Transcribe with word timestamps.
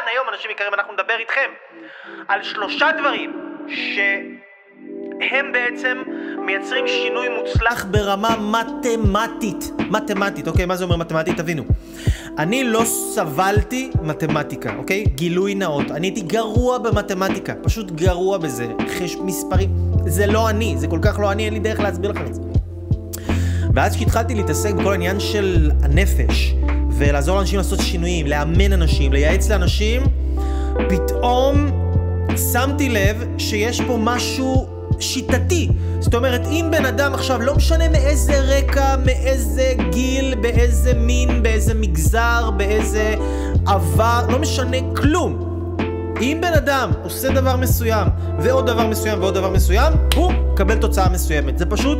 כאן 0.00 0.08
היום, 0.12 0.26
אנשים 0.32 0.50
יקרים, 0.50 0.74
אנחנו 0.74 0.92
נדבר 0.92 1.14
איתכם 1.18 1.50
על 2.28 2.42
שלושה 2.42 2.86
דברים 2.98 3.32
שהם 3.68 5.52
בעצם 5.52 6.02
מייצרים 6.38 6.88
שינוי 6.88 7.28
מוצלח 7.28 7.84
ברמה 7.90 8.36
מתמטית. 8.36 9.70
מתמטית, 9.90 10.48
אוקיי? 10.48 10.66
מה 10.66 10.76
זה 10.76 10.84
אומר 10.84 10.96
מתמטית? 10.96 11.36
תבינו. 11.36 11.64
אני 12.38 12.64
לא 12.64 12.82
סבלתי 12.84 13.90
מתמטיקה, 14.02 14.74
אוקיי? 14.76 15.04
גילוי 15.04 15.54
נאות. 15.54 15.90
אני 15.90 16.06
הייתי 16.06 16.20
גרוע 16.20 16.78
במתמטיקה, 16.78 17.54
פשוט 17.62 17.90
גרוע 17.90 18.38
בזה. 18.38 18.66
חש 18.88 19.16
מספרים. 19.16 19.70
זה 20.06 20.26
לא 20.26 20.50
אני, 20.50 20.74
זה 20.76 20.86
כל 20.88 20.98
כך 21.02 21.18
לא 21.18 21.32
אני, 21.32 21.44
אין 21.44 21.54
לי 21.54 21.60
דרך 21.60 21.80
להסביר 21.80 22.10
לכם 22.10 22.26
את 22.26 22.34
זה. 22.34 22.40
ואז 23.74 23.96
כשהתחלתי 23.96 24.34
להתעסק 24.34 24.74
בכל 24.74 24.92
העניין 24.92 25.20
של 25.20 25.70
הנפש, 25.84 26.54
ולעזור 26.98 27.36
לאנשים 27.36 27.58
לעשות 27.58 27.80
שינויים, 27.80 28.26
לאמן 28.26 28.72
אנשים, 28.72 29.12
לייעץ 29.12 29.50
לאנשים, 29.50 30.02
פתאום 30.88 31.70
שמתי 32.52 32.88
לב 32.88 33.24
שיש 33.38 33.80
פה 33.80 33.98
משהו 34.00 34.66
שיטתי. 35.00 35.68
זאת 36.00 36.14
אומרת, 36.14 36.46
אם 36.46 36.68
בן 36.70 36.86
אדם 36.86 37.14
עכשיו, 37.14 37.40
לא 37.42 37.54
משנה 37.54 37.88
מאיזה 37.88 38.40
רקע, 38.40 38.96
מאיזה 39.04 39.74
גיל, 39.90 40.34
באיזה 40.34 40.94
מין, 40.94 41.42
באיזה 41.42 41.74
מגזר, 41.74 42.50
באיזה 42.56 43.14
עבר, 43.66 44.26
לא 44.28 44.38
משנה 44.38 44.76
כלום. 44.96 45.45
אם 46.20 46.38
בן 46.40 46.52
אדם 46.52 46.90
עושה 47.02 47.28
דבר 47.28 47.56
מסוים, 47.56 48.08
ועוד 48.38 48.66
דבר 48.66 48.86
מסוים, 48.86 49.20
ועוד 49.20 49.34
דבר 49.34 49.50
מסוים, 49.50 49.92
הוא 50.14 50.32
מקבל 50.32 50.76
תוצאה 50.76 51.08
מסוימת. 51.08 51.58
זה 51.58 51.66
פשוט, 51.66 51.98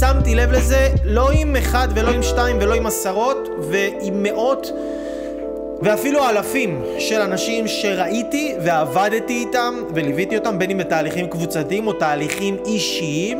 שמתי 0.00 0.34
לב 0.34 0.50
לזה, 0.52 0.88
לא 1.04 1.30
עם 1.30 1.56
אחד 1.56 1.88
ולא 1.94 2.10
עם 2.10 2.22
שתיים 2.22 2.58
ולא 2.60 2.74
עם 2.74 2.86
עשרות, 2.86 3.48
ועם 3.70 4.22
מאות 4.22 4.70
ואפילו 5.82 6.28
אלפים 6.28 6.82
של 6.98 7.20
אנשים 7.20 7.68
שראיתי 7.68 8.54
ועבדתי 8.64 9.32
איתם 9.32 9.74
וליוויתי 9.94 10.36
אותם, 10.36 10.58
בין 10.58 10.70
אם 10.70 10.78
בתהליכים 10.78 11.26
קבוצתיים 11.26 11.86
או 11.86 11.92
תהליכים 11.92 12.56
אישיים. 12.66 13.38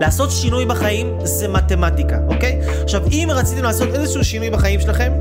לעשות 0.00 0.30
שינוי 0.30 0.66
בחיים 0.66 1.18
זה 1.22 1.48
מתמטיקה, 1.48 2.18
אוקיי? 2.28 2.60
עכשיו, 2.82 3.02
אם 3.10 3.28
רציתם 3.30 3.62
לעשות 3.62 3.88
איזשהו 3.94 4.24
שינוי 4.24 4.50
בחיים 4.50 4.80
שלכם 4.80 5.12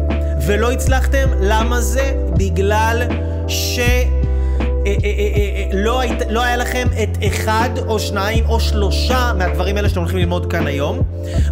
ולא 0.47 0.71
הצלחתם, 0.71 1.30
למה 1.41 1.81
זה? 1.81 2.14
בגלל 2.38 3.03
ש... 3.47 3.79
לא, 5.73 5.99
היית, 5.99 6.19
לא 6.29 6.43
היה 6.43 6.57
לכם 6.57 6.87
את 7.03 7.17
אחד 7.27 7.69
או 7.87 7.99
שניים 7.99 8.45
או 8.49 8.59
שלושה 8.59 9.31
מהדברים 9.37 9.77
האלה 9.77 9.89
שאתם 9.89 9.99
הולכים 9.99 10.19
ללמוד 10.19 10.51
כאן 10.51 10.67
היום. 10.67 11.01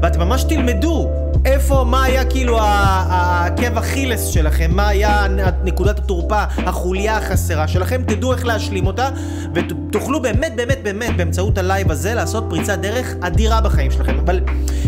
ואתם 0.01 0.19
ממש 0.19 0.43
תלמדו 0.43 1.09
איפה, 1.45 1.83
מה 1.83 2.03
היה 2.03 2.25
כאילו 2.25 2.57
העקב 2.59 3.77
אכילס 3.77 4.27
שלכם, 4.27 4.71
מה 4.73 4.88
היה 4.88 5.25
נקודת 5.63 5.99
התורפה, 5.99 6.43
החוליה 6.57 7.17
החסרה 7.17 7.67
שלכם, 7.67 8.01
תדעו 8.07 8.33
איך 8.33 8.45
להשלים 8.45 8.88
אותה 8.88 9.09
ותוכלו 9.53 10.21
באמת 10.21 10.55
באמת 10.55 10.83
באמת 10.83 11.17
באמצעות 11.17 11.57
ה 11.58 11.64
live 11.64 11.91
הזה 11.91 12.13
לעשות 12.13 12.45
פריצת 12.49 12.79
דרך 12.79 13.16
אדירה 13.21 13.61
בחיים 13.61 13.91
שלכם. 13.91 14.19
אבל 14.19 14.39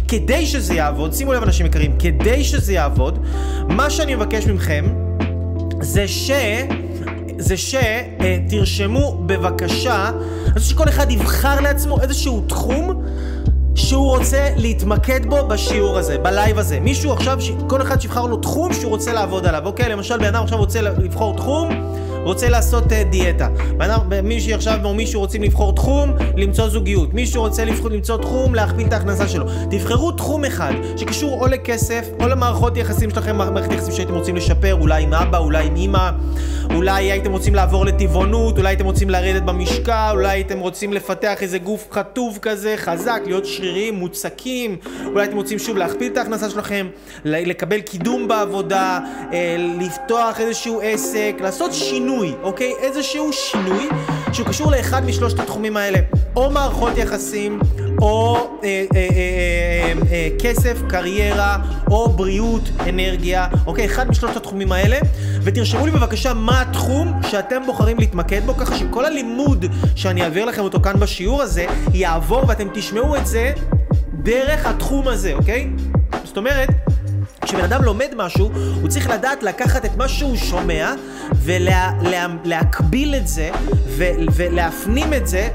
כדי 0.08 0.46
שזה 0.46 0.74
יעבוד, 0.74 1.14
שימו 1.14 1.34
לב 1.34 1.44
אנשים 1.44 1.66
יקרים, 1.66 1.98
כדי 2.00 2.44
שזה 2.44 2.74
יעבוד 2.74 3.26
מה 3.68 3.90
שאני 3.90 4.16
מבקש 4.16 4.48
מכם 4.48 4.86
זה 5.82 6.08
ש... 6.08 6.32
זה 7.40 7.56
שתרשמו 7.58 9.24
בבקשה, 9.26 10.10
אני 10.46 10.54
רוצה 10.54 10.60
שכל 10.60 10.90
אחד 10.90 11.12
יבחר 11.12 11.60
לעצמו 11.60 12.02
איזשהו 12.02 12.42
תחום 12.48 13.04
שהוא 13.76 14.18
רוצה 14.18 14.50
להתמקד 14.56 15.26
בו 15.26 15.48
בשיעור 15.48 15.98
הזה, 15.98 16.18
בלייב 16.18 16.60
הזה. 16.60 16.80
מישהו 16.80 17.14
עכשיו, 17.14 17.40
כל 17.68 17.82
אחד 17.82 18.02
שיבחר 18.02 18.26
לו 18.26 18.38
תחום 18.38 18.74
שהוא 18.74 18.90
רוצה 18.90 19.14
לעבוד 19.14 19.46
עליו, 19.46 19.66
אוקיי? 19.66 19.90
למשל, 19.90 20.18
בן 20.18 20.26
אדם 20.26 20.44
עכשיו 20.44 20.58
רוצה 20.58 20.82
לבחור 20.82 21.36
תחום 21.38 21.70
רוצה 22.28 22.50
לעשות 22.50 22.84
uh, 22.92 22.96
דיאטה. 23.10 23.48
מישהו 24.24 24.54
עכשיו 24.54 24.80
או 24.84 24.94
מישהו 24.94 25.22
רוצים 25.22 25.44
לבחור 25.44 25.76
תחום, 25.76 26.14
למצוא 26.38 26.70
זוגיות. 26.70 27.14
מישהו 27.14 27.42
רוצה 27.42 27.66
לבחור, 27.66 27.90
למצוא 27.90 28.18
תחום, 28.18 28.56
להכפיל 28.56 28.88
את 28.88 28.94
ההכנסה 28.94 29.28
שלו. 29.28 29.46
תבחרו 29.70 30.12
תחום 30.12 30.46
אחד 30.46 30.74
שקשור 30.98 31.42
או 31.42 31.48
לכסף, 31.48 32.06
או 32.20 32.28
למערכות 32.28 32.78
יחסים 32.78 33.10
שלכם, 33.10 33.38
מערכת 33.38 33.72
יחסים 33.72 33.94
שהייתם 33.94 34.14
רוצים 34.14 34.36
לשפר, 34.36 34.74
אולי 34.74 35.04
עם 35.04 35.14
אבא, 35.14 35.38
אולי 35.38 35.68
עם 35.68 35.76
אמא, 35.76 36.10
אולי 36.76 37.12
הייתם 37.12 37.32
רוצים 37.32 37.56
לעבור 37.56 37.86
לטבעונות, 37.86 38.58
אולי 38.58 38.70
הייתם 38.70 38.86
רוצים 38.86 39.10
לרדת 39.10 39.42
במשקל, 39.42 40.12
אולי 40.12 40.30
הייתם 40.30 40.60
רוצים 40.60 40.94
לפתח 40.94 41.38
איזה 41.42 41.58
גוף 41.58 41.88
חטוב 41.92 42.40
כזה, 42.42 42.74
חזק, 42.78 43.22
להיות 43.26 43.46
שריריים, 43.46 43.96
מוצקים, 43.96 44.78
אולי 45.06 45.22
הייתם 45.22 45.38
רוצים 45.38 45.60
שוב 45.60 45.78
להכפיל 45.78 46.12
את 46.12 46.18
ההכנסה 46.18 46.50
שלכם, 46.50 46.88
לקבל 47.26 47.82
קידום 47.82 48.28
בעבודה, 48.28 49.00
אה, 49.34 49.56
לפתוח 49.80 50.40
איזשהו 50.40 50.82
עסק, 50.84 51.36
לעשות 51.42 51.74
שינוי. 51.74 52.17
שינוי, 52.18 52.36
אוקיי? 52.44 52.74
איזשהו 52.80 53.34
שינוי 53.34 53.90
שהוא 54.34 54.48
קשור 54.48 54.72
לאחד 54.72 55.06
משלושת 55.06 55.40
התחומים 55.40 55.78
האלה. 55.78 56.00
או 56.36 56.50
מערכות 56.52 56.98
יחסים, 56.98 57.60
או 58.02 58.36
אה, 58.36 58.44
אה, 58.64 58.86
אה, 58.96 59.08
אה, 59.12 59.94
אה, 60.12 60.30
כסף, 60.40 60.82
קריירה, 60.90 61.58
או 61.92 62.10
בריאות, 62.10 62.70
אנרגיה, 62.90 63.48
אוקיי? 63.66 63.86
אחד 63.86 64.10
משלושת 64.10 64.36
התחומים 64.36 64.72
האלה. 64.72 64.98
ותרשמו 65.44 65.86
לי 65.86 65.92
בבקשה 65.92 66.34
מה 66.34 66.62
התחום 66.62 67.14
שאתם 67.30 67.66
בוחרים 67.66 68.00
להתמקד 68.00 68.42
בו, 68.46 68.58
ככה 68.58 68.78
שכל 68.78 69.06
הלימוד 69.06 69.66
שאני 69.96 70.24
אעביר 70.24 70.46
לכם 70.46 70.62
אותו 70.62 70.82
כאן 70.82 71.00
בשיעור 71.00 71.42
הזה, 71.42 71.66
יעבור 71.94 72.44
ואתם 72.48 72.68
תשמעו 72.74 73.16
את 73.16 73.28
זה 73.28 73.52
דרך 74.14 74.66
התחום 74.66 75.08
הזה, 75.08 75.34
אוקיי? 75.34 75.70
זאת 76.24 76.38
אומרת... 76.38 76.70
כשבן 77.42 77.64
אדם 77.64 77.84
לומד 77.84 78.10
משהו, 78.16 78.50
הוא 78.82 78.90
צריך 78.90 79.10
לדעת 79.10 79.44
לקחת 79.44 79.86
את 79.86 79.98
מה 79.98 80.08
שהוא 80.08 80.36
שומע 80.36 80.94
ולהקביל 81.36 83.16
את 83.16 83.28
זה 83.28 83.50
ולהפנים 84.36 85.14
את 85.14 85.28
זה 85.28 85.50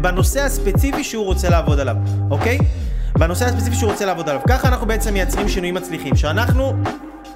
בנושא 0.00 0.40
הספציפי 0.40 1.04
שהוא 1.04 1.24
רוצה 1.24 1.50
לעבוד 1.50 1.80
עליו, 1.80 1.96
אוקיי? 2.30 2.58
בנושא 3.18 3.44
הספציפי 3.44 3.76
שהוא 3.76 3.90
רוצה 3.90 4.06
לעבוד 4.06 4.28
עליו. 4.28 4.40
ככה 4.48 4.68
אנחנו 4.68 4.86
בעצם 4.86 5.12
מייצרים 5.12 5.48
שינויים 5.48 5.74
מצליחים. 5.74 6.16
שאנחנו 6.16 6.72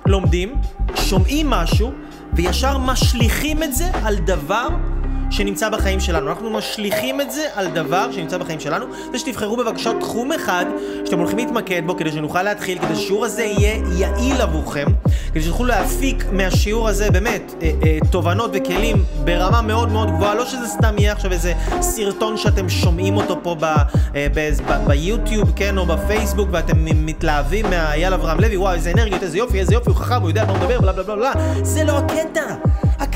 לומדים, 0.06 0.54
שומעים 0.94 1.50
משהו, 1.50 1.92
וישר 2.32 2.78
משליכים 2.78 3.62
את 3.62 3.74
זה 3.74 3.90
על 4.04 4.16
דבר 4.16 4.68
שנמצא 5.30 5.68
בחיים 5.68 6.00
שלנו. 6.00 6.28
אנחנו 6.28 6.50
משליכים 6.50 7.20
את 7.20 7.30
זה 7.30 7.46
על 7.54 7.66
דבר 7.66 8.12
שנמצא 8.12 8.38
בחיים 8.38 8.60
שלנו. 8.60 8.86
זה 9.12 9.18
שתבחרו 9.18 9.56
בבקשה 9.56 9.90
תחום 10.00 10.32
אחד 10.32 10.64
שאתם 11.04 11.18
הולכים 11.18 11.38
להתמקד 11.38 11.82
בו 11.86 11.96
כדי 11.96 12.12
שנוכל 12.12 12.42
להתחיל, 12.42 12.78
כדי 12.78 12.94
שהשיעור 12.94 13.24
הזה 13.24 13.44
יהיה 13.44 13.82
יעיל 13.98 14.40
עבורכם, 14.40 14.86
כדי 15.30 15.42
שתוכלו 15.42 15.66
להפיק 15.66 16.24
מהשיעור 16.32 16.88
הזה 16.88 17.10
באמת 17.10 17.54
אה, 17.62 17.70
אה, 17.84 17.98
תובנות 18.10 18.50
וכלים 18.54 19.04
ברמה 19.24 19.62
מאוד 19.62 19.92
מאוד 19.92 20.10
גבוהה. 20.10 20.34
לא 20.34 20.46
שזה 20.46 20.66
סתם 20.66 20.94
יהיה 20.98 21.12
עכשיו 21.12 21.32
איזה 21.32 21.52
סרטון 21.80 22.36
שאתם 22.36 22.68
שומעים 22.68 23.16
אותו 23.16 23.38
פה 23.42 23.56
ב, 23.60 23.64
אה, 23.64 24.26
ב, 24.34 24.50
ב, 24.66 24.86
ביוטיוב, 24.86 25.52
כן, 25.56 25.78
או 25.78 25.86
בפייסבוק, 25.86 26.48
ואתם 26.52 26.76
מתלהבים 26.84 27.70
מהאייל 27.70 28.14
אברהם 28.14 28.40
לוי, 28.40 28.56
וואו, 28.56 28.74
איזה 28.74 28.92
אנרגיות, 28.92 29.22
איזה 29.22 29.38
יופי, 29.38 29.60
איזה 29.60 29.74
יופי, 29.74 29.90
הוא 29.90 29.96
חכם, 29.96 30.20
הוא 30.20 30.28
יודע 30.30 30.44
מה 30.44 30.52
הוא 30.52 30.58
מדבר, 30.58 30.80
בלה 30.80 30.92
בלה 30.92 31.02
בלה 31.02 31.16
בלה. 31.16 31.32
זה 31.62 31.84
לא 31.84 31.98
הקטע. 31.98 32.54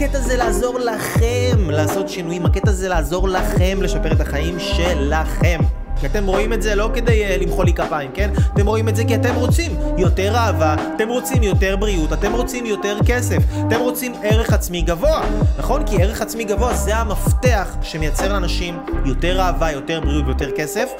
הקטע 0.02 0.20
זה 0.20 0.36
לעזור 0.36 0.78
לכם 0.78 1.70
לעשות 1.70 2.08
שינויים, 2.08 2.46
הקטע 2.46 2.72
זה 2.72 2.88
לעזור 2.88 3.28
לכם 3.28 3.82
לשפר 3.82 4.12
את 4.12 4.20
החיים 4.20 4.58
שלכם. 4.58 5.60
כי 6.00 6.06
אתם 6.06 6.26
רואים 6.26 6.52
את 6.52 6.62
זה 6.62 6.74
לא 6.74 6.90
כדי 6.94 7.24
uh, 7.28 7.42
למחוא 7.42 7.64
לי 7.64 7.72
כפיים, 7.72 8.10
כן? 8.14 8.30
אתם 8.54 8.66
רואים 8.66 8.88
את 8.88 8.96
זה 8.96 9.04
כי 9.04 9.14
אתם 9.14 9.34
רוצים 9.34 9.72
יותר 9.98 10.36
אהבה, 10.36 10.74
אתם 10.96 11.08
רוצים 11.08 11.42
יותר 11.42 11.76
בריאות, 11.76 12.12
אתם 12.12 12.32
רוצים 12.32 12.66
יותר 12.66 12.96
כסף, 13.06 13.38
אתם 13.68 13.80
רוצים 13.80 14.12
ערך 14.22 14.52
עצמי 14.52 14.82
גבוה, 14.82 15.22
נכון? 15.58 15.86
כי 15.86 16.02
ערך 16.02 16.22
עצמי 16.22 16.44
גבוה 16.44 16.74
זה 16.74 16.96
המפתח 16.96 17.76
שמייצר 17.82 18.32
לאנשים 18.32 18.78
יותר 19.04 19.40
אהבה, 19.40 19.70
יותר 19.70 20.00
בריאות 20.00 20.24
ויותר 20.26 20.50
כסף, 20.50 20.90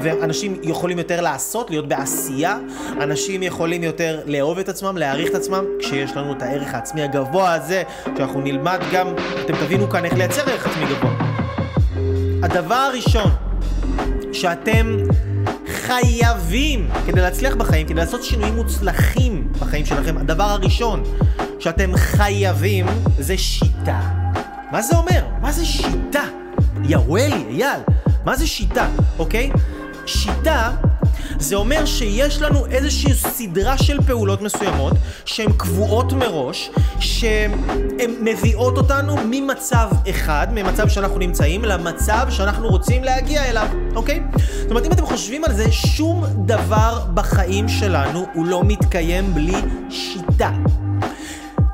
ואנשים 0.00 0.56
יכולים 0.62 0.98
יותר 0.98 1.20
לעשות, 1.20 1.70
להיות 1.70 1.88
בעשייה, 1.88 2.58
אנשים 3.00 3.42
יכולים 3.42 3.82
יותר 3.82 4.20
לאהוב 4.26 4.58
את 4.58 4.68
עצמם, 4.68 4.96
להעריך 4.96 5.30
את 5.30 5.34
עצמם, 5.34 5.64
כשיש 5.78 6.16
לנו 6.16 6.32
את 6.32 6.42
הערך 6.42 6.74
העצמי 6.74 7.02
הגבוה 7.02 7.54
הזה, 7.54 7.82
שאנחנו 8.16 8.40
נלמד 8.40 8.80
גם, 8.92 9.06
אתם 9.44 9.54
תבינו 9.56 9.90
כאן 9.90 10.04
איך 10.04 10.14
לייצר 10.14 10.50
ערך 10.50 10.66
עצמי 10.66 10.84
גבוה. 10.84 11.12
הדבר 12.42 12.74
הראשון 12.74 13.30
שאתם 14.32 14.96
חייבים, 15.66 16.88
כדי 17.06 17.20
להצליח 17.20 17.54
בחיים, 17.54 17.86
כדי 17.86 18.00
לעשות 18.00 18.22
שינויים 18.22 18.54
מוצלחים 18.54 19.48
בחיים 19.60 19.86
שלכם, 19.86 20.18
הדבר 20.18 20.44
הראשון 20.44 21.02
שאתם 21.58 21.96
חייבים 21.96 22.86
זה 23.18 23.38
שיטה. 23.38 24.00
מה 24.72 24.82
זה 24.82 24.96
אומר? 24.96 25.24
מה 25.40 25.52
זה 25.52 25.64
שיטה? 25.64 26.22
יא 26.84 26.96
וואלי, 26.96 27.44
אייל, 27.48 27.80
מה 28.24 28.36
זה 28.36 28.46
שיטה, 28.46 28.88
אוקיי? 29.18 29.50
שיטה 30.06 30.70
זה 31.38 31.56
אומר 31.56 31.84
שיש 31.84 32.42
לנו 32.42 32.66
איזושהי 32.66 33.14
סדרה 33.14 33.78
של 33.78 34.02
פעולות 34.06 34.42
מסוימות 34.42 34.92
שהן 35.24 35.52
קבועות 35.56 36.12
מראש, 36.12 36.70
שהן 37.00 37.50
מביאות 38.20 38.78
אותנו 38.78 39.16
ממצב 39.30 39.90
אחד, 40.10 40.46
ממצב 40.54 40.88
שאנחנו 40.88 41.18
נמצאים, 41.18 41.64
למצב 41.64 42.26
שאנחנו 42.30 42.68
רוצים 42.68 43.04
להגיע 43.04 43.44
אליו, 43.44 43.66
אוקיי? 43.94 44.22
זאת 44.60 44.70
אומרת, 44.70 44.86
אם 44.86 44.92
אתם 44.92 45.06
חושבים 45.06 45.44
על 45.44 45.52
זה, 45.52 45.72
שום 45.72 46.24
דבר 46.46 47.00
בחיים 47.14 47.68
שלנו 47.68 48.26
הוא 48.34 48.46
לא 48.46 48.62
מתקיים 48.64 49.34
בלי 49.34 49.56
שיטה. 49.90 50.50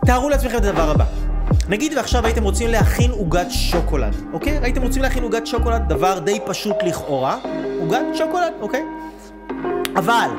תארו 0.07 0.29
לעצמכם 0.29 0.57
את 0.57 0.65
הדבר 0.65 0.91
הבא. 0.91 1.05
נגיד 1.69 1.93
ועכשיו 1.97 2.27
הייתם 2.27 2.43
רוצים 2.43 2.71
להכין 2.71 3.11
עוגת 3.11 3.47
שוקולד, 3.51 4.17
אוקיי? 4.33 4.59
הייתם 4.63 4.83
רוצים 4.83 5.03
להכין 5.03 5.23
עוגת 5.23 5.47
שוקולד, 5.47 5.83
דבר 5.89 6.19
די 6.19 6.39
פשוט 6.47 6.77
לכאורה. 6.87 7.37
עוגת 7.81 8.05
שוקולד, 8.15 8.53
אוקיי? 8.61 8.83
אבל 9.99 10.31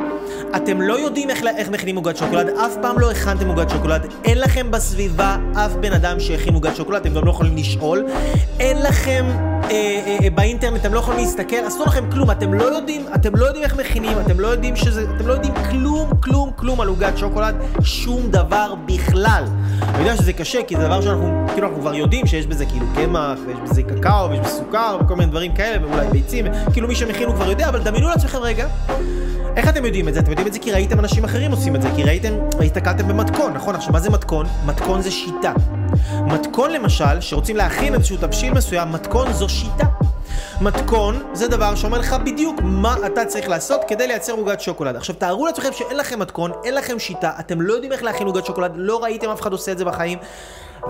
אתם 0.56 0.82
לא 0.82 1.00
יודעים 1.00 1.30
איך, 1.30 1.44
איך 1.58 1.70
מכינים 1.70 1.96
עוגת 1.96 2.18
שוקולד, 2.18 2.50
אף 2.50 2.76
פעם 2.82 3.00
לא 3.00 3.12
הכנתם 3.12 3.48
עוגת 3.48 3.70
שוקולד, 3.70 4.08
אין 4.24 4.38
לכם 4.40 4.72
בסביבה 4.72 5.38
אף 5.56 5.76
בן 5.76 5.94
אדם 5.94 6.20
שהכין 6.20 6.54
עוגת 6.54 6.76
שוקולד, 6.76 7.02
אתם 7.02 7.14
גם 7.14 7.26
לא 7.26 7.32
יכולים 7.32 7.58
לשאול, 7.58 8.06
אין 8.60 8.82
לכם 8.82 9.26
אה, 9.64 9.70
אה, 9.72 10.18
אה, 10.24 10.30
באינטרנט, 10.30 10.82
אתם 10.82 10.94
לא 10.94 11.00
יכולים 11.00 11.20
להסתכל, 11.20 11.68
אסור 11.68 11.86
לכם 11.86 12.12
כלום, 12.12 12.32
אתם 12.32 12.54
לא 12.54 12.64
יודעים, 12.64 13.06
אתם 13.16 13.36
לא 13.36 13.46
יודעים 13.46 13.64
איך 13.64 13.76
מכינים, 13.76 14.18
אתם 14.26 14.40
לא 14.40 14.48
יודעים 14.48 14.76
שזה, 14.76 15.06
אתם 15.16 15.28
לא 15.28 15.34
יודעים 15.34 15.54
כלום, 15.70 16.10
כלום, 16.22 16.52
כלום 16.56 16.82
על 16.82 16.88
עוגת 16.88 17.18
שוקולד, 17.18 17.56
שום 17.82 18.22
דבר 18.32 18.74
בכלל. 18.86 19.44
אני 19.82 20.00
יודע 20.00 20.16
שזה 20.16 20.34
קשה, 20.34 20.64
כי 20.64 20.76
זה 20.78 20.84
דבר 20.84 21.02
שאנחנו, 21.02 21.46
כאילו 21.54 21.68
אנחנו 21.68 21.82
כבר 21.82 21.94
יודעים 21.94 22.28
שיש 22.28 22.48
בזה 22.48 22.66
כאילו 22.66 22.86
קמח, 22.96 23.40
ויש 23.48 23.58
בזה 23.64 23.84
קקאו, 23.84 24.30
ויש 24.30 24.40
בזה 24.40 24.50
סוכר, 24.50 24.98
וכל 25.02 25.16
מיני 25.16 25.32
דברים 25.32 25.54
כאלה, 25.54 25.88
ואולי 25.88 26.08
ביצים, 26.08 26.46
כאילו 26.74 26.88
מי 26.88 26.96
שמכין 26.96 27.28
הוא 27.28 27.36
כבר 27.36 27.50
יודע, 27.50 27.70
אבל 27.70 27.80
דמיינו 27.80 28.08
לעצמכם 28.08 28.38
רגע. 28.38 28.68
איך 29.56 29.70
אתם 29.70 29.86
יודעים 29.86 30.08
את 30.08 30.14
זה? 30.14 30.20
אתם 30.20 30.32
יודעים 30.40 30.48
את 30.48 30.54
זה 30.54 30.60
כי 30.60 30.72
ראיתם 30.72 31.00
אנשים 31.00 31.24
אחרים 31.24 31.52
עושים 31.52 31.76
את 31.76 31.82
זה, 31.82 31.90
כי 31.96 32.04
ראיתם, 32.04 32.34
הסתכלתם 32.66 33.08
במתכון, 33.08 33.54
נכון? 33.54 33.76
עכשיו, 33.76 33.94
מה 33.94 34.00
זה 34.00 34.10
מתכון? 34.10 34.46
מתכון 34.66 35.02
זה 35.02 35.12
שיטה. 35.12 35.54
מתכון 36.26 36.72
למשל, 36.72 37.22
שרוצים 37.22 37.56
להכין 37.56 37.94
איזשהו 37.94 38.18
תבשיל 38.18 38.54
מסוים, 38.54 38.92
מתכון 38.92 39.34
זו 39.34 39.50
שיטה. 39.50 39.86
מתכון 40.62 41.24
זה 41.34 41.48
דבר 41.48 41.76
שאומר 41.76 41.98
לך 41.98 42.16
בדיוק 42.26 42.60
מה 42.64 42.96
אתה 43.06 43.26
צריך 43.26 43.50
לעשות 43.50 43.82
כדי 43.88 44.08
לייצר 44.08 44.34
עוגת 44.34 44.62
שוקולד. 44.62 44.96
עכשיו 44.96 45.16
תארו 45.16 45.46
לעצמכם 45.46 45.70
שאין 45.74 45.98
לכם 45.98 46.20
מתכון, 46.20 46.52
אין 46.64 46.76
לכם 46.76 47.00
שיטה, 47.00 47.32
אתם 47.40 47.62
לא 47.62 47.74
יודעים 47.74 47.92
איך 47.92 48.04
להכין 48.04 48.28
עוגת 48.28 48.46
שוקולד, 48.46 48.72
לא 48.76 49.04
ראיתם 49.04 49.30
אף 49.30 49.42
אחד 49.42 49.52
עושה 49.52 49.72
את 49.72 49.78
זה 49.78 49.86
בחיים, 49.86 50.18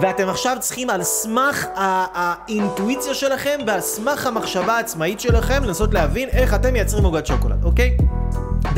ואתם 0.01 0.29
עכשיו 0.29 0.57
צריכים 0.59 0.89
על 0.89 1.03
סמך 1.03 1.67
האינטואיציה 1.75 3.13
שלכם 3.13 3.59
ועל 3.67 3.81
סמך 3.81 4.27
המחשבה 4.27 4.73
העצמאית 4.77 5.19
שלכם 5.19 5.63
לנסות 5.63 5.93
להבין 5.93 6.29
איך 6.29 6.53
אתם 6.53 6.73
מייצרים 6.73 7.03
עוגת 7.03 7.25
שוקולד, 7.25 7.63
אוקיי? 7.63 7.97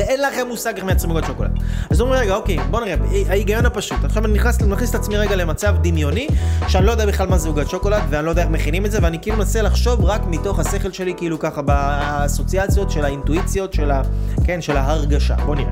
ואין 0.02 0.22
לכם 0.22 0.48
מושג 0.48 0.76
איך 0.76 0.86
מייצרים 0.86 1.12
עוגת 1.12 1.28
שוקולד. 1.28 1.52
אז 1.90 2.02
אומרים 2.02 2.22
רגע, 2.22 2.36
אוקיי, 2.36 2.58
בוא 2.70 2.82
נראה, 2.82 2.96
ההיגיון 3.30 3.66
הפשוט. 3.66 4.04
עכשיו 4.04 4.26
אני 4.26 4.34
נכנס, 4.34 4.62
מכניס 4.62 4.90
את 4.90 4.96
עצמי 4.96 5.18
רגע 5.18 5.36
למצב 5.36 5.76
דמיוני, 5.82 6.28
שאני 6.68 6.86
לא 6.86 6.92
יודע 6.92 7.06
בכלל 7.06 7.28
מה 7.28 7.38
זה 7.38 7.48
עוגת 7.48 7.70
שוקולד, 7.70 8.02
ואני 8.10 8.26
לא 8.26 8.30
יודע 8.30 8.42
איך 8.42 8.50
מכינים 8.50 8.86
את 8.86 8.92
זה, 8.92 9.00
ואני 9.02 9.20
כאילו 9.22 9.38
מנסה 9.38 9.62
לחשוב 9.62 10.06
רק 10.06 10.22
מתוך 10.28 10.60
השכל 10.60 10.92
שלי, 10.92 11.14
כאילו 11.18 11.40
ככה 11.40 11.62
באסוציאציות 11.62 12.92
של 12.92 13.06
האינטואיציות 13.06 13.74
של 13.74 13.92
ה... 13.92 14.02
כן, 14.44 14.62
של 14.62 14.78
ההרגשה. 14.78 15.36
בוא 15.36 15.56
נראה. 15.56 15.72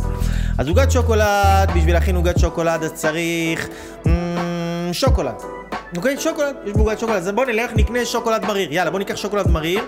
אז 0.57 0.67
עוגת 0.67 0.91
שוקולד, 0.91 1.69
בשביל 1.75 1.93
להכין 1.93 2.15
עוגת 2.15 2.39
שוקולד 2.39 2.83
אז 2.83 2.93
צריך... 2.93 3.67
שוקולד. 4.91 5.35
אוקיי? 5.95 6.17
שוקולד, 6.17 6.55
יש 6.65 6.73
בעוגת 6.73 6.99
שוקולד. 6.99 7.17
אז 7.17 7.29
בוא 7.29 7.45
נלך, 7.45 7.71
נקנה 7.75 8.05
שוקולד 8.05 8.45
מריר. 8.45 8.73
יאללה, 8.73 8.91
בוא 8.91 8.99
ניקח 8.99 9.15
שוקולד 9.15 9.47
מריר. 9.47 9.81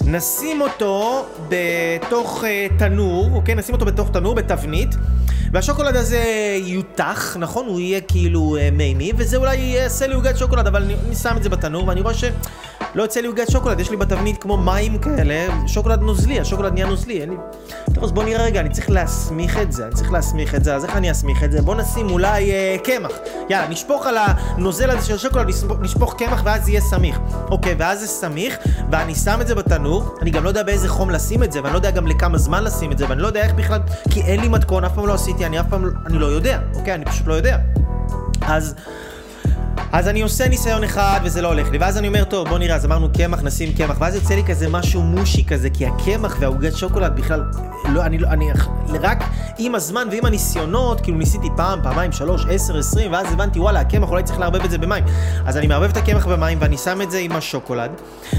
נשים 0.00 0.60
אותו 0.60 1.24
בתוך 1.48 2.44
uh, 2.44 2.78
תנור, 2.78 3.30
אוקיי? 3.34 3.54
נשים 3.54 3.74
אותו 3.74 3.86
בתוך 3.86 4.10
תנור, 4.10 4.34
בתבנית, 4.34 4.96
והשוקולד 5.52 5.96
הזה 5.96 6.24
יותח, 6.64 7.36
נכון? 7.40 7.66
הוא 7.66 7.80
יהיה 7.80 8.00
כאילו 8.00 8.56
uh, 8.56 8.74
מימי, 8.74 9.12
וזה 9.16 9.36
אולי 9.36 9.56
יעשה 9.56 10.06
לי 10.06 10.14
עוגת 10.14 10.36
שוקולד, 10.38 10.66
אבל 10.66 10.82
אני, 10.82 10.94
אני 11.06 11.14
שם 11.14 11.36
את 11.36 11.42
זה 11.42 11.48
בתנור, 11.48 11.88
ואני 11.88 12.00
רואה 12.00 12.14
ש... 12.14 12.24
לא 12.94 13.02
יוצא 13.02 13.20
לי 13.20 13.26
עוגת 13.26 13.50
שוקולד, 13.50 13.80
יש 13.80 13.90
לי 13.90 13.96
בתבנית 13.96 14.42
כמו 14.42 14.56
מים 14.56 14.98
כאלה, 14.98 15.46
שוקולד 15.66 16.00
נוזלי, 16.00 16.40
השוקולד 16.40 16.72
נהיה 16.72 16.86
נוזלי, 16.86 17.20
אין 17.20 17.30
לי... 17.30 17.36
טוב, 17.94 18.04
אז 18.04 18.12
בוא 18.12 18.24
נראה 18.24 18.44
רגע, 18.44 18.60
אני 18.60 18.68
צריך 18.68 18.90
להסמיך 18.90 19.58
את 19.58 19.72
זה, 19.72 19.86
אני 19.86 19.94
צריך 19.94 20.12
להסמיך 20.12 20.54
את 20.54 20.64
זה, 20.64 20.74
אז 20.74 20.84
איך 20.84 20.96
אני 20.96 21.10
אסמיך 21.10 21.44
את 21.44 21.52
זה? 21.52 21.62
בוא 21.62 21.74
נשים 21.74 22.10
אולי 22.10 22.52
אה, 22.52 22.76
קמח. 22.84 23.10
יאללה, 23.50 23.68
נשפוך 23.68 24.06
על 24.06 24.16
הנוזל 24.18 24.90
הזה 24.90 25.06
של 25.06 25.14
השוקולד, 25.14 25.46
נשפוך 25.80 26.14
קמח 26.18 26.42
ואז 26.44 26.68
יהיה 26.68 26.80
סמיך. 26.80 27.20
אוקיי, 27.50 27.74
ואז 27.78 28.00
זה 28.00 28.06
סמיך, 28.06 28.56
ואני 28.90 29.14
שם 29.14 29.38
את 29.40 29.46
זה 29.46 29.54
בתנור, 29.54 29.83
אני 30.22 30.30
גם 30.30 30.44
לא 30.44 30.48
יודע 30.48 30.62
באיזה 30.62 30.88
חום 30.88 31.10
לשים 31.10 31.42
את 31.42 31.52
זה, 31.52 31.60
ואני 31.62 31.72
לא 31.72 31.78
יודע 31.78 31.90
גם 31.90 32.06
לכמה 32.06 32.38
זמן 32.38 32.64
לשים 32.64 32.92
את 32.92 32.98
זה, 32.98 33.08
ואני 33.08 33.22
לא 33.22 33.26
יודע 33.26 33.42
איך 33.42 33.54
בכלל, 33.54 33.80
כי 34.10 34.20
אין 34.20 34.40
לי 34.40 34.48
מתכון, 34.48 34.84
אף 34.84 34.94
פעם 34.94 35.06
לא 35.06 35.14
עשיתי, 35.14 35.46
אני 35.46 35.60
אף 35.60 35.66
פעם, 35.70 35.84
אני 36.06 36.18
לא 36.18 36.26
יודע, 36.26 36.60
אוקיי? 36.74 36.94
אני 36.94 37.04
פשוט 37.04 37.26
לא 37.26 37.34
יודע. 37.34 37.58
אז... 38.42 38.74
אז 39.92 40.08
אני 40.08 40.22
עושה 40.22 40.48
ניסיון 40.48 40.84
אחד 40.84 41.20
וזה 41.24 41.42
לא 41.42 41.48
הולך 41.48 41.70
לי, 41.70 41.78
ואז 41.78 41.98
אני 41.98 42.08
אומר, 42.08 42.24
טוב, 42.24 42.48
בוא 42.48 42.58
נראה, 42.58 42.76
אז 42.76 42.84
אמרנו 42.84 43.08
קמח, 43.12 43.42
נשים 43.42 43.72
קמח, 43.72 43.96
ואז 44.00 44.14
יוצא 44.14 44.34
לי 44.34 44.44
כזה 44.44 44.68
משהו 44.68 45.02
מושי 45.02 45.44
כזה, 45.44 45.70
כי 45.70 45.86
הקמח 45.86 46.36
והעוגת 46.40 46.76
שוקולד 46.76 47.16
בכלל, 47.16 47.44
לא, 47.88 48.02
אני 48.02 48.18
לא, 48.18 48.28
אני, 48.28 48.50
רק 49.00 49.24
עם 49.58 49.74
הזמן 49.74 50.08
ועם 50.10 50.24
הניסיונות, 50.24 51.00
כאילו 51.00 51.18
ניסיתי 51.18 51.48
פעם, 51.56 51.82
פעמיים, 51.82 52.12
שלוש, 52.12 52.46
עשר, 52.50 52.78
עשרים, 52.78 53.12
ואז 53.12 53.32
הבנתי, 53.32 53.58
וואלה, 53.58 53.80
הקמח, 53.80 54.10
אולי 54.10 54.22
צריך 54.22 54.38
לערבב 54.38 54.64
את 54.64 54.70
זה 54.70 54.78
במים. 54.78 55.04
אז 55.46 55.56
אני 55.56 55.66
מערבב 55.66 55.90
את 55.90 55.96
הקמח 55.96 56.26
במים, 56.26 56.58
ואני 56.60 56.78
שם 56.78 57.02
את 57.02 57.10
זה 57.10 57.18
עם 57.18 57.32
השוקולד, 57.32 57.90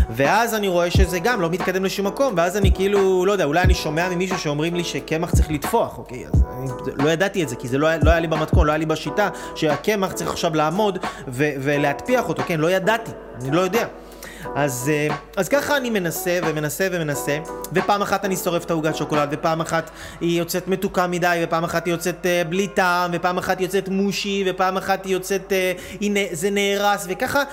ואז 0.09 0.53
אני 0.53 0.67
רואה 0.67 0.91
שזה 0.91 1.19
גם 1.19 1.41
לא 1.41 1.49
מתקדם 1.49 1.85
לשום 1.85 2.07
מקום, 2.07 2.33
ואז 2.37 2.57
אני 2.57 2.71
כאילו, 2.71 3.25
לא 3.25 3.31
יודע, 3.31 3.43
אולי 3.43 3.61
אני 3.61 3.73
שומע 3.73 4.09
ממישהו 4.09 4.39
שאומרים 4.39 4.75
לי 4.75 4.83
שקמח 4.83 5.31
צריך 5.31 5.51
לטפוח, 5.51 5.97
אוקיי, 5.97 6.25
אז 6.33 6.43
אני 6.59 6.69
לא 7.05 7.09
ידעתי 7.09 7.43
את 7.43 7.49
זה, 7.49 7.55
כי 7.55 7.67
זה 7.67 7.77
לא, 7.77 7.89
לא 8.03 8.11
היה 8.11 8.19
לי 8.19 8.27
במתכון, 8.27 8.67
לא 8.67 8.71
היה 8.71 8.77
לי 8.77 8.85
בשיטה, 8.85 9.29
שהקמח 9.55 10.11
צריך 10.11 10.29
עכשיו 10.29 10.55
לעמוד. 10.55 10.99
ולהטפיח 11.33 12.29
אותו, 12.29 12.43
כן? 12.47 12.59
לא 12.59 12.71
ידעתי, 12.71 13.11
אני 13.41 13.51
לא 13.51 13.61
יודע. 13.61 13.87
אז, 14.55 14.91
אה, 14.93 15.15
אז 15.37 15.49
ככה 15.49 15.77
אני 15.77 15.89
מנסה 15.89 16.39
ומנסה 16.43 16.87
ומנסה, 16.91 17.37
ופעם 17.73 18.01
אחת 18.01 18.25
אני 18.25 18.35
שורף 18.35 18.65
את 18.65 18.71
העוגת 18.71 18.95
שוקולד, 18.95 19.29
ופעם 19.31 19.61
אחת 19.61 19.89
היא 20.21 20.39
יוצאת 20.39 20.67
מתוקה 20.67 21.07
מדי, 21.07 21.41
ופעם 21.43 21.63
אחת 21.63 21.85
היא 21.85 21.93
יוצאת 21.93 22.25
uh, 22.25 22.47
בלי 22.49 22.67
טעם, 22.67 23.11
ופעם 23.13 23.37
אחת 23.37 23.59
היא 23.59 23.65
יוצאת 23.67 23.89
מושי, 23.89 24.43
ופעם 24.47 24.77
אחת 24.77 25.05
היא 25.05 25.13
יוצאת, 25.13 25.53
uh, 26.01 26.05
זה 26.31 26.49
נהרס, 26.49 27.05
וככה, 27.09 27.43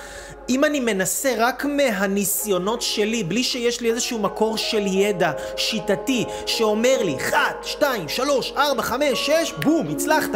אם 0.49 0.63
אני 0.63 0.79
מנסה 0.79 1.33
רק 1.37 1.65
מהניסיונות 1.65 2.81
שלי, 2.81 3.23
בלי 3.23 3.43
שיש 3.43 3.81
לי 3.81 3.91
איזשהו 3.91 4.19
מקור 4.19 4.57
של 4.57 4.87
ידע 4.87 5.31
שיטתי, 5.57 6.25
שאומר 6.45 7.03
לי, 7.03 7.17
1, 7.17 7.37
2, 7.63 8.09
3, 8.09 8.53
4, 8.57 8.81
5, 8.81 9.25
6, 9.25 9.53
בום, 9.63 9.87
הצלחת. 9.91 10.29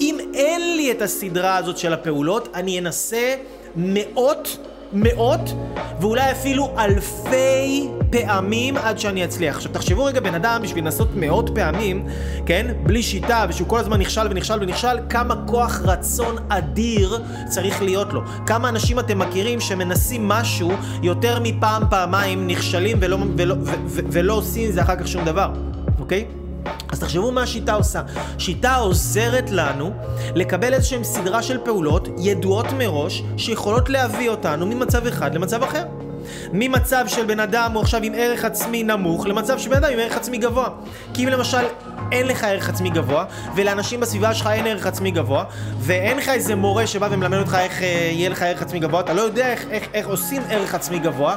אם 0.00 0.18
אין 0.34 0.76
לי 0.76 0.92
את 0.92 1.02
הסדרה 1.02 1.56
הזאת 1.56 1.78
של 1.78 1.92
הפעולות, 1.92 2.48
אני 2.54 2.78
אנסה 2.78 3.34
מאות 3.76 4.58
מאות 4.92 5.54
ואולי 6.00 6.30
אפילו 6.32 6.74
אלפי 6.78 7.88
פעמים 8.10 8.76
עד 8.76 8.98
שאני 8.98 9.24
אצליח. 9.24 9.56
עכשיו 9.56 9.72
תחשבו 9.72 10.04
רגע 10.04 10.20
בן 10.20 10.34
אדם 10.34 10.60
בשביל 10.62 10.84
לנסות 10.84 11.08
מאות 11.16 11.50
פעמים, 11.54 12.06
כן? 12.46 12.66
בלי 12.82 13.02
שיטה 13.02 13.46
ושהוא 13.48 13.68
כל 13.68 13.78
הזמן 13.78 14.00
נכשל 14.00 14.26
ונכשל 14.30 14.58
ונכשל, 14.60 14.96
כמה 15.08 15.34
כוח 15.46 15.80
רצון 15.84 16.36
אדיר 16.48 17.22
צריך 17.48 17.82
להיות 17.82 18.12
לו. 18.12 18.20
כמה 18.46 18.68
אנשים 18.68 18.98
אתם 18.98 19.18
מכירים 19.18 19.60
שמנסים 19.60 20.28
משהו 20.28 20.72
יותר 21.02 21.38
מפעם 21.42 21.82
פעמיים 21.90 22.46
נכשלים 22.46 22.96
ולא, 23.00 23.16
ולא, 23.36 23.54
ולא, 23.64 23.74
ולא 24.12 24.34
עושים 24.34 24.66
עם 24.66 24.72
זה 24.72 24.82
אחר 24.82 24.96
כך 24.96 25.08
שום 25.08 25.24
דבר, 25.24 25.52
אוקיי? 26.00 26.41
אז 26.88 27.00
תחשבו 27.00 27.32
מה 27.32 27.42
השיטה 27.42 27.74
עושה. 27.74 28.02
שיטה 28.38 28.74
עוזרת 28.74 29.50
לנו 29.50 29.92
לקבל 30.34 30.74
איזשהם 30.74 31.04
סדרה 31.04 31.42
של 31.42 31.58
פעולות 31.64 32.08
ידועות 32.18 32.66
מראש 32.72 33.22
שיכולות 33.36 33.88
להביא 33.88 34.30
אותנו 34.30 34.66
ממצב 34.66 35.06
אחד 35.06 35.34
למצב 35.34 35.62
אחר. 35.62 35.84
ממצב 36.52 37.04
של 37.08 37.24
בן 37.24 37.40
אדם 37.40 37.72
הוא 37.74 37.82
עכשיו 37.82 38.02
עם 38.02 38.12
ערך 38.16 38.44
עצמי 38.44 38.82
נמוך 38.82 39.26
למצב 39.26 39.58
של 39.58 39.70
בן 39.70 39.76
אדם 39.76 39.92
עם 39.92 39.98
ערך 39.98 40.16
עצמי 40.16 40.38
גבוה. 40.38 40.68
כי 41.14 41.24
אם 41.24 41.28
למשל 41.28 41.64
אין 42.12 42.26
לך 42.26 42.44
ערך 42.44 42.68
עצמי 42.68 42.90
גבוה, 42.90 43.24
ולאנשים 43.54 44.00
בסביבה 44.00 44.34
שלך 44.34 44.46
אין 44.46 44.66
ערך 44.66 44.86
עצמי 44.86 45.10
גבוה, 45.10 45.44
ואין 45.78 46.16
לך 46.18 46.28
איזה 46.28 46.54
מורה 46.54 46.86
שבא 46.86 47.08
ומלמד 47.10 47.38
אותך 47.38 47.56
איך 47.60 47.82
אה, 47.82 47.86
יהיה 48.12 48.28
לך 48.28 48.42
ערך 48.42 48.62
עצמי 48.62 48.80
גבוה, 48.80 49.00
אתה 49.00 49.12
לא 49.12 49.20
יודע 49.20 49.52
איך, 49.52 49.64
איך, 49.70 49.88
איך 49.94 50.06
עושים 50.06 50.42
ערך 50.50 50.74
עצמי 50.74 50.98
גבוה, 50.98 51.36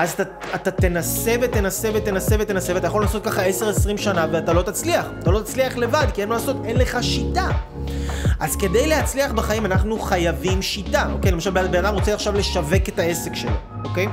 אז 0.00 0.10
אתה, 0.10 0.22
אתה 0.54 0.70
תנסה 0.70 1.34
ותנסה 1.42 1.88
ותנסה 1.94 2.36
ותנסה, 2.38 2.74
ואתה 2.74 2.86
יכול 2.86 3.02
לעשות 3.02 3.24
ככה 3.24 3.42
10-20 3.48 3.50
שנה 3.96 4.26
ואתה 4.32 4.52
לא 4.52 4.62
תצליח. 4.62 5.06
אתה 5.18 5.30
לא 5.30 5.40
תצליח 5.40 5.76
לבד, 5.76 6.06
כי 6.14 6.20
אין 6.20 6.28
מה 6.28 6.34
לעשות, 6.34 6.56
אין 6.64 6.76
לך 6.76 6.98
שיטה. 7.02 7.48
אז 8.40 8.56
כדי 8.56 8.86
להצליח 8.86 9.32
בחיים 9.32 9.66
אנחנו 9.66 9.98
חייבים 9.98 10.62
שיטה, 10.62 11.08
אוקיי? 11.12 11.32
למשל 11.32 11.50
בן 11.50 11.84
אדם 11.84 11.94
רוצה 11.94 12.14
עכשיו 12.14 12.34
לשווק 12.34 12.88
את 12.88 12.98
העסק 12.98 13.34
שלו, 13.34 13.50
אוקיי? 13.84 14.06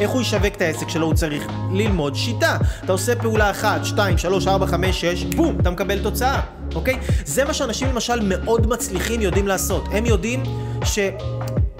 איך 0.00 0.10
הוא 0.10 0.20
ישווק 0.20 0.54
את 0.56 0.62
העסק 0.62 0.88
שלו? 0.88 1.06
הוא 1.06 1.14
צריך 1.14 1.46
ללמוד 1.72 2.14
שיטה. 2.14 2.56
אתה 2.84 2.92
עושה 2.92 3.16
פעולה 3.16 3.50
אחת, 3.50 3.84
שתיים, 3.84 4.18
שלוש, 4.18 4.46
ארבע, 4.46 4.66
חמש, 4.66 5.00
שש, 5.00 5.24
בום, 5.24 5.56
אתה 5.60 5.70
מקבל 5.70 6.02
תוצאה, 6.02 6.40
אוקיי? 6.74 6.98
זה 7.24 7.44
מה 7.44 7.54
שאנשים 7.54 7.88
למשל 7.88 8.20
מאוד 8.22 8.66
מצליחים 8.66 9.20
יודעים 9.20 9.48
לעשות. 9.48 9.84
הם 9.92 10.06
יודעים 10.06 10.42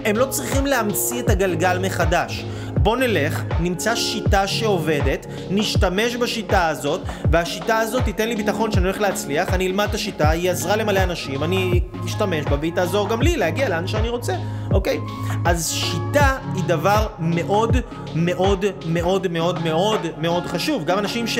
שהם 0.03 0.17
לא 0.17 0.25
צריכים 0.25 0.65
להמציא 0.65 1.19
את 1.19 1.29
הגלגל 1.29 1.79
מחדש. 1.79 2.45
בוא 2.77 2.97
נלך, 2.97 3.43
נמצא 3.59 3.95
שיטה 3.95 4.47
שעובדת, 4.47 5.25
נשתמש 5.49 6.15
בשיטה 6.15 6.67
הזאת, 6.67 7.01
והשיטה 7.31 7.77
הזאת 7.77 8.03
תיתן 8.03 8.27
לי 8.29 8.35
ביטחון 8.35 8.71
שאני 8.71 8.85
הולך 8.85 9.01
להצליח, 9.01 9.53
אני 9.53 9.67
אלמד 9.67 9.87
את 9.89 9.95
השיטה, 9.95 10.29
היא 10.29 10.51
עזרה 10.51 10.75
למלא 10.75 11.03
אנשים, 11.03 11.43
אני 11.43 11.81
אשתמש 12.05 12.45
בה 12.45 12.57
והיא 12.59 12.73
תעזור 12.75 13.09
גם 13.09 13.21
לי 13.21 13.37
להגיע 13.37 13.69
לאן 13.69 13.87
שאני 13.87 14.09
רוצה, 14.09 14.33
אוקיי? 14.71 14.99
אז 15.45 15.71
שיטה 15.71 16.37
היא 16.55 16.63
דבר 16.63 17.07
מאוד 17.19 17.77
מאוד 18.15 18.65
מאוד 18.85 19.27
מאוד 19.27 19.63
מאוד 19.63 20.07
מאוד 20.17 20.45
חשוב. 20.45 20.85
גם 20.85 20.99
אנשים 20.99 21.27
ש... 21.27 21.39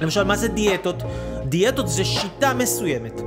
למשל, 0.00 0.24
מה 0.24 0.36
זה 0.36 0.48
דיאטות? 0.48 1.02
דיאטות 1.44 1.88
זה 1.88 2.04
שיטה 2.04 2.54
מסוימת. 2.54 3.20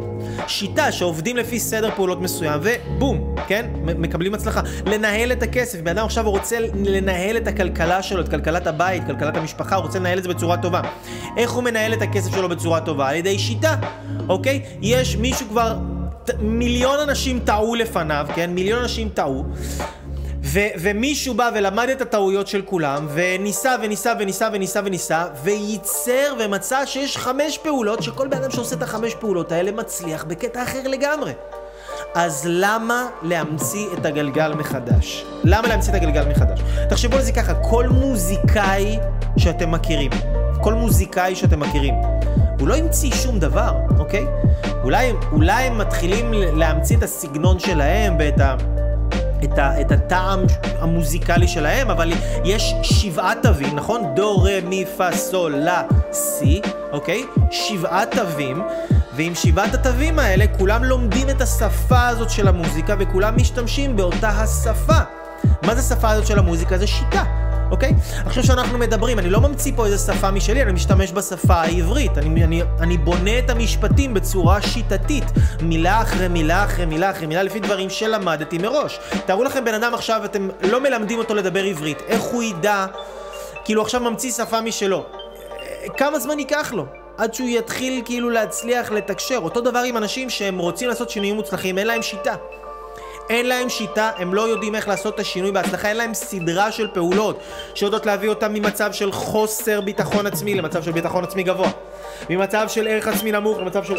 שיטה 0.47 0.91
שעובדים 0.91 1.37
לפי 1.37 1.59
סדר 1.59 1.91
פעולות 1.95 2.21
מסוים, 2.21 2.59
ובום, 2.63 3.35
כן? 3.47 3.65
מקבלים 3.83 4.33
הצלחה. 4.33 4.61
לנהל 4.85 5.31
את 5.31 5.43
הכסף, 5.43 5.79
בן 5.81 5.97
אדם 5.97 6.05
עכשיו 6.05 6.29
רוצה 6.29 6.57
לנהל 6.83 7.37
את 7.37 7.47
הכלכלה 7.47 8.03
שלו, 8.03 8.21
את 8.21 8.29
כלכלת 8.29 8.67
הבית, 8.67 9.03
כלכלת 9.05 9.37
המשפחה, 9.37 9.75
הוא 9.75 9.83
רוצה 9.83 9.99
לנהל 9.99 10.17
את 10.17 10.23
זה 10.23 10.29
בצורה 10.29 10.57
טובה. 10.57 10.81
איך 11.37 11.51
הוא 11.51 11.63
מנהל 11.63 11.93
את 11.93 12.01
הכסף 12.01 12.31
שלו 12.31 12.49
בצורה 12.49 12.81
טובה? 12.81 13.09
על 13.09 13.15
ידי 13.15 13.39
שיטה, 13.39 13.75
אוקיי? 14.29 14.61
יש 14.81 15.15
מישהו 15.15 15.47
כבר... 15.47 15.77
מיליון 16.39 16.99
אנשים 16.99 17.39
טעו 17.39 17.75
לפניו, 17.75 18.27
כן? 18.35 18.49
מיליון 18.53 18.81
אנשים 18.81 19.09
טעו. 19.09 19.45
ו- 20.43 20.73
ומישהו 20.79 21.33
בא 21.33 21.49
ולמד 21.55 21.89
את 21.89 22.01
הטעויות 22.01 22.47
של 22.47 22.61
כולם, 22.61 23.07
וניסה 23.13 23.75
וניסה 23.81 24.13
וניסה 24.19 24.49
וניסה 24.53 24.79
וניסה, 24.85 25.25
וייצר 25.43 26.33
ומצא 26.39 26.85
שיש 26.85 27.17
חמש 27.17 27.57
פעולות, 27.57 28.03
שכל 28.03 28.27
בן 28.27 28.37
אדם 28.37 28.51
שעושה 28.51 28.75
את 28.75 28.83
החמש 28.83 29.15
פעולות 29.15 29.51
האלה 29.51 29.71
מצליח 29.71 30.23
בקטע 30.23 30.63
אחר 30.63 30.87
לגמרי. 30.87 31.31
אז 32.15 32.43
למה 32.49 33.07
להמציא 33.21 33.87
את 33.93 34.05
הגלגל 34.05 34.53
מחדש? 34.53 35.25
למה 35.43 35.67
להמציא 35.67 35.89
את 35.89 35.95
הגלגל 35.95 36.25
מחדש? 36.29 36.59
תחשבו 36.89 37.15
על 37.15 37.21
זה 37.21 37.31
ככה, 37.31 37.53
כל 37.53 37.87
מוזיקאי 37.87 38.99
שאתם 39.37 39.71
מכירים, 39.71 40.11
כל 40.61 40.73
מוזיקאי 40.73 41.35
שאתם 41.35 41.59
מכירים, 41.59 41.93
הוא 42.59 42.67
לא 42.67 42.75
המציא 42.75 43.11
שום 43.11 43.39
דבר, 43.39 43.73
אוקיי? 43.99 44.25
אולי, 44.83 45.13
אולי 45.31 45.63
הם 45.63 45.77
מתחילים 45.77 46.33
להמציא 46.33 46.97
את 46.97 47.03
הסגנון 47.03 47.59
שלהם 47.59 48.15
ואת 48.19 48.39
ה... 48.39 48.55
את, 49.43 49.57
ה, 49.57 49.81
את 49.81 49.91
הטעם 49.91 50.39
המוזיקלי 50.79 51.47
שלהם, 51.47 51.89
אבל 51.89 52.13
יש 52.43 52.73
שבעה 52.81 53.33
תווים, 53.41 53.75
נכון? 53.75 54.01
דו, 54.15 54.43
רה, 54.43 54.59
מי, 54.63 54.85
פה, 54.97 55.11
סול, 55.11 55.55
לה, 55.55 55.83
סי, 56.11 56.61
אוקיי? 56.91 57.25
שבעה 57.51 58.05
תווים, 58.05 58.61
ועם 59.15 59.35
שבעת 59.35 59.73
התווים 59.73 60.19
האלה 60.19 60.45
כולם 60.57 60.83
לומדים 60.83 61.29
את 61.29 61.41
השפה 61.41 62.07
הזאת 62.07 62.29
של 62.29 62.47
המוזיקה 62.47 62.95
וכולם 62.99 63.35
משתמשים 63.35 63.95
באותה 63.95 64.29
השפה. 64.29 64.99
מה 65.65 65.75
זה 65.75 65.95
השפה 65.95 66.09
הזאת 66.09 66.27
של 66.27 66.39
המוזיקה? 66.39 66.77
זה 66.77 66.87
שיטה. 66.87 67.48
אוקיי? 67.71 67.93
עכשיו 68.25 68.43
שאנחנו 68.43 68.77
מדברים, 68.77 69.19
אני 69.19 69.29
לא 69.29 69.41
ממציא 69.41 69.71
פה 69.75 69.85
איזה 69.85 70.13
שפה 70.13 70.31
משלי, 70.31 70.61
אני 70.61 70.71
משתמש 70.71 71.11
בשפה 71.11 71.53
העברית. 71.53 72.17
אני, 72.17 72.43
אני, 72.43 72.61
אני 72.79 72.97
בונה 72.97 73.39
את 73.39 73.49
המשפטים 73.49 74.13
בצורה 74.13 74.61
שיטתית, 74.61 75.23
מילה 75.61 76.01
אחרי 76.01 76.27
מילה 76.27 76.63
אחרי 76.63 76.85
מילה 76.85 77.11
אחרי 77.11 77.27
מילה, 77.27 77.43
לפי 77.43 77.59
דברים 77.59 77.89
שלמדתי 77.89 78.57
מראש. 78.57 78.99
תארו 79.25 79.43
לכם 79.43 79.65
בן 79.65 79.73
אדם 79.73 79.93
עכשיו, 79.93 80.21
אתם 80.25 80.49
לא 80.63 80.81
מלמדים 80.81 81.19
אותו 81.19 81.35
לדבר 81.35 81.63
עברית, 81.63 82.01
איך 82.07 82.21
הוא 82.21 82.43
ידע, 82.43 82.85
כאילו 83.65 83.81
עכשיו 83.81 84.01
ממציא 84.01 84.31
שפה 84.31 84.61
משלו. 84.61 85.05
כמה 85.97 86.19
זמן 86.19 86.39
ייקח 86.39 86.73
לו? 86.73 86.85
עד 87.17 87.33
שהוא 87.33 87.49
יתחיל 87.49 88.01
כאילו 88.05 88.29
להצליח 88.29 88.91
לתקשר. 88.91 89.37
אותו 89.37 89.61
דבר 89.61 89.79
עם 89.79 89.97
אנשים 89.97 90.29
שהם 90.29 90.57
רוצים 90.57 90.89
לעשות 90.89 91.09
שינויים 91.09 91.35
מוצלחים, 91.35 91.77
אין 91.77 91.87
להם 91.87 92.01
שיטה. 92.01 92.35
אין 93.29 93.45
להם 93.45 93.69
שיטה, 93.69 94.11
הם 94.17 94.33
לא 94.33 94.41
יודעים 94.41 94.75
איך 94.75 94.87
לעשות 94.87 95.15
את 95.15 95.19
השינוי 95.19 95.51
בהצלחה, 95.51 95.89
אין 95.89 95.97
להם 95.97 96.13
סדרה 96.13 96.71
של 96.71 96.87
פעולות 96.93 97.39
שיודעות 97.75 98.05
להביא 98.05 98.29
אותם 98.29 98.53
ממצב 98.53 98.93
של 98.93 99.11
חוסר 99.11 99.81
ביטחון 99.81 100.27
עצמי 100.27 100.55
למצב 100.55 100.83
של 100.83 100.91
ביטחון 100.91 101.23
עצמי 101.23 101.43
גבוה. 101.43 101.69
ממצב 102.29 102.65
של 102.67 102.87
ערך 102.87 103.07
עצמי 103.07 103.31
נמוך 103.31 103.57
למצב 103.57 103.83
של 103.83 103.97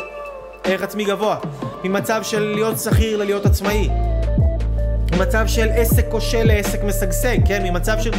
ערך 0.65 0.83
עצמי 0.83 1.05
גבוה. 1.05 1.37
ממצב 1.85 2.23
של 2.23 2.41
להיות 2.41 2.79
שכיר 2.79 3.17
ללהיות 3.17 3.47
עצמאי. 3.47 3.89
ממצב 5.13 5.47
של 5.47 5.69
עסק 5.75 6.05
כושל 6.11 6.45
לעסק 6.45 6.83
משגשג, 6.83 7.37
כן? 7.47 7.63
ממצב 7.63 7.97
של 8.01 8.11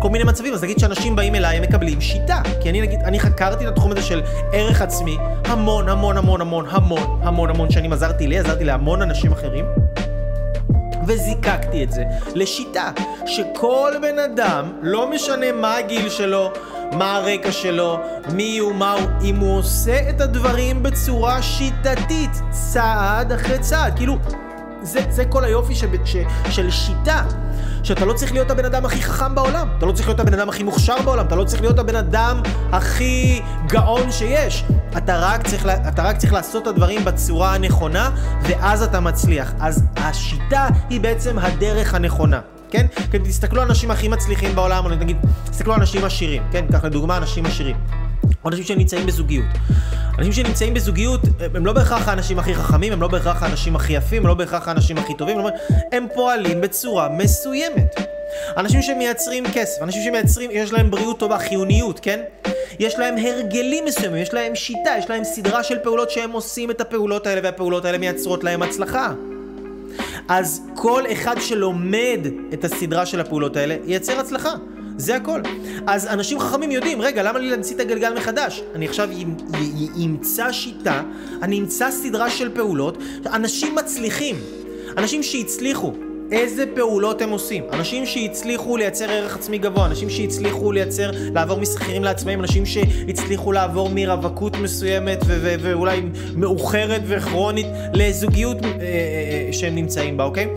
כל 0.00 0.08
מיני 0.08 0.24
מצבים. 0.24 0.54
אז 0.54 0.64
נגיד 0.64 0.78
שאנשים 0.78 1.16
באים 1.16 1.34
אליי, 1.34 1.56
הם 1.56 1.62
מקבלים 1.62 2.00
שיטה. 2.00 2.42
כי 2.60 2.70
אני 2.70 2.80
נגיד, 2.80 3.00
אני 3.04 3.20
חקרתי 3.20 3.64
את 3.64 3.72
התחום 3.72 3.92
הזה 3.92 4.02
של 4.02 4.22
ערך 4.52 4.82
עצמי 4.82 5.16
המון 5.44 5.88
המון 5.88 6.16
המון 6.16 6.40
המון 6.40 6.66
המון 6.68 7.20
המון 7.22 7.50
המון 7.50 7.70
שנים 7.70 7.92
עזרתי 7.92 8.26
לי, 8.26 8.38
עזרתי 8.38 8.64
להמון 8.64 9.02
אנשים 9.02 9.32
אחרים. 9.32 9.64
וזיקקתי 11.06 11.84
את 11.84 11.92
זה 11.92 12.02
לשיטה 12.34 12.90
שכל 13.26 13.92
בן 14.02 14.18
אדם, 14.18 14.72
לא 14.82 15.10
משנה 15.10 15.52
מה 15.52 15.76
הגיל 15.76 16.08
שלו, 16.08 16.52
מה 16.92 17.16
הרקע 17.16 17.52
שלו, 17.52 17.98
מי 18.32 18.58
הוא, 18.58 18.74
מה 18.74 18.92
הוא, 18.92 19.08
אם 19.24 19.36
הוא 19.36 19.58
עושה 19.58 20.10
את 20.10 20.20
הדברים 20.20 20.82
בצורה 20.82 21.42
שיטתית, 21.42 22.30
צעד 22.50 23.32
אחרי 23.32 23.58
צעד, 23.58 23.96
כאילו, 23.96 24.16
זה, 24.82 25.00
זה 25.10 25.24
כל 25.24 25.44
היופי 25.44 25.74
של, 25.74 25.88
של 26.50 26.70
שיטה. 26.70 27.24
שאתה 27.82 28.04
לא 28.04 28.12
צריך 28.12 28.32
להיות 28.32 28.50
הבן 28.50 28.64
אדם 28.64 28.84
הכי 28.84 29.02
חכם 29.02 29.34
בעולם, 29.34 29.68
אתה 29.78 29.86
לא 29.86 29.92
צריך 29.92 30.08
להיות 30.08 30.20
הבן 30.20 30.34
אדם 30.34 30.48
הכי 30.48 30.62
מוכשר 30.62 30.96
בעולם, 31.04 31.26
אתה 31.26 31.36
לא 31.36 31.44
צריך 31.44 31.62
להיות 31.62 31.78
הבן 31.78 31.96
אדם 31.96 32.42
הכי 32.72 33.42
גאון 33.66 34.12
שיש. 34.12 34.64
אתה 34.96 35.18
רק 35.18 35.48
צריך, 35.48 35.66
אתה 35.88 36.02
רק 36.02 36.16
צריך 36.16 36.32
לעשות 36.32 36.62
את 36.62 36.66
הדברים 36.66 37.04
בצורה 37.04 37.54
הנכונה, 37.54 38.10
ואז 38.42 38.82
אתה 38.82 39.00
מצליח. 39.00 39.52
אז 39.60 39.82
השיטה 39.96 40.68
היא 40.90 41.00
בעצם 41.00 41.38
הדרך 41.38 41.94
הנכונה. 41.94 42.40
כן? 42.70 42.86
כי 43.10 43.18
תסתכלו 43.18 43.60
על 43.60 43.66
האנשים 43.66 43.90
הכי 43.90 44.08
מצליחים 44.08 44.54
בעולם, 44.54 44.84
או 44.84 44.90
נגיד, 44.90 45.16
תסתכלו 45.50 45.74
על 45.74 45.80
אנשים 45.80 46.04
עשירים, 46.04 46.42
כן? 46.50 46.64
קח 46.72 46.84
לדוגמה 46.84 47.16
אנשים 47.16 47.46
עשירים. 47.46 47.76
או 48.44 48.50
אנשים 48.50 48.64
שנמצאים 48.64 49.06
בזוגיות. 49.06 49.46
אנשים 50.18 50.32
שנמצאים 50.32 50.74
בזוגיות, 50.74 51.20
הם 51.54 51.66
לא 51.66 51.72
בהכרח 51.72 52.08
האנשים 52.08 52.38
הכי 52.38 52.54
חכמים, 52.54 52.92
הם 52.92 53.02
לא 53.02 53.08
בהכרח 53.08 53.42
האנשים 53.42 53.76
הכי 53.76 53.92
יפים, 53.92 54.22
הם 54.22 54.28
לא 54.28 54.34
בהכרח 54.34 54.68
האנשים 54.68 54.98
הכי 54.98 55.14
טובים, 55.14 55.38
הם 55.92 56.06
פועלים 56.14 56.60
בצורה 56.60 57.08
מסוימת. 57.08 57.94
אנשים 58.56 58.82
שמייצרים 58.82 59.44
כסף, 59.54 59.82
אנשים 59.82 60.02
שמייצרים, 60.02 60.50
יש 60.52 60.72
להם 60.72 60.90
בריאות 60.90 61.18
טובה, 61.18 61.38
חיוניות, 61.38 62.00
כן? 62.00 62.20
יש 62.78 62.98
להם 62.98 63.14
הרגלים 63.16 63.84
מסוימים, 63.84 64.22
יש 64.22 64.34
להם 64.34 64.54
שיטה, 64.54 64.90
יש 64.98 65.10
להם 65.10 65.24
סדרה 65.24 65.62
של 65.62 65.78
פעולות 65.78 66.10
שהם 66.10 66.30
עושים 66.30 66.70
את 66.70 66.80
הפעולות 66.80 67.26
האלה, 67.26 67.40
והפעולות 67.44 67.84
האלה 67.84 67.98
מייצרות 67.98 68.44
להם 68.44 68.62
הצלחה. 68.62 69.12
אז 70.28 70.62
כל 70.74 71.02
אחד 71.12 71.36
שלומד 71.40 72.20
את 72.52 72.64
הסדרה 72.64 73.06
של 73.06 73.20
הפעולות 73.20 73.56
האלה, 73.56 73.76
ייצר 73.86 74.20
הצלחה. 74.20 74.52
זה 74.96 75.16
הכל. 75.16 75.40
אז 75.86 76.06
אנשים 76.06 76.40
חכמים 76.40 76.70
יודעים, 76.70 77.00
רגע, 77.00 77.22
למה 77.22 77.38
לי 77.38 77.50
להמציא 77.50 77.76
את 77.76 77.80
הגלגל 77.80 78.14
מחדש? 78.16 78.62
אני 78.74 78.88
עכשיו 78.88 79.08
אמצא 80.04 80.52
שיטה, 80.52 81.02
אני 81.42 81.60
אמצא 81.60 81.90
סדרה 81.90 82.30
של 82.30 82.54
פעולות, 82.54 82.98
אנשים 83.26 83.74
מצליחים, 83.74 84.36
אנשים 84.96 85.22
שהצליחו, 85.22 85.92
איזה 86.32 86.64
פעולות 86.74 87.22
הם 87.22 87.30
עושים. 87.30 87.64
אנשים 87.72 88.06
שהצליחו 88.06 88.76
לייצר 88.76 89.10
ערך 89.10 89.36
עצמי 89.36 89.58
גבוה, 89.58 89.86
אנשים 89.86 90.10
שהצליחו 90.10 90.72
לייצר, 90.72 91.10
לעבור 91.34 91.60
משכירים 91.60 92.04
לעצמאים, 92.04 92.40
אנשים 92.40 92.66
שהצליחו 92.66 93.52
לעבור 93.52 93.90
מרווקות 93.94 94.56
מסוימת 94.56 95.18
ו- 95.26 95.38
ו- 95.42 95.54
ואולי 95.60 96.02
מאוחרת 96.36 97.02
וכרונית 97.06 97.66
לזוגיות 97.94 98.56
אה, 98.64 98.70
אה, 98.70 98.76
אה, 99.46 99.52
שהם 99.52 99.74
נמצאים 99.74 100.16
בה, 100.16 100.24
אוקיי? 100.24 100.48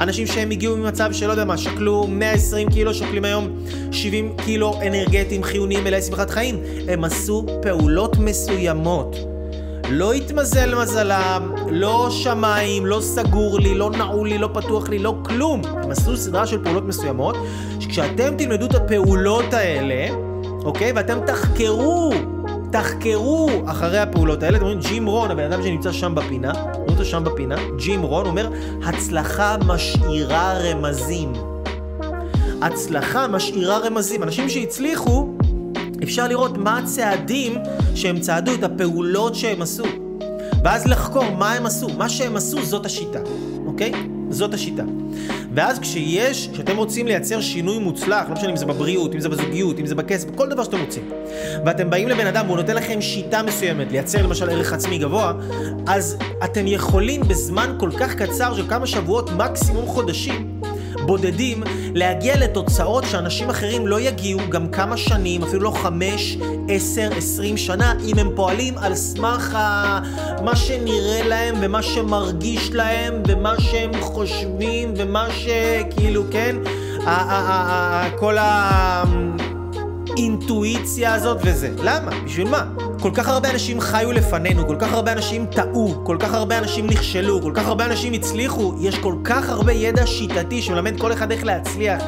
אנשים 0.00 0.26
שהם 0.26 0.50
הגיעו 0.50 0.76
ממצב 0.76 1.12
שלא 1.12 1.30
יודע 1.30 1.44
מה, 1.44 1.58
שקלו 1.58 2.06
120 2.08 2.70
קילו, 2.70 2.94
שוקלים 2.94 3.24
היום 3.24 3.48
70 3.92 4.36
קילו 4.44 4.80
אנרגטיים 4.86 5.42
חיוניים 5.42 5.84
מלאי 5.84 6.02
שמחת 6.02 6.30
חיים. 6.30 6.60
הם 6.88 7.04
עשו 7.04 7.46
פעולות 7.62 8.16
מסוימות. 8.18 9.16
לא 9.90 10.12
התמזל 10.12 10.74
מזלם, 10.74 11.54
לא 11.70 12.08
שמיים, 12.10 12.86
לא 12.86 13.00
סגור 13.00 13.60
לי, 13.60 13.74
לא 13.74 13.90
נעול 13.90 14.28
לי, 14.28 14.38
לא 14.38 14.48
פתוח 14.52 14.88
לי, 14.88 14.98
לא 14.98 15.14
כלום. 15.24 15.62
הם 15.64 15.90
עשו 15.90 16.16
סדרה 16.16 16.46
של 16.46 16.64
פעולות 16.64 16.84
מסוימות, 16.84 17.36
שכשאתם 17.80 18.34
תלמדו 18.38 18.66
את 18.66 18.74
הפעולות 18.74 19.54
האלה, 19.54 20.14
אוקיי? 20.64 20.92
ואתם 20.96 21.18
תחקרו, 21.26 22.12
תחקרו 22.70 23.50
אחרי 23.66 23.98
הפעולות 23.98 24.42
האלה. 24.42 24.56
אתם 24.56 24.64
רואים, 24.64 24.80
ג'ים 24.80 25.06
רון, 25.06 25.30
הבן 25.30 25.52
אדם 25.52 25.62
שנמצא 25.62 25.92
שם 25.92 26.14
בפינה, 26.14 26.52
רואים 26.52 26.88
אותו 26.88 27.04
שם 27.04 27.24
בפינה, 27.24 27.56
ג'ים 27.78 28.02
רון 28.02 28.26
אומר, 28.26 28.48
הצלחה 28.84 29.56
משאירה 29.66 30.52
רמזים. 30.58 31.32
הצלחה 32.62 33.28
משאירה 33.28 33.78
רמזים. 33.78 34.22
אנשים 34.22 34.48
שהצליחו, 34.48 35.28
אפשר 36.02 36.28
לראות 36.28 36.58
מה 36.58 36.78
הצעדים 36.78 37.58
שהם 37.94 38.20
צעדו, 38.20 38.54
את 38.54 38.64
הפעולות 38.64 39.34
שהם 39.34 39.62
עשו. 39.62 39.84
ואז 40.64 40.86
לחקור 40.86 41.24
מה 41.38 41.52
הם 41.52 41.66
עשו. 41.66 41.88
מה 41.98 42.08
שהם 42.08 42.36
עשו 42.36 42.62
זאת 42.62 42.86
השיטה, 42.86 43.18
אוקיי? 43.66 43.92
זאת 44.30 44.54
השיטה. 44.54 44.82
ואז 45.56 45.78
כשיש, 45.78 46.48
כשאתם 46.52 46.76
רוצים 46.76 47.06
לייצר 47.06 47.40
שינוי 47.40 47.78
מוצלח, 47.78 48.28
לא 48.28 48.34
משנה 48.34 48.50
אם 48.50 48.56
זה 48.56 48.66
בבריאות, 48.66 49.14
אם 49.14 49.20
זה 49.20 49.28
בזוגיות, 49.28 49.78
אם 49.78 49.86
זה 49.86 49.94
בכסף, 49.94 50.28
כל 50.34 50.48
דבר 50.48 50.64
שאתם 50.64 50.80
רוצים, 50.80 51.10
ואתם 51.66 51.90
באים 51.90 52.08
לבן 52.08 52.26
אדם 52.26 52.46
והוא 52.46 52.56
נותן 52.56 52.76
לכם 52.76 53.00
שיטה 53.00 53.42
מסוימת, 53.42 53.92
לייצר 53.92 54.22
למשל 54.22 54.50
ערך 54.50 54.72
עצמי 54.72 54.98
גבוה, 54.98 55.32
אז 55.86 56.18
אתם 56.44 56.66
יכולים 56.66 57.20
בזמן 57.28 57.76
כל 57.80 57.90
כך 58.00 58.14
קצר 58.14 58.54
של 58.54 58.68
כמה 58.68 58.86
שבועות, 58.86 59.30
מקסימום 59.30 59.86
חודשים, 59.86 60.55
בודדים 61.06 61.62
להגיע 61.94 62.36
לתוצאות 62.36 63.04
שאנשים 63.04 63.50
אחרים 63.50 63.86
לא 63.86 64.00
יגיעו 64.00 64.40
גם 64.48 64.68
כמה 64.68 64.96
שנים, 64.96 65.42
אפילו 65.42 65.62
לא 65.62 65.70
חמש, 65.70 66.36
עשר, 66.68 67.10
עשרים 67.16 67.56
שנה, 67.56 67.92
אם 68.04 68.18
הם 68.18 68.30
פועלים 68.34 68.78
על 68.78 68.94
סמך 68.94 69.54
ה... 69.54 70.00
מה 70.44 70.56
שנראה 70.56 71.28
להם 71.28 71.54
ומה 71.60 71.82
שמרגיש 71.82 72.70
להם 72.72 73.22
ומה 73.28 73.54
שהם 73.60 73.90
חושבים 74.00 74.94
ומה 74.96 75.26
שכאילו, 75.30 76.22
כן? 76.30 76.56
כל 78.18 78.36
האינטואיציה 80.16 81.14
הזאת 81.14 81.38
וזה. 81.44 81.74
למה? 81.82 82.10
בשביל 82.24 82.48
מה? 82.48 82.64
כל 83.00 83.10
כך 83.14 83.28
הרבה 83.28 83.50
אנשים 83.50 83.80
חיו 83.80 84.12
לפנינו, 84.12 84.66
כל 84.66 84.76
כך 84.78 84.92
הרבה 84.92 85.12
אנשים 85.12 85.46
טעו, 85.46 86.04
כל 86.04 86.16
כך 86.20 86.34
הרבה 86.34 86.58
אנשים 86.58 86.86
נכשלו, 86.86 87.42
כל 87.42 87.52
כך 87.54 87.66
הרבה 87.66 87.86
אנשים 87.86 88.12
הצליחו, 88.12 88.74
יש 88.80 88.98
כל 88.98 89.14
כך 89.24 89.48
הרבה 89.48 89.72
ידע 89.72 90.06
שיטתי 90.06 90.62
שמלמד 90.62 91.00
כל 91.00 91.12
אחד 91.12 91.32
איך 91.32 91.44
להצליח. 91.44 92.02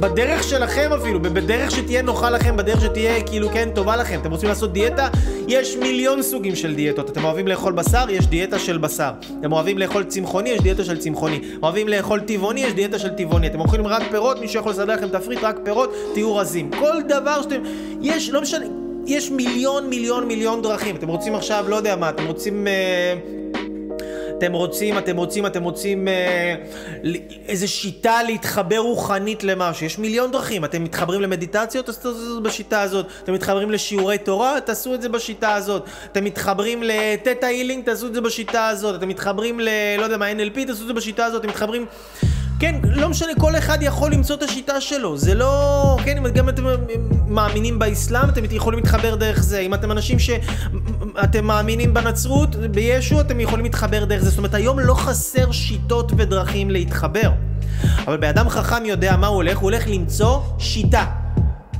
בדרך 0.00 0.42
שלכם 0.42 0.90
אפילו, 0.92 1.20
בדרך 1.22 1.70
שתהיה 1.70 2.02
נוחה 2.02 2.30
לכם, 2.30 2.56
בדרך 2.56 2.80
שתהיה 2.80 3.22
כאילו 3.22 3.48
כן 3.48 3.68
טובה 3.74 3.96
לכם. 3.96 4.20
אתם 4.20 4.30
רוצים 4.30 4.48
לעשות 4.48 4.72
דיאטה? 4.72 5.08
יש 5.48 5.76
מיליון 5.76 6.22
סוגים 6.22 6.56
של 6.56 6.74
דיאטות. 6.74 7.10
אתם 7.10 7.24
אוהבים 7.24 7.48
לאכול 7.48 7.72
בשר? 7.72 8.04
יש 8.10 8.26
דיאטה 8.26 8.58
של 8.58 8.78
בשר. 8.78 9.10
אתם 9.40 9.52
אוהבים 9.52 9.78
לאכול 9.78 10.04
צמחוני? 10.04 10.50
יש 10.50 10.60
דיאטה 10.60 10.84
של 10.84 10.98
צמחוני. 10.98 11.40
אוהבים 11.62 11.88
לאכול 11.88 12.20
טבעוני? 12.20 12.60
יש 12.60 12.72
דיאטה 12.72 12.98
של 12.98 13.08
טבעוני. 13.08 13.46
אתם 13.46 13.60
אוכלים 13.60 13.86
רק 13.86 14.02
פירות? 14.10 14.40
מי 14.40 14.48
שיכול 14.48 14.72
לסדר 14.72 14.94
לכם 14.94 15.08
תפריט 15.08 15.38
רק 15.44 15.58
פירות, 15.64 15.94
תהיו 16.14 16.36
רזים. 16.36 16.70
כל 16.78 17.02
דבר 17.08 17.42
שאתם... 17.42 17.62
יש, 18.02 18.30
לא 18.30 18.42
משנה... 18.42 18.66
יש 19.06 19.30
מיליון 19.30 19.88
מיליון 19.88 20.26
מיליון 20.26 20.62
דרכים. 20.62 20.96
אתם 20.96 21.08
רוצים 21.08 21.34
עכשיו, 21.34 21.64
לא 21.68 21.76
יודע 21.76 21.96
מה, 21.96 22.08
אתם 22.08 22.26
רוצים... 22.26 22.66
אה, 22.66 23.39
אתם 24.40 24.52
רוצים, 24.52 24.98
אתם 24.98 25.16
רוצים, 25.16 25.46
אתם 25.46 25.62
רוצים 25.62 26.08
אה, 26.08 26.54
איזה 27.48 27.68
שיטה 27.68 28.22
להתחבר 28.22 28.78
רוחנית 28.78 29.44
למשהו. 29.44 29.86
יש 29.86 29.98
מיליון 29.98 30.30
דרכים. 30.30 30.64
אתם 30.64 30.84
מתחברים 30.84 31.20
למדיטציות, 31.20 31.86
תעשו 31.86 32.10
את 32.10 32.16
זה 32.16 32.40
בשיטה 32.42 32.80
הזאת. 32.80 33.06
אתם 33.24 33.32
מתחברים 33.32 33.70
לשיעורי 33.70 34.18
תורה, 34.18 34.60
תעשו 34.60 34.94
את 34.94 35.02
זה 35.02 35.08
בשיטה 35.08 35.54
הזאת. 35.54 35.84
אתם 36.12 36.24
מתחברים 36.24 36.82
לתטא 36.82 37.46
הילינג, 37.46 37.84
תעשו 37.84 38.06
את 38.06 38.14
זה 38.14 38.20
בשיטה 38.20 38.68
הזאת. 38.68 38.94
אתם 38.94 39.08
מתחברים 39.08 39.60
ל... 39.60 39.68
לא 39.98 40.04
יודע 40.04 40.16
מה, 40.16 40.32
NLP, 40.32 40.66
תעשו 40.66 40.82
את 40.82 40.86
זה 40.86 40.92
בשיטה 40.92 41.24
הזאת. 41.24 41.40
אתם 41.40 41.48
מתחברים... 41.48 41.86
כן, 42.60 42.74
לא 42.84 43.08
משנה, 43.08 43.32
כל 43.38 43.56
אחד 43.56 43.78
יכול 43.82 44.12
למצוא 44.12 44.36
את 44.36 44.42
השיטה 44.42 44.80
שלו. 44.80 45.18
זה 45.18 45.34
לא... 45.34 45.96
כן, 46.04 46.16
אם 46.16 46.28
גם 46.28 46.48
אתם 46.48 46.64
מאמינים 47.28 47.78
באסלאם, 47.78 48.28
אתם 48.28 48.42
יכולים 48.50 48.80
להתחבר 48.80 49.14
דרך 49.14 49.42
זה. 49.42 49.58
אם 49.58 49.74
אתם 49.74 49.90
אנשים 49.90 50.18
שאתם 50.18 51.44
מאמינים 51.44 51.94
בנצרות, 51.94 52.56
בישו, 52.56 53.20
אתם 53.20 53.40
יכולים 53.40 53.64
להתחבר 53.64 54.04
דרך 54.04 54.22
זה. 54.22 54.30
זאת 54.30 54.38
אומרת, 54.38 54.54
היום 54.54 54.78
לא 54.78 54.94
חסר 54.94 55.52
שיטות 55.52 56.12
ודרכים 56.16 56.70
להתחבר. 56.70 57.30
אבל 58.06 58.16
באדם 58.16 58.48
חכם 58.48 58.84
יודע 58.84 59.16
מה 59.16 59.26
הוא 59.26 59.36
הולך, 59.36 59.58
הוא 59.58 59.70
הולך 59.70 59.84
למצוא 59.88 60.40
שיטה. 60.58 61.04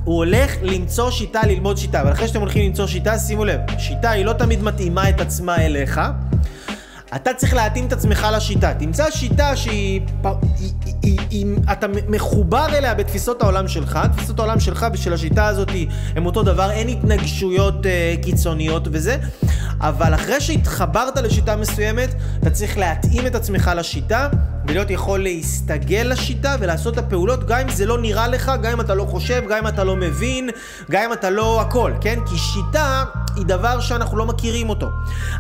הוא 0.05 0.17
הולך 0.17 0.53
למצוא 0.63 1.11
שיטה, 1.11 1.41
ללמוד 1.47 1.77
שיטה. 1.77 2.01
אבל 2.01 2.13
אחרי 2.13 2.29
שאתם 2.29 2.41
הולכים 2.41 2.67
למצוא 2.67 2.87
שיטה, 2.87 3.19
שימו 3.19 3.45
לב, 3.45 3.61
שיטה 3.79 4.11
היא 4.11 4.25
לא 4.25 4.33
תמיד 4.33 4.63
מתאימה 4.63 5.09
את 5.09 5.21
עצמה 5.21 5.57
אליך. 5.57 6.01
אתה 7.17 7.35
צריך 7.35 7.55
להתאים 7.55 7.87
את 7.87 7.93
עצמך 7.93 8.27
לשיטה. 8.33 8.75
תמצא 8.75 9.11
שיטה 9.11 9.57
שהיא... 9.57 10.01
היא, 10.59 10.73
היא, 11.03 11.19
היא, 11.31 11.47
אתה 11.73 11.87
מחובר 12.09 12.67
אליה 12.69 12.95
בתפיסות 12.95 13.43
העולם 13.43 13.69
שלך, 13.69 13.99
תפיסות 14.13 14.39
העולם 14.39 14.61
שלך 14.61 14.87
ושל 14.93 15.13
השיטה 15.13 15.47
הזאת 15.47 15.69
הם 16.17 16.27
אותו 16.27 16.43
דבר, 16.43 16.71
אין 16.71 16.89
התנגשויות 16.89 17.87
אה, 17.87 18.15
קיצוניות 18.23 18.89
וזה, 18.93 19.17
אבל 19.81 20.15
אחרי 20.15 20.41
שהתחברת 20.41 21.17
לשיטה 21.17 21.57
מסוימת, 21.57 22.15
אתה 22.43 22.51
צריך 22.51 22.79
להתאים 22.79 23.27
את 23.27 23.35
עצמך 23.35 23.71
לשיטה, 23.77 24.29
ולהיות 24.67 24.91
יכול 24.91 25.23
להסתגל 25.23 26.07
לשיטה 26.11 26.57
ולעשות 26.61 26.95
את 26.95 26.99
הפעולות, 26.99 27.47
גם 27.47 27.59
אם 27.59 27.69
זה 27.69 27.87
לא 27.87 27.99
נראה 27.99 28.29
לך, 28.29 28.53
גם 28.63 28.73
אם 28.73 28.81
אתה 28.81 28.95
לא 28.95 29.05
חושב, 29.05 29.43
גם 29.49 29.59
אם 29.59 29.67
אתה 29.67 29.85
לא 29.85 29.97
מבין, 29.97 30.51
גם 30.91 31.03
אם 31.05 31.13
אתה 31.13 31.31
לא 31.31 31.61
הכל, 31.61 31.93
כן? 32.01 32.19
כי 32.27 32.39
שיטה 32.39 33.05
היא 33.37 33.47
דבר 33.47 33.81
שאנחנו 33.81 34.19
לא 34.19 34.27
מכירים 34.27 34.69
אותו. 34.69 34.91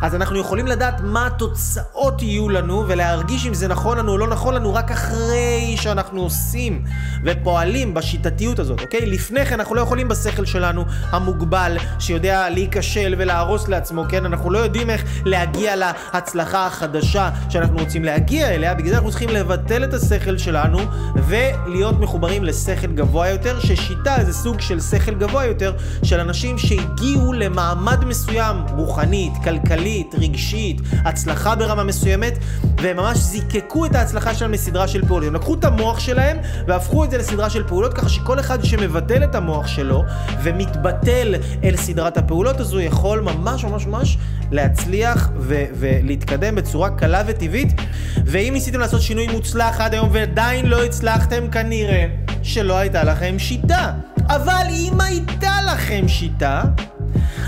אז 0.02 0.14
אנחנו 0.14 0.38
יכולים 0.38 0.66
לדעת 0.66 1.00
מה 1.00 1.28
התוצאות 1.60 2.22
יהיו 2.22 2.48
לנו, 2.48 2.84
ולהרגיש 2.88 3.46
אם 3.46 3.54
זה 3.54 3.68
נכון 3.68 3.98
לנו 3.98 4.12
או 4.12 4.18
לא 4.18 4.26
נכון 4.26 4.54
לנו, 4.54 4.74
רק 4.74 4.90
אחרי 4.90 5.76
שאנחנו 5.76 6.22
עושים 6.22 6.84
ופועלים 7.24 7.94
בשיטתיות 7.94 8.58
הזאת, 8.58 8.80
אוקיי? 8.80 9.06
לפני 9.06 9.46
כן 9.46 9.54
אנחנו 9.54 9.74
לא 9.74 9.80
יכולים 9.80 10.08
בשכל 10.08 10.44
שלנו 10.44 10.84
המוגבל, 11.10 11.76
שיודע 11.98 12.50
להיכשל 12.50 13.14
ולהרוס 13.18 13.68
לעצמו, 13.68 14.04
כן? 14.08 14.24
אנחנו 14.24 14.50
לא 14.50 14.58
יודעים 14.58 14.90
איך 14.90 15.04
להגיע 15.24 15.76
להצלחה 15.76 16.66
החדשה 16.66 17.30
שאנחנו 17.48 17.78
רוצים 17.78 18.04
להגיע 18.04 18.48
אליה, 18.48 18.74
בגלל 18.74 18.88
זה 18.88 18.94
אנחנו 18.94 19.10
צריכים 19.10 19.28
לבטל 19.28 19.84
את 19.84 19.94
השכל 19.94 20.38
שלנו 20.38 20.78
ולהיות 21.14 22.00
מחוברים 22.00 22.44
לשכל 22.44 22.86
גבוה 22.86 23.28
יותר, 23.28 23.60
ששיטה 23.60 24.16
זה 24.24 24.32
סוג 24.32 24.60
של 24.60 24.80
שכל 24.80 25.14
גבוה 25.14 25.46
יותר 25.46 25.72
של 26.02 26.20
אנשים 26.20 26.58
שהגיעו 26.58 27.32
למעמד 27.32 28.04
מסוים, 28.04 28.56
רוחנית, 28.76 29.32
כלכלית, 29.44 30.14
רגשית, 30.18 30.80
הצלחה 31.04 31.49
ברמה 31.54 31.84
מסוימת, 31.84 32.38
והם 32.82 32.96
ממש 32.96 33.18
זיקקו 33.18 33.86
את 33.86 33.94
ההצלחה 33.94 34.34
שלהם 34.34 34.52
לסדרה 34.52 34.88
של 34.88 35.06
פעולות. 35.06 35.28
הם 35.28 35.34
לקחו 35.34 35.54
את 35.54 35.64
המוח 35.64 36.00
שלהם 36.00 36.36
והפכו 36.66 37.04
את 37.04 37.10
זה 37.10 37.18
לסדרה 37.18 37.50
של 37.50 37.68
פעולות, 37.68 37.94
ככה 37.94 38.08
שכל 38.08 38.40
אחד 38.40 38.64
שמבטל 38.64 39.24
את 39.24 39.34
המוח 39.34 39.66
שלו 39.66 40.04
ומתבטל 40.42 41.34
אל 41.64 41.76
סדרת 41.76 42.18
הפעולות 42.18 42.60
הזו 42.60 42.80
יכול 42.80 43.20
ממש 43.20 43.64
ממש 43.64 43.86
ממש 43.86 44.18
להצליח 44.50 45.30
ו- 45.38 45.64
ולהתקדם 45.74 46.54
בצורה 46.54 46.90
קלה 46.90 47.22
וטבעית. 47.26 47.80
ואם 48.24 48.50
ניסיתם 48.52 48.80
לעשות 48.80 49.02
שינוי 49.02 49.26
מוצלח 49.26 49.80
עד 49.80 49.94
היום 49.94 50.08
ועדיין 50.12 50.66
לא 50.66 50.84
הצלחתם, 50.84 51.50
כנראה 51.50 52.06
שלא 52.42 52.78
הייתה 52.78 53.04
לכם 53.04 53.38
שיטה. 53.38 53.92
אבל 54.28 54.66
אם 54.70 55.00
הייתה 55.00 55.52
לכם 55.72 56.08
שיטה, 56.08 56.62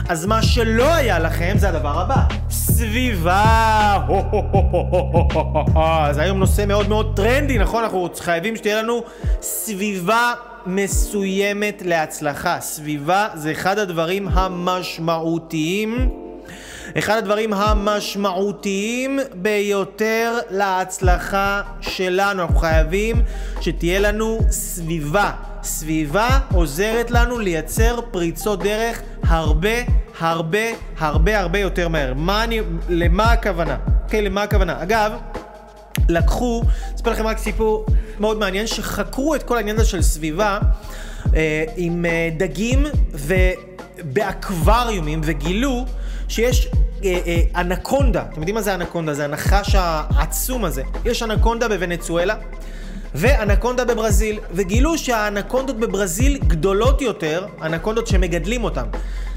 אז 0.09 0.27
מה 0.27 0.43
שלא 0.43 0.95
היה 0.95 1.19
לכם 1.19 1.55
זה 1.59 1.69
הדבר 1.69 2.01
הבא. 2.01 2.23
סביבה! 2.51 3.99
זה 6.13 6.23
היום 6.23 6.39
נושא 6.39 6.65
מאוד 6.69 6.89
מאוד 6.89 7.13
טרנדי, 7.17 7.59
נכון? 7.59 7.83
אנחנו 7.83 8.09
חייבים 8.19 8.57
שתהיה 8.57 8.83
לנו 8.83 9.03
סביבה 9.43 10.33
מסוימת 10.67 11.83
להצלחה. 11.85 12.61
סביבה 12.61 13.29
זה 13.35 13.51
אחד 13.51 13.79
הדברים 13.79 14.29
המשמעותיים. 14.29 16.09
אחד 16.99 17.17
הדברים 17.17 17.53
המשמעותיים 17.53 19.19
ביותר 19.35 20.39
להצלחה 20.51 21.63
שלנו. 21.81 22.43
אנחנו 22.43 22.57
חייבים 22.59 23.23
שתהיה 23.61 24.01
לנו 24.01 24.39
סביבה. 24.51 25.31
סביבה 25.63 26.39
עוזרת 26.53 27.11
לנו 27.11 27.39
לייצר 27.39 28.01
פריצות 28.11 28.63
דרך 28.63 29.03
הרבה 29.23 29.69
הרבה 30.21 30.59
הרבה 30.99 31.39
הרבה 31.39 31.59
יותר 31.59 31.89
מהר. 31.89 32.15
מה 32.15 32.45
אני, 32.45 32.61
למה 32.89 33.33
הכוונה? 33.33 33.77
אוקיי, 34.05 34.21
okay, 34.21 34.23
למה 34.23 34.43
הכוונה? 34.43 34.83
אגב, 34.83 35.13
לקחו, 36.09 36.63
אספר 36.95 37.11
לכם 37.11 37.27
רק 37.27 37.39
סיפור 37.39 37.87
מאוד 38.21 38.39
מעניין, 38.39 38.67
שחקרו 38.67 39.35
את 39.35 39.43
כל 39.43 39.57
העניין 39.57 39.77
הזה 39.77 39.85
של 39.85 40.03
סביבה 40.03 40.59
אה, 41.37 41.65
עם 41.77 42.07
אה, 42.07 42.29
דגים 42.37 42.87
ובאקווריומים 43.13 45.21
וגילו 45.25 45.85
שיש 46.29 46.69
אה, 47.05 47.19
אה, 47.27 47.61
אנקונדה, 47.61 48.23
אתם 48.31 48.41
יודעים 48.41 48.55
מה 48.55 48.63
זה 48.63 48.75
אנקונדה? 48.75 49.15
זה 49.15 49.25
הנחש 49.25 49.75
העצום 49.75 50.65
הזה. 50.65 50.83
יש 51.05 51.23
אנקונדה 51.23 51.69
בוונצואלה 51.69 52.35
ואנקונדה 53.15 53.85
בברזיל, 53.85 54.39
וגילו 54.53 54.99
שהאנקונדות 54.99 55.77
בברזיל 55.77 56.39
גדולות 56.47 57.03
יותר, 57.03 57.47
אנקונדות 57.63 58.07
שמגדלים 58.07 58.65
אותן. 58.65 58.85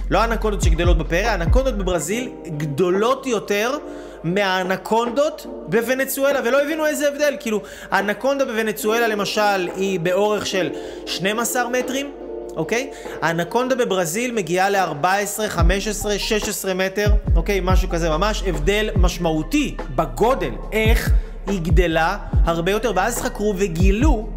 לא 0.10 0.20
האנקונדות 0.20 0.62
שגדלות 0.62 0.98
בפרא, 0.98 1.28
האנקונדות 1.28 1.78
בברזיל 1.78 2.32
גדולות 2.58 3.28
יותר 3.28 3.78
מהאנקונדות 4.24 5.46
בוונצואלה, 5.68 6.40
ולא 6.46 6.62
הבינו 6.62 6.86
איזה 6.86 7.08
הבדל. 7.08 7.36
כאילו, 7.40 7.62
האנקונדה 7.92 8.46
בוונצואלה 8.46 9.08
למשל 9.08 9.70
היא 9.76 10.00
באורך 10.00 10.46
של 10.46 10.70
12 11.06 11.70
מטרים, 11.70 12.12
אוקיי? 12.56 12.92
האנקונדה 13.22 13.76
בברזיל 13.76 14.32
מגיעה 14.32 14.70
ל-14, 14.70 15.48
15, 15.48 16.20
16 16.20 16.74
מטר, 16.74 17.08
אוקיי? 17.36 17.60
משהו 17.64 17.90
כזה, 17.90 18.10
ממש 18.10 18.44
הבדל 18.48 18.90
משמעותי 18.96 19.76
בגודל. 19.96 20.52
איך 20.72 21.12
היא 21.48 21.62
גדלה 21.62 22.18
הרבה 22.46 22.72
יותר, 22.72 22.92
ואז 22.96 23.22
חקרו 23.22 23.54
וגילו 23.58 24.30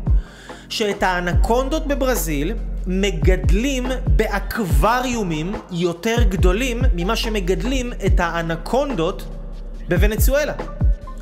שאת 0.68 1.02
האנקונדות 1.02 1.86
בברזיל 1.86 2.54
מגדלים 2.86 3.86
באקווריומים 4.06 5.54
יותר 5.70 6.22
גדולים 6.22 6.82
ממה 6.94 7.16
שמגדלים 7.16 7.92
את 8.06 8.20
האנקונדות 8.20 9.24
בוונצואלה, 9.88 10.52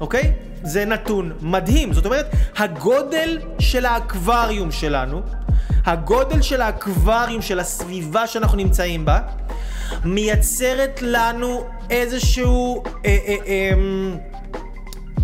אוקיי? 0.00 0.32
זה 0.62 0.84
נתון 0.84 1.32
מדהים. 1.40 1.92
זאת 1.92 2.06
אומרת, 2.06 2.26
הגודל 2.56 3.38
של 3.58 3.86
האקווריום 3.86 4.72
שלנו, 4.72 5.22
הגודל 5.84 6.42
של 6.42 6.62
האקווריום, 6.62 7.42
של 7.42 7.60
הסביבה 7.60 8.26
שאנחנו 8.26 8.56
נמצאים 8.56 9.04
בה, 9.04 9.20
מייצרת 10.04 11.02
לנו 11.02 11.64
איזשהו... 11.90 12.82
אה, 13.04 13.18
אה, 13.26 13.36
אה, 13.46 13.72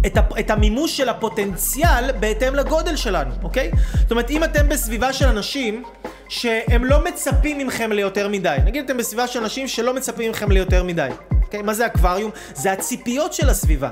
את, 0.07 0.17
הפ, 0.17 0.39
את 0.39 0.51
המימוש 0.51 0.97
של 0.97 1.09
הפוטנציאל 1.09 2.13
בהתאם 2.21 2.55
לגודל 2.55 2.97
שלנו, 2.97 3.31
אוקיי? 3.43 3.71
זאת 4.01 4.11
אומרת, 4.11 4.31
אם 4.31 4.45
אתם 4.45 4.69
בסביבה 4.69 5.13
של 5.13 5.27
אנשים 5.27 5.83
שהם 6.29 6.85
לא 6.85 7.05
מצפים 7.05 7.67
מכם 7.67 7.93
ליותר 7.93 8.29
מדי, 8.29 8.57
נגיד 8.65 8.85
אתם 8.85 8.97
בסביבה 8.97 9.27
של 9.27 9.41
אנשים 9.41 9.69
שלא 9.69 9.95
מצפים 9.95 10.31
מכם 10.31 10.51
ליותר 10.51 10.85
מדי, 10.85 11.09
אוקיי? 11.43 11.63
מה 11.63 11.75
זה 11.75 11.87
אקווריום? 11.87 12.31
זה 12.55 12.73
הציפיות 12.73 13.33
של 13.33 13.49
הסביבה. 13.49 13.91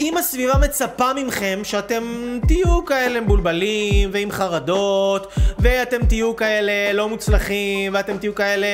אם 0.00 0.16
הסביבה 0.16 0.58
מצפה 0.58 1.10
מכם 1.26 1.60
שאתם 1.62 2.02
תהיו 2.46 2.84
כאלה 2.84 3.20
מבולבלים 3.20 4.10
ועם 4.12 4.30
חרדות 4.30 5.32
ואתם 5.58 6.06
תהיו 6.06 6.36
כאלה 6.36 6.92
לא 6.92 7.08
מוצלחים 7.08 7.94
ואתם 7.94 8.18
תהיו 8.18 8.34
כאלה 8.34 8.66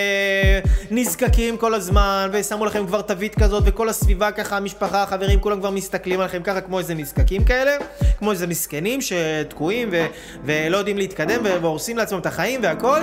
נזקקים 0.91 1.57
כל 1.57 1.75
הזמן 1.75 2.31
ושמו 2.33 2.67
לכם 2.67 2.87
כבר 2.87 3.03
תווית 3.03 3.35
כזאת 3.35 3.63
וכל 3.67 3.89
הסביבה 3.89 4.31
ככה, 4.33 4.57
המשפחה, 4.57 5.03
החברים, 5.03 5.41
כולם 5.41 5.61
כבר 5.61 5.71
מסתכלים 5.71 6.21
עליכם 6.21 6.43
ככה 6.43 6.61
כמו 6.61 6.79
איזה 6.79 6.95
נזקקים 6.95 7.45
כאלה, 7.45 7.77
כמו 8.19 8.31
איזה 8.31 8.47
מסכנים 8.47 9.01
שתקועים 9.01 9.89
ו- 9.93 10.07
ולא 10.45 10.77
יודעים 10.77 10.99
להתקדם 10.99 11.41
והורסים 11.63 11.99
לעצמם 11.99 12.19
את 12.19 12.27
החיים 12.27 12.61
והכל. 12.63 13.01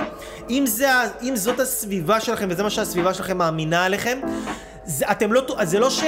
אם, 0.49 0.63
זה, 0.67 0.87
אם 1.23 1.35
זאת 1.35 1.59
הסביבה 1.59 2.19
שלכם 2.19 2.47
וזה 2.49 2.63
מה 2.63 2.69
שהסביבה 2.69 3.13
שלכם 3.13 3.37
מאמינה 3.37 3.85
עליכם, 3.85 4.19
זה, 4.85 5.05
אתם 5.11 5.33
לא, 5.33 5.41
זה 5.63 5.79
לא 5.79 5.89
ש... 5.89 6.03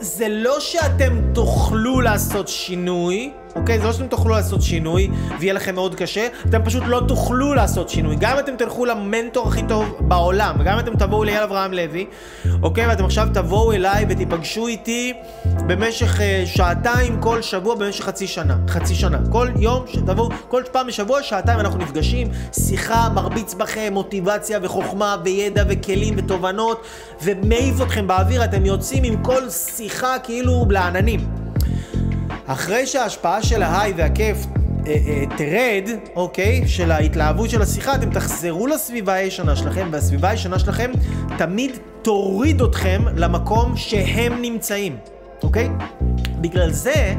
זה 0.00 0.28
לא 0.28 0.60
שאתם 0.60 1.20
תוכלו 1.34 2.00
לעשות 2.00 2.48
שינוי, 2.48 3.32
אוקיי? 3.56 3.78
זה 3.78 3.86
לא 3.86 3.92
שאתם 3.92 4.06
תוכלו 4.06 4.34
לעשות 4.34 4.62
שינוי 4.62 5.10
ויהיה 5.40 5.52
לכם 5.52 5.74
מאוד 5.74 5.94
קשה, 5.94 6.26
אתם 6.48 6.64
פשוט 6.64 6.82
לא 6.86 7.02
תוכלו 7.08 7.54
לעשות 7.54 7.88
שינוי. 7.88 8.16
גם 8.20 8.32
אם 8.32 8.38
אתם 8.38 8.56
תלכו 8.56 8.84
למנטור 8.84 9.48
הכי 9.48 9.62
טוב 9.68 9.96
בעולם, 10.00 10.56
וגם 10.58 10.74
אם 10.74 10.78
אתם 10.78 10.96
תבואו 10.96 11.24
לאייל 11.24 11.42
אברהם 11.42 11.72
לוי, 11.72 12.06
אוקיי? 12.62 12.86
ואתם 12.86 13.04
עכשיו 13.04 13.28
תבואו 13.34 13.72
אליי 13.72 14.06
ותיפגשו 14.08 14.66
איתי 14.66 15.12
במשך 15.44 16.18
uh, 16.18 16.20
שעתיים 16.46 17.20
כל 17.20 17.42
שבוע 17.42 17.74
במשך 17.74 18.04
חצי 18.04 18.26
שנה. 18.26 18.56
חצי 18.68 18.94
שנה. 18.94 19.18
כל 19.30 19.48
יום 19.56 19.84
שתבואו, 19.86 20.28
כל 20.48 20.62
פעם 20.72 20.86
בשבוע 20.86 21.22
שעתיים 21.22 21.60
אנחנו 21.60 21.78
נפגשים, 21.78 22.28
שיחה 22.52 23.08
מרביץ 23.14 23.54
בכם, 23.54 23.90
מוטיבציה 23.92 24.58
וחוכמה 24.62 25.16
וידע 25.24 25.64
וכלים 25.68 26.14
ותובנות, 26.16 26.82
ומעיף 27.22 27.82
אתכם 27.82 28.06
באוויר, 28.06 28.44
אתם 28.44 28.66
יוצאים 28.66 29.04
עם 29.04 29.22
כל 29.22 29.50
שיחה 29.50 30.18
כאילו 30.22 30.66
לעננים. 30.70 31.39
אחרי 32.52 32.86
שההשפעה 32.86 33.42
של 33.42 33.62
ההיי 33.62 33.92
והכיף 33.96 34.36
אה, 34.86 34.92
אה, 34.92 35.24
תרד, 35.36 35.98
אוקיי, 36.16 36.68
של 36.68 36.90
ההתלהבות 36.90 37.50
של 37.50 37.62
השיחה, 37.62 37.94
אתם 37.94 38.10
תחזרו 38.10 38.66
לסביבה 38.66 39.12
הישנה 39.12 39.56
שלכם, 39.56 39.88
והסביבה 39.92 40.28
הישנה 40.28 40.58
שלכם 40.58 40.90
תמיד 41.38 41.78
תוריד 42.02 42.62
אתכם 42.62 43.02
למקום 43.16 43.76
שהם 43.76 44.42
נמצאים, 44.42 44.96
אוקיי? 45.42 45.68
בגלל 46.40 46.70
זה... 46.70 47.14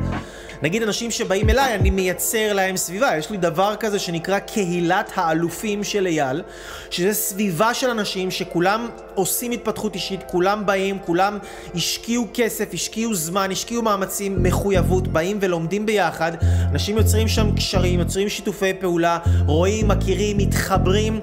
נגיד 0.61 0.83
אנשים 0.83 1.11
שבאים 1.11 1.49
אליי, 1.49 1.75
אני 1.75 1.89
מייצר 1.89 2.53
להם 2.53 2.77
סביבה. 2.77 3.17
יש 3.17 3.29
לי 3.29 3.37
דבר 3.37 3.75
כזה 3.79 3.99
שנקרא 3.99 4.39
קהילת 4.39 5.11
האלופים 5.15 5.83
של 5.83 6.05
אייל, 6.05 6.41
שזה 6.89 7.13
סביבה 7.13 7.73
של 7.73 7.89
אנשים 7.89 8.31
שכולם 8.31 8.87
עושים 9.15 9.51
התפתחות 9.51 9.95
אישית, 9.95 10.19
כולם 10.27 10.65
באים, 10.65 10.99
כולם 11.05 11.37
השקיעו 11.75 12.27
כסף, 12.33 12.73
השקיעו 12.73 13.15
זמן, 13.15 13.51
השקיעו 13.51 13.81
מאמצים, 13.81 14.43
מחויבות, 14.43 15.07
באים 15.07 15.37
ולומדים 15.41 15.85
ביחד. 15.85 16.31
אנשים 16.71 16.97
יוצרים 16.97 17.27
שם 17.27 17.55
קשרים, 17.55 17.99
יוצרים 17.99 18.29
שיתופי 18.29 18.73
פעולה, 18.73 19.19
רואים, 19.45 19.87
מכירים, 19.87 20.37
מתחברים, 20.37 21.19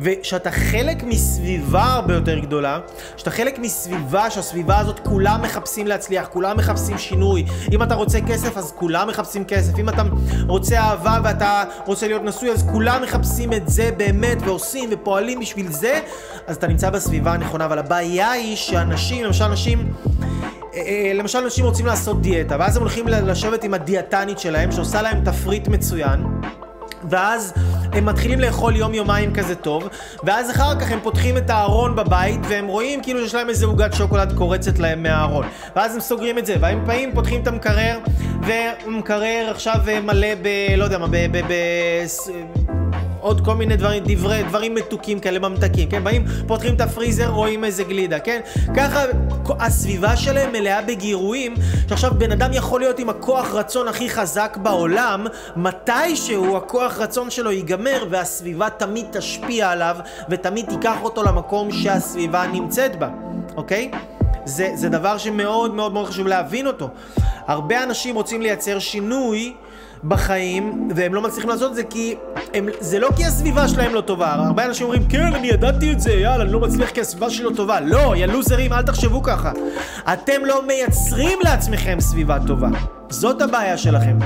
ושאתה 0.00 0.50
חלק 0.50 1.02
מסביבה 1.02 1.84
הרבה 1.84 2.14
יותר 2.14 2.38
גדולה, 2.38 2.80
שאתה 3.16 3.30
חלק 3.30 3.58
מסביבה, 3.58 4.30
שהסביבה 4.30 4.78
הזאת 4.78 5.00
כולם 5.04 5.42
מחפשים 5.42 5.86
להצליח, 5.86 6.28
כולם 6.32 6.56
מחפשים 6.56 6.98
שינוי. 6.98 7.44
אם 7.72 7.82
אתה 7.82 7.94
רוצה 7.94 8.18
כסף 8.20 8.56
אז 8.56 8.72
כולם 8.76 9.08
מחפשים 9.08 9.44
כסף. 9.44 9.78
אם 9.78 9.88
אתה 9.88 10.02
רוצה 10.48 10.78
אהבה 10.78 11.18
ואתה 11.24 11.64
רוצה 11.86 12.06
להיות 12.06 12.22
נשוי, 12.22 12.50
אז 12.50 12.64
כולם 12.72 13.02
מחפשים 13.02 13.52
את 13.52 13.68
זה 13.68 13.90
באמת 13.96 14.38
ועושים 14.44 14.90
ופועלים 14.92 15.40
בשביל 15.40 15.72
זה, 15.72 16.00
אז 16.46 16.56
אתה 16.56 16.66
נמצא 16.66 16.90
בסביבה 16.90 17.31
הנכונה. 17.34 17.64
אבל 17.64 17.78
הבעיה 17.78 18.30
היא 18.30 18.56
שאנשים, 18.56 19.24
למשל 19.24 19.44
אנשים... 19.44 19.92
אה, 20.74 20.80
אה, 20.80 21.12
למשל 21.14 21.38
אנשים 21.38 21.64
רוצים 21.64 21.86
לעשות 21.86 22.22
דיאטה, 22.22 22.56
ואז 22.58 22.76
הם 22.76 22.82
הולכים 22.82 23.08
לשבת 23.08 23.64
עם 23.64 23.74
הדיאטנית 23.74 24.38
שלהם, 24.38 24.72
שעושה 24.72 25.02
להם 25.02 25.24
תפריט 25.24 25.68
מצוין, 25.68 26.24
ואז 27.10 27.54
הם 27.92 28.06
מתחילים 28.06 28.40
לאכול 28.40 28.76
יום 28.76 28.94
יומיים 28.94 29.34
כזה 29.34 29.54
טוב, 29.54 29.88
ואז 30.24 30.50
אחר 30.50 30.80
כך 30.80 30.90
הם 30.90 30.98
פותחים 31.02 31.36
את 31.36 31.50
הארון 31.50 31.96
בבית, 31.96 32.40
והם 32.48 32.66
רואים 32.66 33.02
כאילו 33.02 33.20
יש 33.20 33.34
להם 33.34 33.48
איזה 33.48 33.66
עוגת 33.66 33.94
שוקולד 33.94 34.32
קורצת 34.36 34.78
להם 34.78 35.02
מהארון. 35.02 35.46
ואז 35.76 35.94
הם 35.94 36.00
סוגרים 36.00 36.38
את 36.38 36.46
זה, 36.46 36.56
והם 36.60 36.86
באים, 36.86 37.14
פותחים 37.14 37.42
את 37.42 37.46
המקרר, 37.46 37.98
ומקרר 38.42 39.48
עכשיו 39.50 39.76
מלא 40.02 40.34
ב... 40.42 40.48
לא 40.76 40.84
יודע 40.84 40.98
מה, 40.98 41.06
ב... 41.06 41.16
ב, 41.16 41.40
ב 41.48 41.52
עוד 43.22 43.44
כל 43.44 43.54
מיני 43.54 43.76
דברים, 43.76 44.02
דברי, 44.06 44.42
דברים 44.42 44.74
מתוקים 44.74 45.20
כאלה, 45.20 45.38
ממתקים, 45.38 45.90
כן? 45.90 46.04
באים, 46.04 46.24
פותחים 46.46 46.74
את 46.74 46.80
הפריזר, 46.80 47.28
רואים 47.28 47.64
איזה 47.64 47.84
גלידה, 47.84 48.18
כן? 48.18 48.40
ככה 48.76 49.04
הסביבה 49.48 50.16
שלהם 50.16 50.52
מלאה 50.52 50.82
בגירויים, 50.82 51.54
שעכשיו 51.88 52.12
בן 52.18 52.32
אדם 52.32 52.50
יכול 52.52 52.80
להיות 52.80 52.98
עם 52.98 53.08
הכוח 53.08 53.54
רצון 53.54 53.88
הכי 53.88 54.10
חזק 54.10 54.58
בעולם, 54.62 55.26
מתישהו 55.56 56.56
הכוח 56.56 56.98
רצון 56.98 57.30
שלו 57.30 57.52
ייגמר 57.52 58.06
והסביבה 58.10 58.70
תמיד 58.70 59.06
תשפיע 59.12 59.70
עליו 59.70 59.96
ותמיד 60.30 60.66
תיקח 60.68 60.96
אותו 61.02 61.22
למקום 61.22 61.70
שהסביבה 61.72 62.46
נמצאת 62.46 62.98
בה, 62.98 63.08
אוקיי? 63.56 63.90
זה, 64.44 64.70
זה 64.74 64.88
דבר 64.88 65.18
שמאוד 65.18 65.74
מאוד 65.74 65.92
מאוד 65.92 66.06
חשוב 66.06 66.26
להבין 66.26 66.66
אותו. 66.66 66.88
הרבה 67.46 67.82
אנשים 67.82 68.14
רוצים 68.14 68.42
לייצר 68.42 68.78
שינוי 68.78 69.54
בחיים, 70.04 70.88
והם 70.96 71.14
לא 71.14 71.20
מצליחים 71.20 71.50
לעשות 71.50 71.70
את 71.70 71.76
זה 71.76 71.84
כי 71.84 72.14
הם, 72.54 72.68
זה 72.80 72.98
לא 72.98 73.08
כי 73.16 73.24
הסביבה 73.24 73.68
שלהם 73.68 73.94
לא 73.94 74.00
טובה. 74.00 74.32
הרבה 74.32 74.64
אנשים 74.64 74.86
אומרים, 74.86 75.08
כן, 75.08 75.34
אני 75.34 75.46
ידעתי 75.46 75.92
את 75.92 76.00
זה, 76.00 76.12
יאללה, 76.12 76.44
אני 76.44 76.52
לא 76.52 76.60
מצליח 76.60 76.90
כי 76.90 77.00
הסביבה 77.00 77.30
שלי 77.30 77.44
לא 77.44 77.50
טובה. 77.56 77.80
לא, 77.80 78.16
יא 78.16 78.26
לוזרים, 78.26 78.72
אל 78.72 78.82
תחשבו 78.82 79.22
ככה. 79.22 79.52
אתם 80.12 80.44
לא 80.44 80.66
מייצרים 80.66 81.38
לעצמכם 81.44 82.00
סביבה 82.00 82.38
טובה. 82.46 82.68
זאת 83.10 83.42
הבעיה 83.42 83.76
שלכם. 83.76 84.18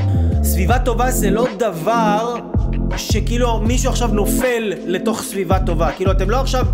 סביבה 0.42 0.78
טובה 0.78 1.10
זה 1.10 1.30
לא 1.30 1.46
דבר 1.58 2.36
שכאילו 2.96 3.60
מישהו 3.60 3.90
עכשיו 3.90 4.08
נופל 4.08 4.72
לתוך 4.86 5.22
סביבה 5.22 5.58
טובה. 5.58 5.92
כאילו 5.92 6.10
אתם 6.10 6.30
לא 6.30 6.40
עכשיו 6.40 6.66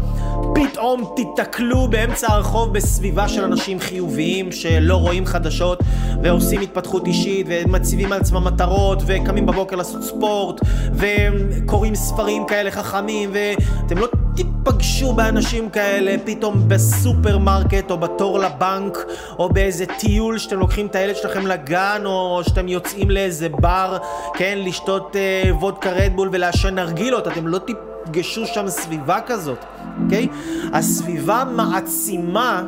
פתאום 0.54 1.12
תיתקלו 1.16 1.88
באמצע 1.88 2.32
הרחוב 2.32 2.72
בסביבה 2.72 3.28
של 3.28 3.44
אנשים 3.44 3.80
חיוביים 3.80 4.52
שלא 4.52 4.96
רואים 4.96 5.26
חדשות 5.26 5.78
ועושים 6.22 6.60
התפתחות 6.60 7.06
אישית 7.06 7.46
ומציבים 7.48 8.12
על 8.12 8.20
עצמם 8.20 8.44
מטרות 8.44 9.02
וקמים 9.06 9.46
בבוקר 9.46 9.76
לעשות 9.76 10.02
ספורט 10.02 10.60
וקוראים 10.94 11.94
ספרים 11.94 12.46
כאלה 12.46 12.70
חכמים 12.70 13.30
ואתם 13.32 13.98
לא 13.98 14.08
תיפגשו 14.36 15.12
באנשים 15.12 15.70
כאלה 15.70 16.14
פתאום 16.24 16.68
בסופרמרקט 16.68 17.90
או 17.90 17.98
בתור 17.98 18.38
לבנק 18.38 18.98
או 19.38 19.48
באיזה 19.48 19.84
טיול 19.86 20.38
שאתם 20.38 20.58
לוקחים 20.58 20.86
את 20.86 20.94
הילד 20.94 21.16
שלכם 21.16 21.46
לגן 21.46 22.02
או 22.04 22.40
שאתם 22.44 22.68
יוצאים 22.68 23.10
לאיזה 23.10 23.48
בר, 23.48 23.98
כן, 24.34 24.58
לשתות 24.64 25.16
אה, 25.16 25.50
וודקה 25.54 25.90
רדבול 25.90 26.28
ולעשן 26.32 26.74
נרגילות, 26.74 27.28
אתם 27.28 27.48
לא 27.48 27.58
תפגשו 27.58 28.46
שם 28.46 28.68
סביבה 28.68 29.18
כזאת, 29.26 29.58
אוקיי? 30.04 30.28
הסביבה 30.72 31.44
מעצימה, 31.56 32.62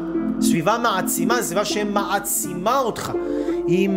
סביבה 0.44 0.78
מעצימה, 0.78 1.42
סביבה 1.42 1.64
שמעצימה 1.64 2.78
אותך. 2.78 3.12
היא 3.66 3.88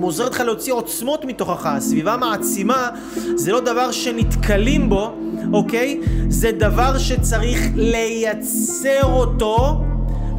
עוזרת 0.00 0.32
לך 0.32 0.40
להוציא 0.40 0.72
עוצמות 0.72 1.24
מתוכך. 1.24 1.66
הסביבה 1.66 2.16
מעצימה 2.16 2.88
זה 3.34 3.52
לא 3.52 3.60
דבר 3.60 3.90
שנתקלים 3.90 4.88
בו, 4.88 5.14
אוקיי? 5.52 6.00
זה 6.28 6.52
דבר 6.52 6.98
שצריך 6.98 7.60
לייצר 7.74 9.04
אותו. 9.04 9.80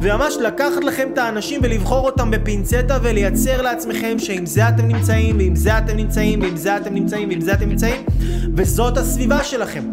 וממש 0.00 0.36
לקחת 0.36 0.84
לכם 0.84 1.08
את 1.12 1.18
האנשים 1.18 1.60
ולבחור 1.64 2.06
אותם 2.06 2.30
בפינצטה 2.30 2.98
ולייצר 3.02 3.62
לעצמכם 3.62 4.18
שעם 4.18 4.46
זה 4.46 4.68
אתם 4.68 4.88
נמצאים, 4.88 5.36
ועם 5.38 5.56
זה 5.56 5.78
אתם 5.78 5.96
נמצאים, 5.96 6.42
ועם 6.42 6.56
זה 6.56 6.76
אתם 6.76 6.94
נמצאים, 6.94 7.28
ועם 7.28 7.40
זה 7.40 7.54
אתם 7.54 7.68
נמצאים, 7.68 8.04
וזאת 8.54 8.96
הסביבה 8.96 9.44
שלכם. 9.44 9.84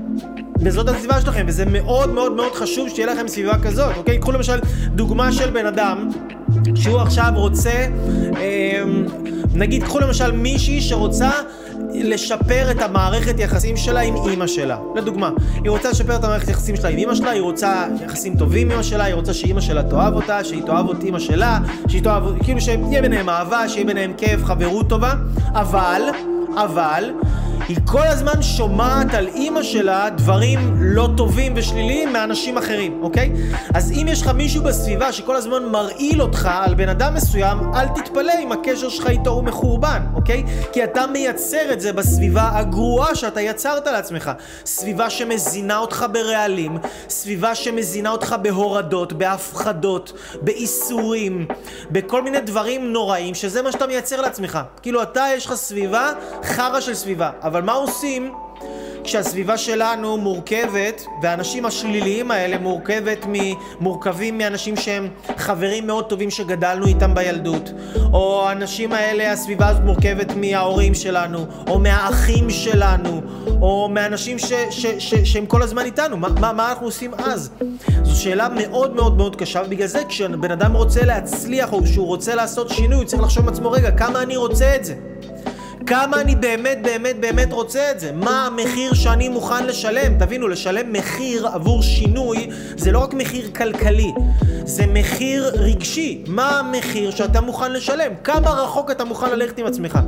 וזאת 0.62 0.90
הסביבה 0.90 1.22
שלכם, 1.22 1.46
וזה 1.48 1.66
מאוד 1.66 2.14
מאוד 2.14 2.32
מאוד 2.32 2.54
חשוב 2.54 2.90
שתהיה 2.90 3.08
לכם 3.14 3.28
סביבה 3.28 3.58
כזאת, 3.64 3.98
אוקיי? 3.98 4.18
קחו 4.18 4.32
למשל 4.32 4.60
דוגמה 4.88 5.32
של 5.32 5.50
בן 5.50 5.66
אדם 5.66 6.10
שהוא 6.76 7.00
עכשיו 7.00 7.32
רוצה, 7.36 7.88
אה, 8.38 8.84
נגיד 9.54 9.84
קחו 9.84 10.00
למשל 10.00 10.32
מישהי 10.32 10.82
שרוצה 10.82 11.30
לשפר 11.94 12.72
את 12.72 12.82
המערכת 12.82 13.40
יחסים 13.40 13.78
שלה 13.78 14.00
עם 14.00 14.16
אימא 14.30 14.48
שלה. 14.48 14.78
לדוגמה, 14.96 15.30
היא 15.64 15.70
רוצה 15.70 15.90
לשפר 15.90 16.16
את 16.16 16.24
המערכת 16.24 16.48
יחסים 16.48 16.76
שלה 16.76 16.90
עם 16.90 16.98
אימא 16.98 17.16
שלה, 17.16 17.30
היא 17.30 17.42
רוצה 17.42 17.86
יחסים 18.06 18.38
טובים 18.38 18.68
עם 18.68 18.72
אימא 18.72 18.84
שלה, 18.84 19.04
היא 19.04 19.14
רוצה 19.14 19.34
שאימא 19.34 19.62
שלה 19.62 19.84
תאהב 19.84 20.14
אותה, 20.14 20.44
שהיא 20.44 20.64
תאהב 20.64 20.90
את 20.90 21.04
אימא 21.04 21.20
שלה, 21.20 21.60
שהיא 21.88 22.04
תאהב, 22.04 22.24
כאילו 22.44 22.62
שיהיה 22.62 23.02
ביניהם 23.02 23.30
אהבה, 23.30 23.70
שיהיה 23.70 23.86
ביניהם 23.86 24.14
כיף, 24.18 24.44
חברות 24.44 24.90
טובה, 24.90 25.14
אבל, 25.54 26.02
אבל, 26.58 27.12
היא 27.68 27.78
כל 27.86 28.08
הזמן 28.08 28.42
שומעת 28.42 29.14
על 29.14 29.28
אימא 29.28 29.64
שלה 29.64 30.10
דברים 30.10 30.74
לא 30.78 31.10
טובים 31.18 31.54
ושליליים 31.56 32.14
מאנשים 32.14 32.58
אחרים, 32.58 33.04
אוקיי? 33.04 33.32
אז 33.74 33.92
אם 33.92 34.06
יש 34.10 34.22
לך 34.22 34.28
מישהו 34.28 34.64
בסביבה 34.64 35.12
שכל 35.12 35.36
הזמן 35.36 35.66
מרעיל 35.66 36.22
אותך 36.22 36.50
על 36.52 36.74
בן 36.74 36.90
אדם 36.90 37.14
מסוים, 37.14 37.58
אל 37.76 37.88
תתפלא 37.88 38.34
אם 38.44 38.52
הקשר 38.52 38.90
שלך 38.90 39.08
איתו 39.08 39.30
הוא 39.30 39.44
מחורבן, 39.44 40.02
אוקיי? 40.14 40.44
כי 40.74 40.84
אתה 40.84 41.08
מייצר 41.08 41.74
את 41.74 41.82
זה 41.82 41.94
בסביבה 41.94 42.50
הגרועה 42.54 43.16
שאתה 43.16 43.42
יצרת 43.42 43.88
לעצמך. 43.88 44.32
סביבה 44.66 45.10
שמזינה 45.10 45.78
אותך 45.78 46.06
ברעלים, 46.12 46.78
סביבה 47.10 47.56
שמזינה 47.56 48.10
אותך 48.12 48.36
בהורדות, 48.42 49.14
בהפחדות, 49.14 50.14
באיסורים, 50.42 51.48
בכל 51.92 52.22
מיני 52.22 52.40
דברים 52.40 52.94
נוראים, 52.94 53.36
שזה 53.36 53.62
מה 53.62 53.72
שאתה 53.72 53.88
מייצר 53.88 54.22
לעצמך. 54.22 54.60
כאילו 54.82 55.02
אתה, 55.04 55.26
יש 55.36 55.46
לך 55.46 55.54
סביבה, 55.54 56.12
חרא 56.44 56.80
של 56.80 56.94
סביבה. 56.94 57.32
אבל 57.42 57.62
מה 57.62 57.74
עושים 57.74 58.32
כשהסביבה 59.06 59.58
שלנו 59.58 60.18
מורכבת, 60.18 61.06
והאנשים 61.22 61.66
השליליים 61.66 62.32
האלה 62.32 62.58
מורכבת 62.58 63.26
מ... 63.26 63.34
מורכבים 63.80 64.38
מאנשים 64.38 64.76
שהם 64.76 65.10
חברים 65.38 65.88
מאוד 65.88 66.10
טובים 66.10 66.30
שגדלנו 66.30 66.88
איתם 66.88 67.16
בילדות, 67.16 67.72
או 68.14 68.50
האנשים 68.50 68.94
האלה, 68.94 69.32
הסביבה 69.32 69.68
הזאת 69.68 69.84
מורכבת 69.84 70.32
מההורים 70.36 70.94
שלנו, 70.94 71.46
או 71.68 71.80
מהאחים 71.80 72.50
שלנו, 72.50 73.22
או 73.62 73.90
מאנשים 73.92 74.40
ש... 74.40 74.54
ש... 74.70 74.86
ש... 75.00 75.14
שהם 75.16 75.46
כל 75.46 75.62
הזמן 75.62 75.86
איתנו, 75.86 76.18
מה, 76.18 76.28
מה, 76.40 76.54
מה 76.54 76.70
אנחנו 76.70 76.86
עושים 76.86 77.14
אז? 77.14 77.50
זו 78.04 78.22
שאלה 78.22 78.50
מאוד 78.50 78.96
מאוד 78.96 79.18
מאוד 79.18 79.36
קשה, 79.36 79.62
ובגלל 79.66 79.88
זה 79.88 80.02
כשבן 80.10 80.52
אדם 80.52 80.74
רוצה 80.74 81.06
להצליח, 81.06 81.74
או 81.74 81.88
שהוא 81.88 82.08
רוצה 82.08 82.36
לעשות 82.36 82.70
שינוי, 82.70 82.98
הוא 82.98 83.06
צריך 83.06 83.24
לחשוב 83.24 83.44
עם 83.44 83.50
עצמו, 83.54 83.72
רגע, 83.72 83.92
כמה 83.92 84.22
אני 84.22 84.38
רוצה 84.38 84.76
את 84.76 84.86
זה? 84.86 84.96
כמה 85.86 86.22
אני 86.22 86.36
באמת 86.36 86.78
באמת 86.84 87.20
באמת 87.20 87.54
רוצה 87.54 87.92
את 87.92 88.00
זה? 88.00 88.12
מה 88.12 88.46
המחיר 88.46 88.94
שאני 88.94 89.30
מוכן 89.30 89.66
לשלם? 89.66 90.20
תבינו, 90.20 90.48
לשלם 90.48 90.94
מחיר 90.94 91.48
עבור 91.48 91.84
שינוי 91.84 92.50
זה 92.78 92.92
לא 92.92 93.00
רק 93.00 93.14
מחיר 93.14 93.50
כלכלי, 93.56 94.12
זה 94.66 94.86
מחיר 94.88 95.52
רגשי. 95.54 96.24
מה 96.28 96.60
המחיר 96.60 97.12
שאתה 97.12 97.42
מוכן 97.42 97.72
לשלם? 97.72 98.12
כמה 98.24 98.50
רחוק 98.50 98.92
אתה 98.92 99.06
מוכן 99.06 99.30
ללכת 99.30 99.58
עם 99.58 99.66
עצמך? 99.66 100.00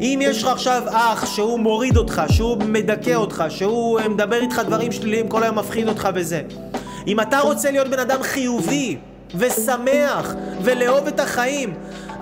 אם 0.00 0.18
יש 0.22 0.42
לך 0.42 0.48
עכשיו 0.48 0.82
אח 0.90 1.26
שהוא 1.34 1.60
מוריד 1.60 1.96
אותך, 1.96 2.22
שהוא 2.28 2.56
מדכא 2.56 3.14
אותך, 3.14 3.44
שהוא 3.48 4.00
אה, 4.00 4.08
מדבר 4.08 4.40
איתך 4.40 4.60
דברים 4.66 4.92
שליליים, 4.92 5.28
כל 5.28 5.42
היום 5.42 5.58
מפחיד 5.58 5.88
אותך 5.88 6.08
וזה. 6.14 6.42
אם 7.06 7.20
אתה 7.20 7.40
רוצה 7.40 7.70
להיות 7.70 7.88
בן 7.88 7.98
אדם 7.98 8.22
חיובי 8.22 8.96
ושמח 9.34 10.34
ולאהוב 10.62 11.06
את 11.06 11.20
החיים, 11.20 11.74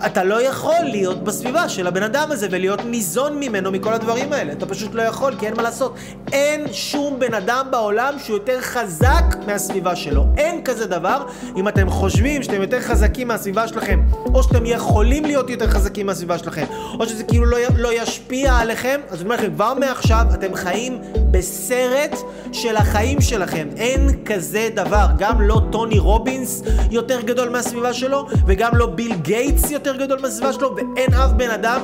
אתה 0.07 0.25
לא 0.25 0.43
יכול 0.43 0.75
להיות 0.83 1.25
בסביבה 1.25 1.69
של 1.69 1.87
הבן 1.87 2.03
אדם 2.03 2.33
הזה 2.33 2.49
ולהיות 2.51 2.81
ניזון 2.85 3.41
ממנו 3.41 3.71
מכל 3.71 3.93
הדברים 3.93 4.33
האלה. 4.33 4.53
אתה 4.53 4.67
פשוט 4.67 4.95
לא 4.95 5.03
יכול, 5.03 5.35
כי 5.39 5.47
אין 5.47 5.55
מה 5.57 5.63
לעשות. 5.63 5.95
אין 6.33 6.67
שום 6.73 7.19
בן 7.19 7.35
אדם 7.35 7.67
בעולם 7.71 8.15
שהוא 8.19 8.37
יותר 8.37 8.61
חזק 8.61 9.25
מהסביבה 9.47 9.97
שלו. 9.97 10.27
אין 10.37 10.65
כזה 10.65 10.87
דבר. 10.87 11.27
אם 11.57 11.69
אתם 11.69 11.91
חושבים 11.91 12.43
שאתם 12.43 12.61
יותר 12.61 12.81
חזקים 12.81 13.29
מהסביבה 13.29 13.69
שלכם, 13.69 14.01
או 14.35 14.43
שאתם 14.43 14.67
יכולים 14.67 15.25
להיות 15.25 15.51
יותר 15.51 15.69
חזקים 15.71 16.07
מהסביבה 16.07 16.39
שלכם, 16.39 16.67
או 17.01 17.07
שזה 17.07 17.25
כאילו 17.25 17.47
לא, 17.47 17.59
לא 17.77 18.03
ישפיע 18.03 18.55
עליכם, 18.57 19.01
אז 19.09 19.21
אני 19.21 19.25
אומר 19.25 19.37
לכם, 19.37 19.55
כבר 19.55 19.75
מעכשיו 19.75 20.25
אתם 20.35 20.55
חיים 20.55 20.99
בסרט 21.31 22.19
של 22.53 22.77
החיים 22.77 23.21
שלכם. 23.21 23.69
אין 23.77 24.25
כזה 24.25 24.69
דבר. 24.75 25.07
גם 25.19 25.41
לא 25.41 25.61
טוני 25.73 25.99
רובינס 25.99 26.63
יותר 26.91 27.21
גדול 27.21 27.49
מהסביבה 27.49 27.93
שלו, 27.93 28.27
וגם 28.47 28.77
לא 28.77 28.87
ביל 28.87 29.15
גייטס 29.15 29.71
יותר 29.71 29.94
יותר 29.95 30.07
גדול 30.07 30.19
בסביבה 30.29 30.53
שלו, 30.53 30.77
ואין 30.77 31.15
אף 31.15 31.31
בן 31.31 31.51
אדם 31.51 31.81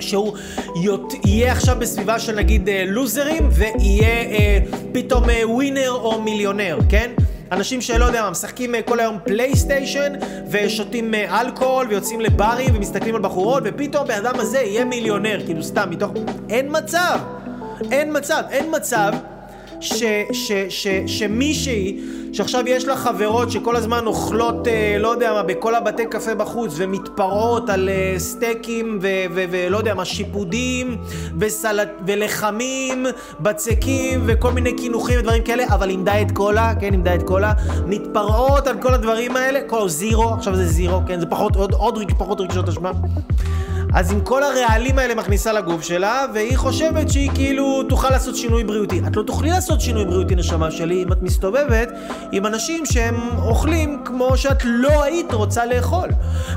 שהוא 0.00 0.36
יהיה 1.24 1.52
עכשיו 1.52 1.76
בסביבה 1.78 2.18
של 2.18 2.34
נגיד 2.34 2.68
אה, 2.68 2.84
לוזרים, 2.86 3.48
ויהיה 3.50 4.08
אה, 4.08 4.58
פתאום 4.92 5.30
אה, 5.30 5.42
winner 5.44 5.90
או 5.90 6.22
מיליונר, 6.22 6.78
כן? 6.88 7.10
אנשים 7.52 7.80
שלא 7.80 8.04
יודע 8.04 8.22
מה, 8.22 8.30
משחקים 8.30 8.74
אה, 8.74 8.82
כל 8.82 9.00
היום 9.00 9.18
פלייסטיישן 9.24 10.12
ושותים 10.50 11.14
אה, 11.14 11.40
אלכוהול 11.40 11.86
ויוצאים 11.88 12.20
לברים 12.20 12.76
ומסתכלים 12.76 13.14
על 13.14 13.22
בחורות 13.22 13.62
ופתאום 13.66 14.06
בן 14.06 14.26
אדם 14.26 14.40
הזה 14.40 14.58
יהיה 14.58 14.84
מיליונר, 14.84 15.38
כאילו 15.46 15.62
סתם 15.62 15.90
מתוך... 15.90 16.12
אין 16.50 16.68
מצב! 16.70 17.18
אין 17.90 18.16
מצב, 18.16 18.42
אין 18.50 18.66
מצב 18.76 19.12
ש, 19.80 20.02
ש, 20.32 20.52
ש, 20.68 20.86
שמישהי 21.06 22.00
שעכשיו 22.32 22.64
יש 22.66 22.84
לה 22.84 22.96
חברות 22.96 23.50
שכל 23.50 23.76
הזמן 23.76 24.06
אוכלות, 24.06 24.68
אה, 24.68 24.96
לא 24.98 25.08
יודע 25.08 25.32
מה, 25.32 25.42
בכל 25.42 25.74
הבתי 25.74 26.06
קפה 26.06 26.34
בחוץ 26.34 26.72
ומתפרעות 26.76 27.70
על 27.70 27.88
אה, 27.88 28.14
סטייקים 28.18 28.98
ולא 29.32 29.76
יודע 29.76 29.94
מה, 29.94 30.04
שיפודים 30.04 30.96
וסלט, 31.38 31.88
ולחמים, 32.06 33.06
בצקים 33.40 34.22
וכל 34.26 34.52
מיני 34.52 34.72
קינוחים 34.76 35.18
ודברים 35.18 35.42
כאלה, 35.42 35.64
אבל 35.64 35.90
עם 35.90 36.04
דיאט 36.04 36.30
קולה, 36.30 36.74
כן, 36.80 36.94
עם 36.94 37.02
דיאט 37.02 37.22
קולה, 37.22 37.52
מתפרעות 37.86 38.66
על 38.66 38.76
כל 38.82 38.94
הדברים 38.94 39.36
האלה, 39.36 39.60
כל 39.66 39.88
זירו, 39.88 40.34
עכשיו 40.34 40.56
זה 40.56 40.66
זירו, 40.66 41.00
כן, 41.06 41.20
זה 41.20 41.26
פחות, 41.26 41.56
עוד, 41.56 41.72
עוד 41.72 42.12
פחות 42.18 42.40
רגשות 42.40 42.68
אשמה. 42.68 42.92
אז 43.94 44.12
עם 44.12 44.20
כל 44.20 44.42
הרעלים 44.42 44.98
האלה 44.98 45.14
מכניסה 45.14 45.52
לגוף 45.52 45.82
שלה, 45.82 46.24
והיא 46.34 46.56
חושבת 46.56 47.10
שהיא 47.10 47.30
כאילו 47.34 47.82
תוכל 47.88 48.10
לעשות 48.10 48.36
שינוי 48.36 48.64
בריאותי. 48.64 49.00
את 49.06 49.16
לא 49.16 49.22
תוכלי 49.22 49.50
לעשות 49.50 49.80
שינוי 49.80 50.04
בריאותי, 50.04 50.34
נשמה 50.34 50.70
שלי, 50.70 51.02
אם 51.02 51.12
את 51.12 51.22
מסתובבת 51.22 51.88
עם 52.32 52.46
אנשים 52.46 52.86
שהם 52.86 53.14
אוכלים 53.38 54.02
כמו 54.04 54.36
שאת 54.36 54.62
לא 54.64 55.02
היית 55.02 55.32
רוצה 55.32 55.66
לאכול. 55.66 56.08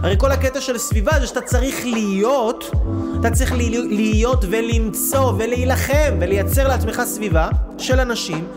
הרי 0.04 0.16
כל 0.18 0.32
הקטע 0.32 0.62
של 0.62 0.78
סביבה 0.78 1.12
זה 1.20 1.28
שאתה 1.28 1.42
צריך 1.42 1.86
להיות, 1.86 2.72
אתה 3.20 3.32
צריך 3.32 3.54
להיות 3.90 4.46
ולמצוא 4.50 5.34
ולהילחם 5.38 6.18
ולייצר 6.20 6.68
לעצמך 6.68 7.02
סביבה 7.06 7.50
של 7.78 8.00
אנשים 8.00 8.48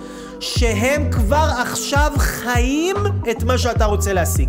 שהם 0.40 1.11
כבר 1.11 1.48
עכשיו 1.58 2.12
חיים 2.16 2.96
את 3.30 3.42
מה 3.42 3.58
שאתה 3.58 3.85
רוצה 3.85 4.12
להשיג. 4.12 4.48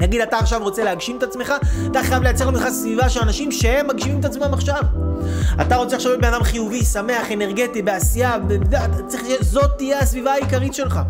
נגיד 0.00 0.20
אתה 0.20 0.38
עכשיו 0.38 0.62
רוצה 0.62 0.84
להגשים 0.84 1.18
את 1.18 1.22
עצמך, 1.22 1.54
אתה 1.90 2.02
חייב 2.02 2.22
לייצר 2.22 2.50
לך 2.50 2.68
סביבה 2.68 3.08
של 3.08 3.20
אנשים 3.20 3.52
שהם 3.52 3.86
מגשימים 3.86 4.20
את 4.20 4.24
עצמם 4.24 4.48
עכשיו. 4.52 4.82
אתה 5.60 5.76
רוצה 5.76 5.96
עכשיו 5.96 6.10
להיות 6.10 6.22
בן 6.22 6.34
אדם 6.34 6.42
חיובי, 6.42 6.84
שמח, 6.84 7.32
אנרגטי, 7.32 7.82
בעשייה, 7.82 8.36
צריך 9.06 9.22
שזאת 9.26 9.70
תהיה 9.76 9.98
הסביבה 9.98 10.32
העיקרית 10.32 10.74
שלך. 10.74 11.00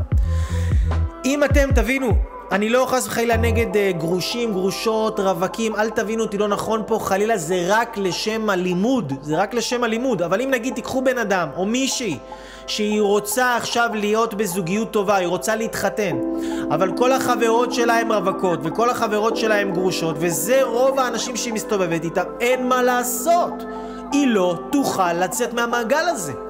אם 1.25 1.45
אתם 1.45 1.69
תבינו, 1.75 2.17
אני 2.53 2.69
לא 2.69 2.87
חס 2.89 3.07
וחלילה 3.07 3.37
נגד 3.37 3.75
uh, 3.75 3.99
גרושים, 3.99 4.53
גרושות, 4.53 5.21
רווקים, 5.21 5.77
אל 5.77 5.91
תבינו 5.91 6.23
אותי 6.23 6.39
לא 6.39 6.49
נכון 6.49 6.83
פה, 6.87 6.99
חלילה 7.03 7.37
זה 7.39 7.65
רק 7.69 7.99
לשם 7.99 8.51
הלימוד, 8.51 9.13
זה 9.23 9.39
רק 9.39 9.55
לשם 9.55 9.85
הלימוד, 9.85 10.23
אבל 10.23 10.41
אם 10.41 10.51
נגיד 10.51 10.75
תיקחו 10.75 11.03
בן 11.03 11.19
אדם 11.19 11.49
או 11.57 11.67
מישהי 11.67 12.19
שהיא 12.67 13.01
רוצה 13.01 13.57
עכשיו 13.57 13.91
להיות 13.95 14.35
בזוגיות 14.35 14.91
טובה, 14.91 15.17
היא 15.17 15.27
רוצה 15.27 15.57
להתחתן, 15.57 16.17
אבל 16.71 16.97
כל 16.97 17.13
החברות 17.13 17.73
שלה 17.73 18.01
הן 18.01 18.13
רווקות 18.13 18.59
וכל 18.63 18.91
החברות 18.91 19.37
שלה 19.37 19.61
הן 19.61 19.73
גרושות, 19.73 20.17
וזה 20.19 20.63
רוב 20.63 20.99
האנשים 20.99 21.37
שהיא 21.37 21.53
מסתובבת 21.53 22.05
איתם, 22.05 22.25
אין 22.41 22.69
מה 22.69 22.83
לעשות. 22.83 23.53
היא 24.13 24.27
לא 24.27 24.59
תוכל 24.73 25.13
לצאת 25.13 25.55
מהמעגל 25.55 26.09
הזה. 26.09 26.48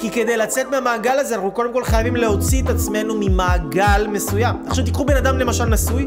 כי 0.00 0.10
כדי 0.10 0.36
לצאת 0.36 0.66
מהמעגל 0.70 1.18
הזה 1.18 1.34
אנחנו 1.34 1.50
קודם 1.50 1.72
כל 1.72 1.84
חייבים 1.84 2.16
להוציא 2.16 2.62
את 2.62 2.68
עצמנו 2.68 3.14
ממעגל 3.20 4.06
מסוים. 4.08 4.56
עכשיו 4.66 4.84
תיקחו 4.84 5.04
בן 5.04 5.16
אדם 5.16 5.38
למשל 5.38 5.64
נשוי, 5.64 6.06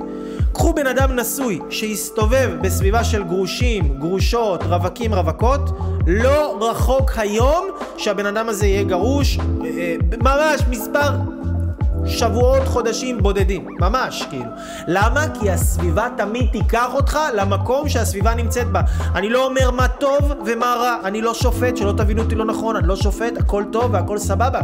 קחו 0.54 0.74
בן 0.74 0.88
אדם 0.88 1.16
נשוי 1.16 1.60
שיסתובב 1.70 2.50
בסביבה 2.62 3.04
של 3.04 3.24
גרושים, 3.24 3.98
גרושות, 4.00 4.64
רווקים, 4.64 5.14
רווקות, 5.14 5.62
לא 6.08 6.70
רחוק 6.70 7.12
היום 7.18 7.66
שהבן 7.98 8.26
אדם 8.26 8.50
הזה 8.50 8.66
יהיה 8.68 8.84
גרוש, 8.84 9.40
אה, 9.40 9.44
אה, 9.66 9.96
ממש 10.22 10.62
מספר 10.70 11.10
שבועות, 12.08 12.68
חודשים 12.68 13.24
בודדים, 13.24 13.68
ממש, 13.80 14.26
כאילו. 14.30 14.52
למה? 14.88 15.26
כי 15.40 15.52
הסביבה 15.52 16.08
תמיד 16.18 16.50
תיקח 16.52 16.88
אותך 16.94 17.20
למקום 17.36 17.90
שהסביבה 17.90 18.36
נמצאת 18.36 18.68
בה. 18.68 18.82
אני 19.16 19.30
לא 19.30 19.46
אומר 19.46 19.72
מה 19.72 19.88
טוב 19.88 20.34
ומה 20.46 20.76
רע, 20.80 20.98
אני 21.04 21.22
לא 21.22 21.34
שופט, 21.34 21.78
שלא 21.78 21.92
תבינו 21.98 22.22
אותי 22.22 22.36
לא 22.36 22.46
נכון, 22.46 22.76
אני 22.76 22.88
לא 22.88 22.96
שופט, 22.96 23.38
הכל 23.38 23.64
טוב 23.72 23.94
והכל 23.94 24.18
סבבה. 24.18 24.62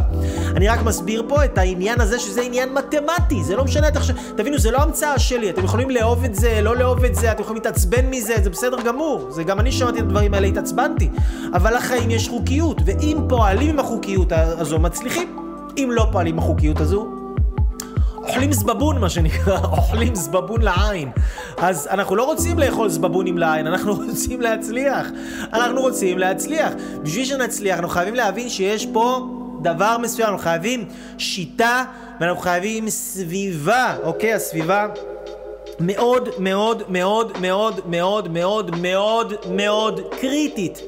אני 0.56 0.68
רק 0.68 0.82
מסביר 0.82 1.24
פה 1.28 1.44
את 1.44 1.58
העניין 1.58 2.00
הזה 2.00 2.18
שזה 2.18 2.42
עניין 2.42 2.72
מתמטי, 2.72 3.44
זה 3.44 3.56
לא 3.56 3.64
משנה, 3.64 3.90
תחש... 3.90 4.10
תבינו, 4.36 4.58
זה 4.58 4.70
לא 4.70 4.78
המצאה 4.78 5.18
שלי, 5.18 5.50
אתם 5.50 5.64
יכולים 5.64 5.90
לאהוב 5.90 6.24
את 6.24 6.34
זה, 6.34 6.60
לא 6.62 6.76
לאהוב 6.76 7.04
את 7.04 7.14
זה, 7.14 7.32
אתם 7.32 7.42
יכולים 7.42 7.62
להתעצבן 7.62 8.06
מזה, 8.10 8.34
זה 8.42 8.50
בסדר 8.50 8.82
גמור, 8.82 9.26
זה 9.30 9.44
גם 9.44 9.60
אני 9.60 9.72
שמעתי 9.72 9.98
את 9.98 10.04
הדברים 10.04 10.34
האלה, 10.34 10.46
התעצבנתי. 10.46 11.10
אבל 11.54 11.76
לחיים 11.76 12.10
יש 12.10 12.28
חוקיות, 12.28 12.80
ואם 12.84 13.18
פועלים 13.28 13.70
עם 13.70 13.78
החוקיות 13.78 14.32
הזו, 14.32 14.78
מצליחים. 14.78 15.36
אם 15.78 15.88
לא 15.92 16.06
פועלים 16.12 16.38
החוקיות 16.38 16.80
הזו, 16.80 17.13
אוכלים 18.28 18.52
זבבון, 18.52 18.98
מה 18.98 19.10
שנקרא, 19.10 19.58
אוכלים 19.78 20.14
זבבון 20.14 20.62
לעין. 20.62 21.10
אז 21.56 21.88
אנחנו 21.90 22.16
לא 22.16 22.24
רוצים 22.24 22.58
לאכול 22.58 22.88
זבבונים 22.88 23.38
לעין, 23.38 23.66
אנחנו 23.66 23.94
רוצים 24.06 24.40
להצליח. 24.40 25.06
אנחנו 25.52 25.80
רוצים 25.80 26.18
להצליח. 26.18 26.72
בשביל 27.02 27.24
שנצליח, 27.24 27.78
אנחנו 27.78 27.88
חייבים 27.94 28.14
להבין 28.14 28.48
שיש 28.48 28.86
פה 28.86 29.28
דבר 29.62 29.98
מסוים, 29.98 30.28
אנחנו 30.28 30.42
חייבים 30.42 30.84
שיטה 31.18 31.84
ואנחנו 32.20 32.40
חייבים 32.40 32.90
סביבה, 32.90 33.96
אוקיי? 34.02 34.34
הסביבה 34.34 34.86
מאוד 35.80 36.28
מאוד 36.38 36.82
מאוד 36.88 37.38
מאוד 37.40 37.80
מאוד 37.86 38.28
מאוד 38.32 38.76
מאוד 38.80 39.34
מאוד 39.50 40.00
קריטית. 40.20 40.80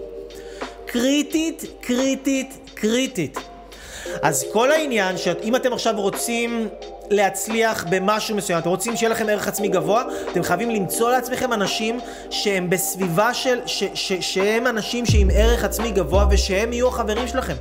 קריטית, 0.86 1.64
קריטית, 1.80 2.70
קריטית. 2.74 3.38
אז 4.22 4.44
כל 4.52 4.72
העניין 4.72 5.16
שאם 5.18 5.56
אתם 5.56 5.72
עכשיו 5.72 5.94
רוצים 5.96 6.68
להצליח 7.10 7.86
במשהו 7.90 8.36
מסוים, 8.36 8.58
אתם 8.58 8.68
רוצים 8.68 8.96
שיהיה 8.96 9.10
לכם 9.10 9.28
ערך 9.28 9.48
עצמי 9.48 9.68
גבוה, 9.68 10.04
אתם 10.32 10.42
חייבים 10.42 10.70
למצוא 10.70 11.10
לעצמכם 11.10 11.52
אנשים 11.52 12.00
שהם 12.30 12.70
בסביבה 12.70 13.34
של, 13.34 13.58
ש, 13.66 13.84
ש, 13.94 14.12
שהם 14.12 14.66
אנשים 14.66 15.06
שעם 15.06 15.30
ערך 15.34 15.64
עצמי 15.64 15.90
גבוה 15.90 16.26
ושהם 16.30 16.72
יהיו 16.72 16.88
החברים 16.88 17.28
שלכם. 17.28 17.54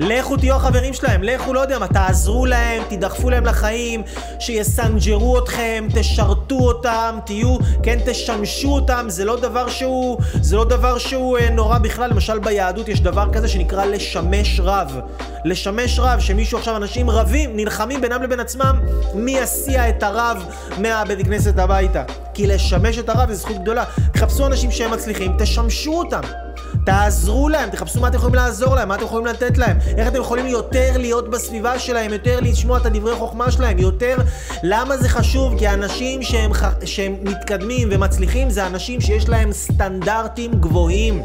לכו 0.00 0.36
תהיו 0.36 0.54
החברים 0.54 0.94
שלהם, 0.94 1.22
לכו, 1.22 1.52
לא 1.52 1.60
יודע 1.60 1.78
מה, 1.78 1.88
תעזרו 1.88 2.46
להם, 2.46 2.82
תדחפו 2.88 3.30
להם 3.30 3.46
לחיים, 3.46 4.02
שיסנג'רו 4.38 5.38
אתכם, 5.38 5.86
תשרתו 5.94 6.54
אותם, 6.54 7.18
תהיו, 7.26 7.56
כן, 7.82 7.98
תשמשו 8.04 8.68
אותם, 8.68 9.06
זה 9.08 9.24
לא 9.24 9.40
דבר 9.40 9.68
שהוא, 9.68 10.18
זה 10.40 10.56
לא 10.56 10.64
דבר 10.64 10.98
שהוא 10.98 11.38
אה, 11.38 11.50
נורא 11.50 11.78
בכלל, 11.78 12.10
למשל 12.10 12.38
ביהדות 12.38 12.88
יש 12.88 13.00
דבר 13.00 13.32
כזה 13.32 13.48
שנקרא 13.48 13.84
לשמש 13.84 14.60
רב. 14.60 15.00
לשמש 15.44 15.98
רב, 15.98 16.20
שמישהו 16.20 16.58
עכשיו, 16.58 16.76
אנשים 16.76 17.10
רבים, 17.10 17.56
נלחמים 17.56 18.00
בינם 18.00 18.22
לבין 18.22 18.40
עצמם, 18.40 18.80
מי 19.14 19.30
יסיע 19.30 19.88
את 19.88 20.02
הרב 20.02 20.44
מהבית 20.78 21.26
כנסת 21.26 21.58
הביתה. 21.58 22.02
כי 22.34 22.46
לשמש 22.46 22.98
את 22.98 23.08
הרב 23.08 23.28
זה 23.28 23.34
זכות 23.34 23.58
גדולה. 23.58 23.84
תחפשו 24.12 24.46
אנשים 24.46 24.70
שהם 24.70 24.90
מצליחים, 24.90 25.36
תשמשו 25.38 25.92
אותם. 25.92 26.43
תעזרו 26.84 27.48
להם, 27.48 27.70
תחפשו 27.70 28.00
מה 28.00 28.08
אתם 28.08 28.16
יכולים 28.16 28.34
לעזור 28.34 28.74
להם, 28.74 28.88
מה 28.88 28.94
אתם 28.94 29.04
יכולים 29.04 29.26
לתת 29.26 29.58
להם, 29.58 29.78
איך 29.96 30.08
אתם 30.08 30.20
יכולים 30.20 30.46
יותר 30.46 30.92
להיות 30.98 31.30
בסביבה 31.30 31.78
שלהם, 31.78 32.12
יותר 32.12 32.40
לשמוע 32.40 32.78
את 32.78 32.86
הדברי 32.86 33.14
חוכמה 33.14 33.50
שלהם, 33.50 33.78
יותר... 33.78 34.16
למה 34.62 34.96
זה 34.96 35.08
חשוב? 35.08 35.58
כי 35.58 35.66
האנשים 35.66 36.22
שהם, 36.22 36.50
שהם 36.84 37.16
מתקדמים 37.22 37.88
ומצליחים 37.90 38.50
זה 38.50 38.66
אנשים 38.66 39.00
שיש 39.00 39.28
להם 39.28 39.52
סטנדרטים 39.52 40.52
גבוהים. 40.52 41.22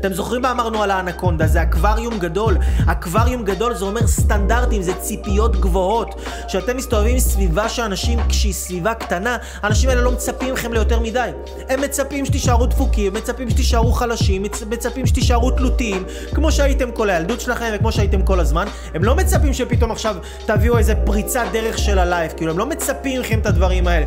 אתם 0.00 0.12
זוכרים 0.12 0.42
מה 0.42 0.50
אמרנו 0.50 0.82
על 0.82 0.90
האנקונדה? 0.90 1.46
זה 1.46 1.62
אקווריום 1.62 2.18
גדול. 2.18 2.58
אקווריום 2.86 3.44
גדול 3.44 3.74
זה 3.74 3.84
אומר 3.84 4.06
סטנדרטים, 4.06 4.82
זה 4.82 4.94
ציפיות 4.94 5.60
גבוהות. 5.60 6.14
כשאתם 6.46 6.76
מסתובבים 6.76 7.18
סביבה 7.18 7.68
של 7.68 7.82
אנשים, 7.82 8.18
כשהיא 8.28 8.52
סביבה 8.52 8.94
קטנה, 8.94 9.36
האנשים 9.62 9.90
האלה 9.90 10.00
לא 10.02 10.12
מצפים 10.12 10.54
מכם 10.54 10.72
ליותר 10.72 11.00
מדי. 11.00 11.30
הם 11.68 11.80
מצפים 11.80 12.26
שתישארו 12.26 12.66
דפוקים, 12.66 13.12
מצפים 13.14 13.50
שתישארו 13.50 13.92
חלשים, 13.92 14.42
מצפים 14.68 15.06
שתישארו 15.06 15.50
תלותיים, 15.50 16.04
כמו 16.34 16.52
שהייתם 16.52 16.90
כל 16.90 17.10
הילדות 17.10 17.40
שלכם 17.40 17.70
וכמו 17.74 17.92
שהייתם 17.92 18.22
כל 18.22 18.40
הזמן. 18.40 18.66
הם 18.94 19.04
לא 19.04 19.16
מצפים 19.16 19.52
שפתאום 19.52 19.90
עכשיו 19.90 20.16
תביאו 20.46 20.78
איזה 20.78 20.94
פריצת 20.94 21.44
דרך 21.52 21.78
של 21.78 21.98
ה 21.98 22.04
live, 22.04 22.32
כאילו 22.36 22.52
הם 22.52 22.58
לא 22.58 22.66
מצפים 22.66 23.20
מכם 23.20 23.38
את 23.38 23.46
הדברים 23.46 23.86
האלה. 23.86 24.06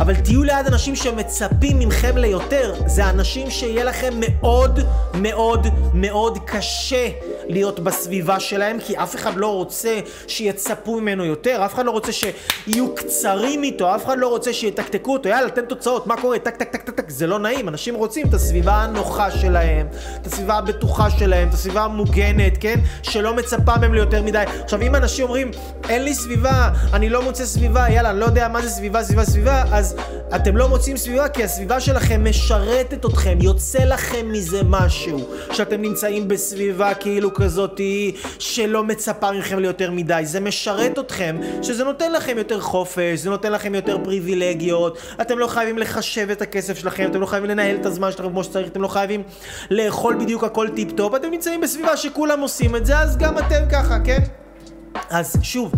אבל 0.00 0.14
תהיו 0.14 0.42
ליד 0.42 0.66
אנשים 0.66 0.96
שמצפים 0.96 1.78
מכם 1.78 2.16
ליותר. 2.16 2.74
זה 2.86 3.10
אנשים 3.10 3.50
שיהיה 3.50 3.84
לכם 3.84 4.14
מאוד 4.18 4.80
מאוד 5.14 5.33
מאוד 5.94 6.38
קשה 6.44 7.08
להיות 7.46 7.80
בסביבה 7.80 8.40
שלהם, 8.40 8.78
כי 8.86 8.96
אף 8.96 9.14
אחד 9.14 9.36
לא 9.36 9.54
רוצה 9.54 10.00
שיצפו 10.26 11.00
ממנו 11.00 11.24
יותר, 11.24 11.64
אף 11.64 11.74
אחד 11.74 11.86
לא 11.86 11.90
רוצה 11.90 12.12
שיהיו 12.12 12.94
קצרים 12.94 13.62
איתו, 13.62 13.94
אף 13.94 14.04
אחד 14.04 14.18
לא 14.18 14.28
רוצה 14.28 14.52
שיתקתקו 14.52 15.12
אותו, 15.12 15.28
יאללה, 15.28 15.50
תן 15.50 15.64
תוצאות, 15.64 16.06
מה 16.06 16.16
קורה? 16.16 16.38
טק 16.38 16.56
טק 16.56 16.70
טק 16.70 16.82
טק 16.82 17.00
טק, 17.00 17.10
זה 17.10 17.26
לא 17.26 17.38
נעים, 17.38 17.68
אנשים 17.68 17.94
רוצים 17.94 18.26
את 18.26 18.34
הסביבה 18.34 18.74
הנוחה 18.74 19.30
שלהם, 19.30 19.86
את 20.20 20.26
הסביבה 20.26 20.54
הבטוחה 20.54 21.10
שלהם, 21.10 21.48
את 21.48 21.54
הסביבה 21.54 21.84
המוגנת, 21.84 22.52
כן? 22.60 22.80
שלא 23.02 23.34
מצפה 23.34 23.76
מהם 23.76 23.94
ליותר 23.94 24.22
מדי. 24.22 24.44
עכשיו, 24.64 24.82
אם 24.82 24.94
אנשים 24.94 25.24
אומרים, 25.24 25.50
אין 25.88 26.04
לי 26.04 26.14
סביבה, 26.14 26.70
אני 26.92 27.08
לא 27.08 27.22
מוצא 27.22 27.44
סביבה, 27.44 27.90
יאללה, 27.90 28.10
אני 28.10 28.20
לא 28.20 28.24
יודע 28.24 28.48
מה 28.48 28.62
זה 28.62 28.70
סביבה, 28.70 29.02
סביבה, 29.02 29.24
סביבה, 29.24 29.64
אז 29.72 29.96
אתם 30.36 30.56
לא 30.56 30.68
מוצאים 30.68 30.96
סביבה 30.96 31.28
כי 31.28 31.44
הסביבה 31.44 31.80
שלכם 31.80 32.24
משרתת 32.24 33.04
אתכם, 33.06 33.38
יוצא 33.40 33.78
לכם 33.78 34.32
מזה 34.32 34.60
משהו. 34.64 35.23
שאתם 35.52 35.82
נמצאים 35.82 36.28
בסביבה 36.28 36.94
כאילו 36.94 37.34
כזאתי 37.34 38.12
שלא 38.38 38.84
מצפה 38.84 39.32
מכם 39.32 39.58
ליותר 39.58 39.90
מדי. 39.90 40.22
זה 40.24 40.40
משרת 40.40 40.98
אתכם, 40.98 41.36
שזה 41.62 41.84
נותן 41.84 42.12
לכם 42.12 42.38
יותר 42.38 42.60
חופש, 42.60 43.18
זה 43.18 43.30
נותן 43.30 43.52
לכם 43.52 43.74
יותר 43.74 43.98
פריבילגיות, 44.04 44.98
אתם 45.20 45.38
לא 45.38 45.46
חייבים 45.46 45.78
לחשב 45.78 46.30
את 46.30 46.42
הכסף 46.42 46.78
שלכם, 46.78 47.10
אתם 47.10 47.20
לא 47.20 47.26
חייבים 47.26 47.50
לנהל 47.50 47.76
את 47.76 47.86
הזמן 47.86 48.12
שלכם 48.12 48.28
כמו 48.28 48.44
שצריך, 48.44 48.68
אתם 48.68 48.82
לא 48.82 48.88
חייבים 48.88 49.22
לאכול 49.70 50.14
בדיוק 50.14 50.44
הכל 50.44 50.68
tip 50.68 50.92
top, 50.92 51.14
אתם 51.14 51.30
נמצאים 51.30 51.60
בסביבה 51.60 51.96
שכולם 51.96 52.40
עושים 52.40 52.76
את 52.76 52.86
זה, 52.86 52.98
אז 52.98 53.16
גם 53.16 53.38
אתם 53.38 53.64
ככה, 53.72 53.98
כן? 54.04 54.43
אז 55.10 55.36
שוב, 55.42 55.72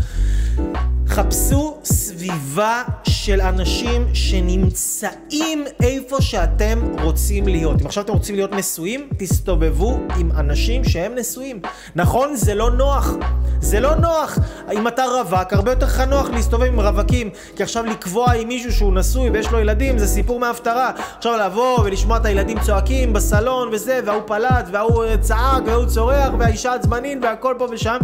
חפשו 1.08 1.78
סביבה 1.84 2.82
של 3.04 3.40
אנשים 3.40 4.06
שנמצאים 4.14 5.64
איפה 5.82 6.22
שאתם 6.22 6.78
רוצים 7.02 7.48
להיות. 7.48 7.80
אם 7.80 7.86
עכשיו 7.86 8.04
אתם 8.04 8.12
רוצים 8.12 8.34
להיות 8.34 8.52
נשואים, 8.52 9.08
תסתובבו 9.18 9.98
עם 10.18 10.30
אנשים 10.32 10.84
שהם 10.84 11.14
נשואים. 11.14 11.60
נכון, 11.94 12.36
זה 12.36 12.54
לא 12.54 12.70
נוח. 12.70 13.10
זה 13.60 13.80
לא 13.80 13.94
נוח. 13.94 14.38
אם 14.72 14.88
אתה 14.88 15.04
רווק, 15.04 15.52
הרבה 15.52 15.70
יותר 15.72 15.86
לך 15.86 16.00
נוח 16.00 16.30
להסתובב 16.30 16.66
עם 16.66 16.80
רווקים. 16.80 17.30
כי 17.56 17.62
עכשיו 17.62 17.84
לקבוע 17.84 18.32
עם 18.32 18.48
מישהו 18.48 18.72
שהוא 18.72 18.94
נשוי 18.94 19.30
ויש 19.30 19.50
לו 19.50 19.60
ילדים, 19.60 19.98
זה 19.98 20.06
סיפור 20.06 20.40
מההפטרה. 20.40 20.90
עכשיו 21.18 21.38
לבוא 21.46 21.80
ולשמוע 21.80 22.16
את 22.16 22.24
הילדים 22.24 22.60
צועקים 22.60 23.12
בסלון 23.12 23.68
וזה, 23.72 24.00
וההוא 24.04 24.22
פלט, 24.26 24.68
וההוא 24.72 25.04
צעק, 25.20 25.62
וההוא 25.66 25.86
צורח, 25.86 26.30
והאישה 26.38 26.74
עצבנית, 26.74 27.18
והכל 27.22 27.54
פה 27.58 27.66
ושם. 27.70 27.96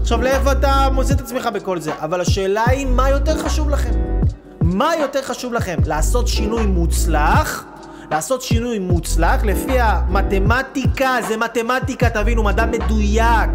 עכשיו, 0.00 0.22
לאיפה 0.22 0.52
אתה 0.60 0.88
מוצא 0.92 1.14
את 1.14 1.20
עצמך 1.20 1.48
בכל 1.54 1.80
זה? 1.80 1.92
אבל 2.00 2.20
השאלה 2.20 2.62
היא, 2.66 2.86
מה 2.86 3.10
יותר 3.10 3.38
חשוב 3.38 3.70
לכם? 3.70 3.90
מה 4.60 4.90
יותר 5.00 5.22
חשוב 5.22 5.52
לכם? 5.52 5.76
לעשות 5.86 6.28
שינוי 6.28 6.66
מוצלח? 6.66 7.64
לעשות 8.10 8.42
שינוי 8.42 8.78
מוצלח 8.78 9.44
לפי 9.44 9.80
המתמטיקה, 9.80 11.16
זה 11.28 11.36
מתמטיקה, 11.36 12.10
תבינו, 12.10 12.42
מדע 12.42 12.66
מדויק. 12.66 13.50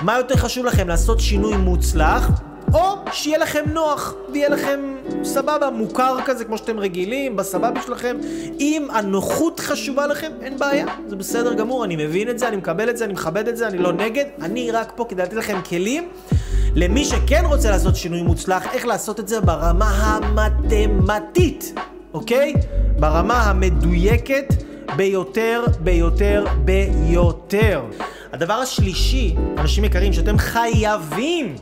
מה 0.00 0.16
יותר 0.16 0.36
חשוב 0.36 0.66
לכם? 0.66 0.88
לעשות 0.88 1.20
שינוי 1.20 1.56
מוצלח, 1.56 2.30
או 2.74 2.96
שיהיה 3.12 3.38
לכם 3.38 3.64
נוח, 3.72 4.14
ויהיה 4.32 4.48
לכם 4.48 4.80
סבבה, 5.24 5.70
מוכר 5.70 6.16
כזה 6.24 6.44
כמו 6.44 6.58
שאתם 6.58 6.78
רגילים, 6.78 7.36
בסבבה 7.36 7.82
שלכם. 7.82 8.16
אם 8.60 8.88
הנוחות 8.92 9.60
חשובה 9.60 10.06
לכם, 10.06 10.32
אין 10.42 10.58
בעיה, 10.58 10.86
זה 11.06 11.16
בסדר 11.16 11.54
גמור, 11.54 11.84
אני 11.84 11.96
מבין 11.96 12.28
את 12.30 12.38
זה, 12.38 12.48
אני 12.48 12.56
מקבל 12.56 12.90
את 12.90 12.96
זה, 12.96 13.04
אני 13.04 13.12
מכבד 13.12 13.48
את 13.48 13.56
זה, 13.56 13.66
אני 13.66 13.78
לא 13.78 13.92
נגד, 13.92 14.24
אני 14.42 14.70
רק 14.70 14.92
פה 14.96 15.06
כדי 15.08 15.22
לתת 15.22 15.32
לכם 15.32 15.58
כלים. 15.68 16.08
למי 16.74 17.04
שכן 17.04 17.42
רוצה 17.46 17.70
לעשות 17.70 17.96
שינוי 17.96 18.22
מוצלח, 18.22 18.66
איך 18.72 18.86
לעשות 18.86 19.20
את 19.20 19.28
זה 19.28 19.40
ברמה 19.40 19.90
המתמטית, 19.90 21.74
אוקיי? 22.14 22.54
ברמה 22.98 23.42
המדויקת 23.42 24.54
ביותר, 24.96 25.64
ביותר, 25.80 26.44
ביותר. 26.64 27.82
הדבר 28.32 28.54
השלישי, 28.54 29.34
אנשים 29.58 29.84
יקרים, 29.84 30.12
שאתם 30.12 30.38
חייבים 30.38 31.54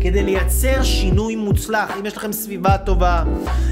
כדי 0.00 0.22
לייצר 0.22 0.82
שינוי 0.82 1.36
מוצלח. 1.36 1.90
אם 2.00 2.06
יש 2.06 2.16
לכם 2.16 2.32
סביבה 2.32 2.78
טובה, 2.78 3.22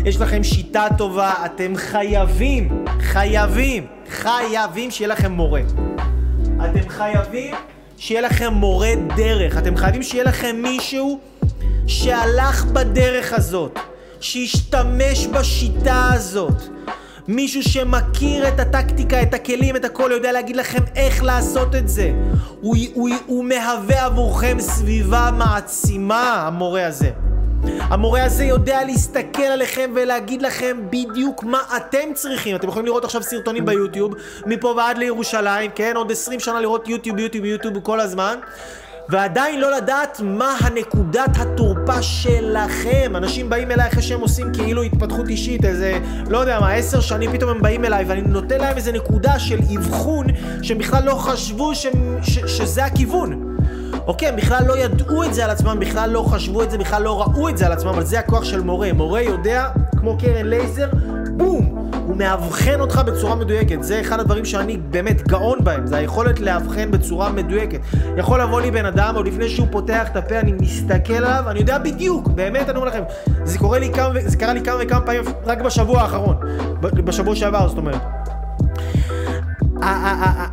יש 0.04 0.20
לכם 0.20 0.44
שיטה 0.44 0.86
טובה, 0.98 1.32
אתם 1.44 1.72
חייבים, 1.76 2.84
חייבים, 3.00 3.86
חייבים 4.10 4.90
שיהיה 4.90 5.08
לכם 5.08 5.32
מורה. 5.32 5.60
אתם 6.56 6.88
חייבים 6.88 7.54
שיהיה 7.98 8.20
לכם 8.20 8.52
מורה 8.52 8.92
דרך. 9.16 9.58
אתם 9.58 9.76
חייבים 9.76 10.02
שיהיה 10.02 10.24
לכם 10.24 10.56
מישהו 10.62 11.20
שהלך 11.86 12.64
בדרך 12.64 13.32
הזאת, 13.32 13.78
שהשתמש 14.20 15.26
בשיטה 15.26 16.08
הזאת. 16.12 16.62
מישהו 17.28 17.62
שמכיר 17.62 18.48
את 18.48 18.60
הטקטיקה, 18.60 19.22
את 19.22 19.34
הכלים, 19.34 19.76
את 19.76 19.84
הכל, 19.84 20.10
יודע 20.12 20.32
להגיד 20.32 20.56
לכם 20.56 20.82
איך 20.96 21.22
לעשות 21.22 21.74
את 21.74 21.88
זה. 21.88 22.12
הוא, 22.60 22.76
הוא, 22.94 23.08
הוא 23.26 23.44
מהווה 23.44 24.04
עבורכם 24.04 24.56
סביבה 24.60 25.30
מעצימה, 25.38 26.46
המורה 26.46 26.86
הזה. 26.86 27.10
המורה 27.80 28.24
הזה 28.24 28.44
יודע 28.44 28.84
להסתכל 28.84 29.42
עליכם 29.42 29.90
ולהגיד 29.94 30.42
לכם 30.42 30.76
בדיוק 30.90 31.44
מה 31.44 31.62
אתם 31.76 32.14
צריכים. 32.14 32.56
אתם 32.56 32.68
יכולים 32.68 32.86
לראות 32.86 33.04
עכשיו 33.04 33.22
סרטונים 33.22 33.66
ביוטיוב, 33.66 34.14
מפה 34.46 34.74
ועד 34.76 34.98
לירושלים, 34.98 35.70
כן? 35.74 35.92
עוד 35.96 36.10
20 36.10 36.40
שנה 36.40 36.60
לראות 36.60 36.88
יוטיוב, 36.88 37.18
יוטיוב, 37.18 37.44
יוטיוב 37.44 37.80
כל 37.82 38.00
הזמן. 38.00 38.38
ועדיין 39.08 39.60
לא 39.60 39.76
לדעת 39.76 40.20
מה 40.24 40.56
הנקודת 40.60 41.30
התורפה 41.36 42.02
שלכם. 42.02 43.12
אנשים 43.16 43.50
באים 43.50 43.70
אליי 43.70 43.88
אחרי 43.88 44.02
שהם 44.02 44.20
עושים 44.20 44.52
כאילו 44.52 44.82
התפתחות 44.82 45.28
אישית, 45.28 45.64
איזה, 45.64 45.98
לא 46.30 46.38
יודע 46.38 46.60
מה, 46.60 46.72
עשר 46.72 47.00
שנים 47.00 47.32
פתאום 47.32 47.50
הם 47.50 47.62
באים 47.62 47.84
אליי 47.84 48.04
ואני 48.04 48.22
נותן 48.22 48.60
להם 48.60 48.76
איזה 48.76 48.92
נקודה 48.92 49.38
של 49.38 49.58
אבחון 49.76 50.26
שהם 50.62 50.78
בכלל 50.78 51.04
לא 51.04 51.14
חשבו 51.14 51.74
ש, 51.74 51.86
ש, 52.22 52.38
שזה 52.38 52.84
הכיוון. 52.84 53.56
אוקיי, 54.06 54.28
הם 54.28 54.36
בכלל 54.36 54.64
לא 54.66 54.78
ידעו 54.78 55.24
את 55.24 55.34
זה 55.34 55.44
על 55.44 55.50
עצמם, 55.50 55.76
בכלל 55.80 56.10
לא 56.10 56.22
חשבו 56.22 56.62
את 56.62 56.70
זה, 56.70 56.78
בכלל 56.78 57.02
לא 57.02 57.22
ראו 57.22 57.48
את 57.48 57.58
זה 57.58 57.66
על 57.66 57.72
עצמם, 57.72 57.88
אבל 57.88 58.04
זה 58.04 58.18
הכוח 58.18 58.44
של 58.44 58.60
מורה. 58.60 58.92
מורה 58.92 59.22
יודע, 59.22 59.68
כמו 59.96 60.18
קרן 60.18 60.46
לייזר, 60.46 60.88
בום! 61.30 61.73
הוא 62.06 62.16
מאבחן 62.16 62.80
אותך 62.80 63.02
בצורה 63.06 63.34
מדויקת. 63.34 63.82
זה 63.82 64.00
אחד 64.00 64.20
הדברים 64.20 64.44
שאני 64.44 64.76
באמת 64.76 65.28
גאון 65.28 65.58
בהם, 65.64 65.86
זה 65.86 65.96
היכולת 65.96 66.40
לאבחן 66.40 66.90
בצורה 66.90 67.32
מדויקת. 67.32 67.80
יכול 68.16 68.40
לבוא 68.40 68.60
לי 68.60 68.70
בן 68.70 68.86
אדם, 68.86 69.14
עוד 69.16 69.26
לפני 69.26 69.48
שהוא 69.48 69.66
פותח 69.70 70.08
את 70.10 70.16
הפה, 70.16 70.40
אני 70.40 70.52
מסתכל 70.52 71.12
עליו, 71.12 71.44
אני 71.46 71.60
יודע 71.60 71.78
בדיוק, 71.78 72.28
באמת 72.28 72.68
אני 72.68 72.76
אומר 72.76 72.88
לכם, 72.88 73.02
זה 73.44 73.58
קורה 73.58 73.78
לי 73.78 73.92
כמה, 73.92 74.12
זה 74.26 74.36
קרה 74.36 74.52
לי 74.52 74.62
כמה 74.62 74.76
וכמה 74.80 75.00
פעמים 75.00 75.22
רק 75.44 75.60
בשבוע 75.60 76.00
האחרון, 76.00 76.36
בשבוע 76.80 77.36
שעבר, 77.36 77.68
זאת 77.68 77.78
אומרת. 77.78 78.00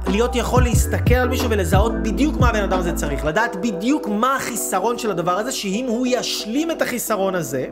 להיות 0.07 0.35
יכול 0.35 0.63
להסתכל 0.63 1.13
על 1.13 1.29
מישהו 1.29 1.49
ולזהות 1.49 1.93
בדיוק 2.03 2.39
מה 2.39 2.49
הבן 2.49 2.63
אדם 2.63 2.79
הזה 2.79 2.93
צריך, 2.93 3.25
לדעת 3.25 3.55
בדיוק 3.55 4.07
מה 4.07 4.35
החיסרון 4.35 4.97
של 4.97 5.11
הדבר 5.11 5.31
הזה, 5.31 5.51
שאם 5.51 5.85
הוא 5.87 6.07
ישלים 6.07 6.71
את 6.71 6.81
החיסרון 6.81 7.35
הזה, 7.35 7.65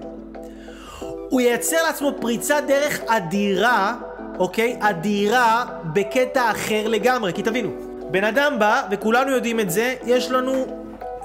הוא 1.29 1.41
ייצר 1.41 1.83
לעצמו 1.83 2.11
פריצת 2.21 2.63
דרך 2.67 2.99
אדירה, 3.07 3.95
אוקיי? 4.39 4.77
אדירה 4.79 5.65
בקטע 5.93 6.51
אחר 6.51 6.87
לגמרי. 6.87 7.33
כי 7.33 7.43
תבינו, 7.43 7.69
בן 8.11 8.23
אדם 8.23 8.59
בא, 8.59 8.81
וכולנו 8.91 9.31
יודעים 9.31 9.59
את 9.59 9.71
זה, 9.71 9.95
יש 10.05 10.31
לנו 10.31 10.65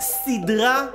סדרה 0.00 0.86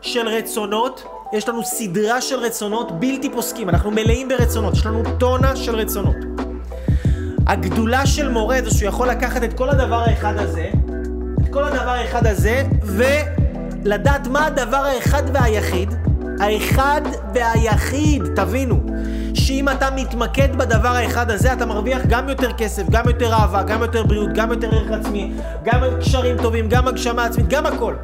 של 0.00 0.28
רצונות, 0.28 1.04
יש 1.32 1.48
לנו 1.48 1.64
סדרה 1.64 2.20
של 2.20 2.38
רצונות 2.38 3.00
בלתי 3.00 3.30
פוסקים, 3.30 3.68
אנחנו 3.68 3.90
מלאים 3.90 4.28
ברצונות, 4.28 4.74
יש 4.74 4.86
לנו 4.86 5.02
טונה 5.18 5.56
של 5.56 5.76
רצונות. 5.76 6.16
הגדולה 7.46 8.06
של 8.06 8.28
מורה 8.28 8.58
זה 8.64 8.70
שהוא 8.70 8.88
יכול 8.88 9.08
לקחת 9.08 9.44
את 9.44 9.52
כל 9.52 9.70
הדבר 9.70 10.00
האחד 10.00 10.34
הזה, 10.36 10.68
את 11.42 11.52
כל 11.52 11.64
הדבר 11.64 11.90
האחד 11.90 12.26
הזה, 12.26 12.62
ולדעת 12.82 14.26
מה 14.26 14.46
הדבר 14.46 14.76
האחד 14.76 15.22
והיחיד, 15.32 15.94
האחד 16.40 17.00
והיחיד, 17.34 18.22
תבינו, 18.36 18.80
שאם 19.34 19.68
אתה 19.68 19.88
מתמקד 19.96 20.56
בדבר 20.56 20.88
האחד 20.88 21.30
הזה, 21.30 21.52
אתה 21.52 21.66
מרוויח 21.66 22.02
גם 22.08 22.28
יותר 22.28 22.52
כסף, 22.52 22.82
גם 22.90 23.04
יותר 23.06 23.32
אהבה, 23.32 23.62
גם 23.62 23.82
יותר 23.82 24.04
בריאות, 24.04 24.32
גם 24.34 24.50
יותר 24.50 24.74
ערך 24.74 24.90
עצמי, 24.90 25.32
גם 25.64 25.80
קשרים 26.00 26.36
טובים, 26.42 26.68
גם 26.68 26.88
הגשמה 26.88 27.24
עצמית, 27.24 27.48
גם 27.48 27.66
הכל. 27.66 27.94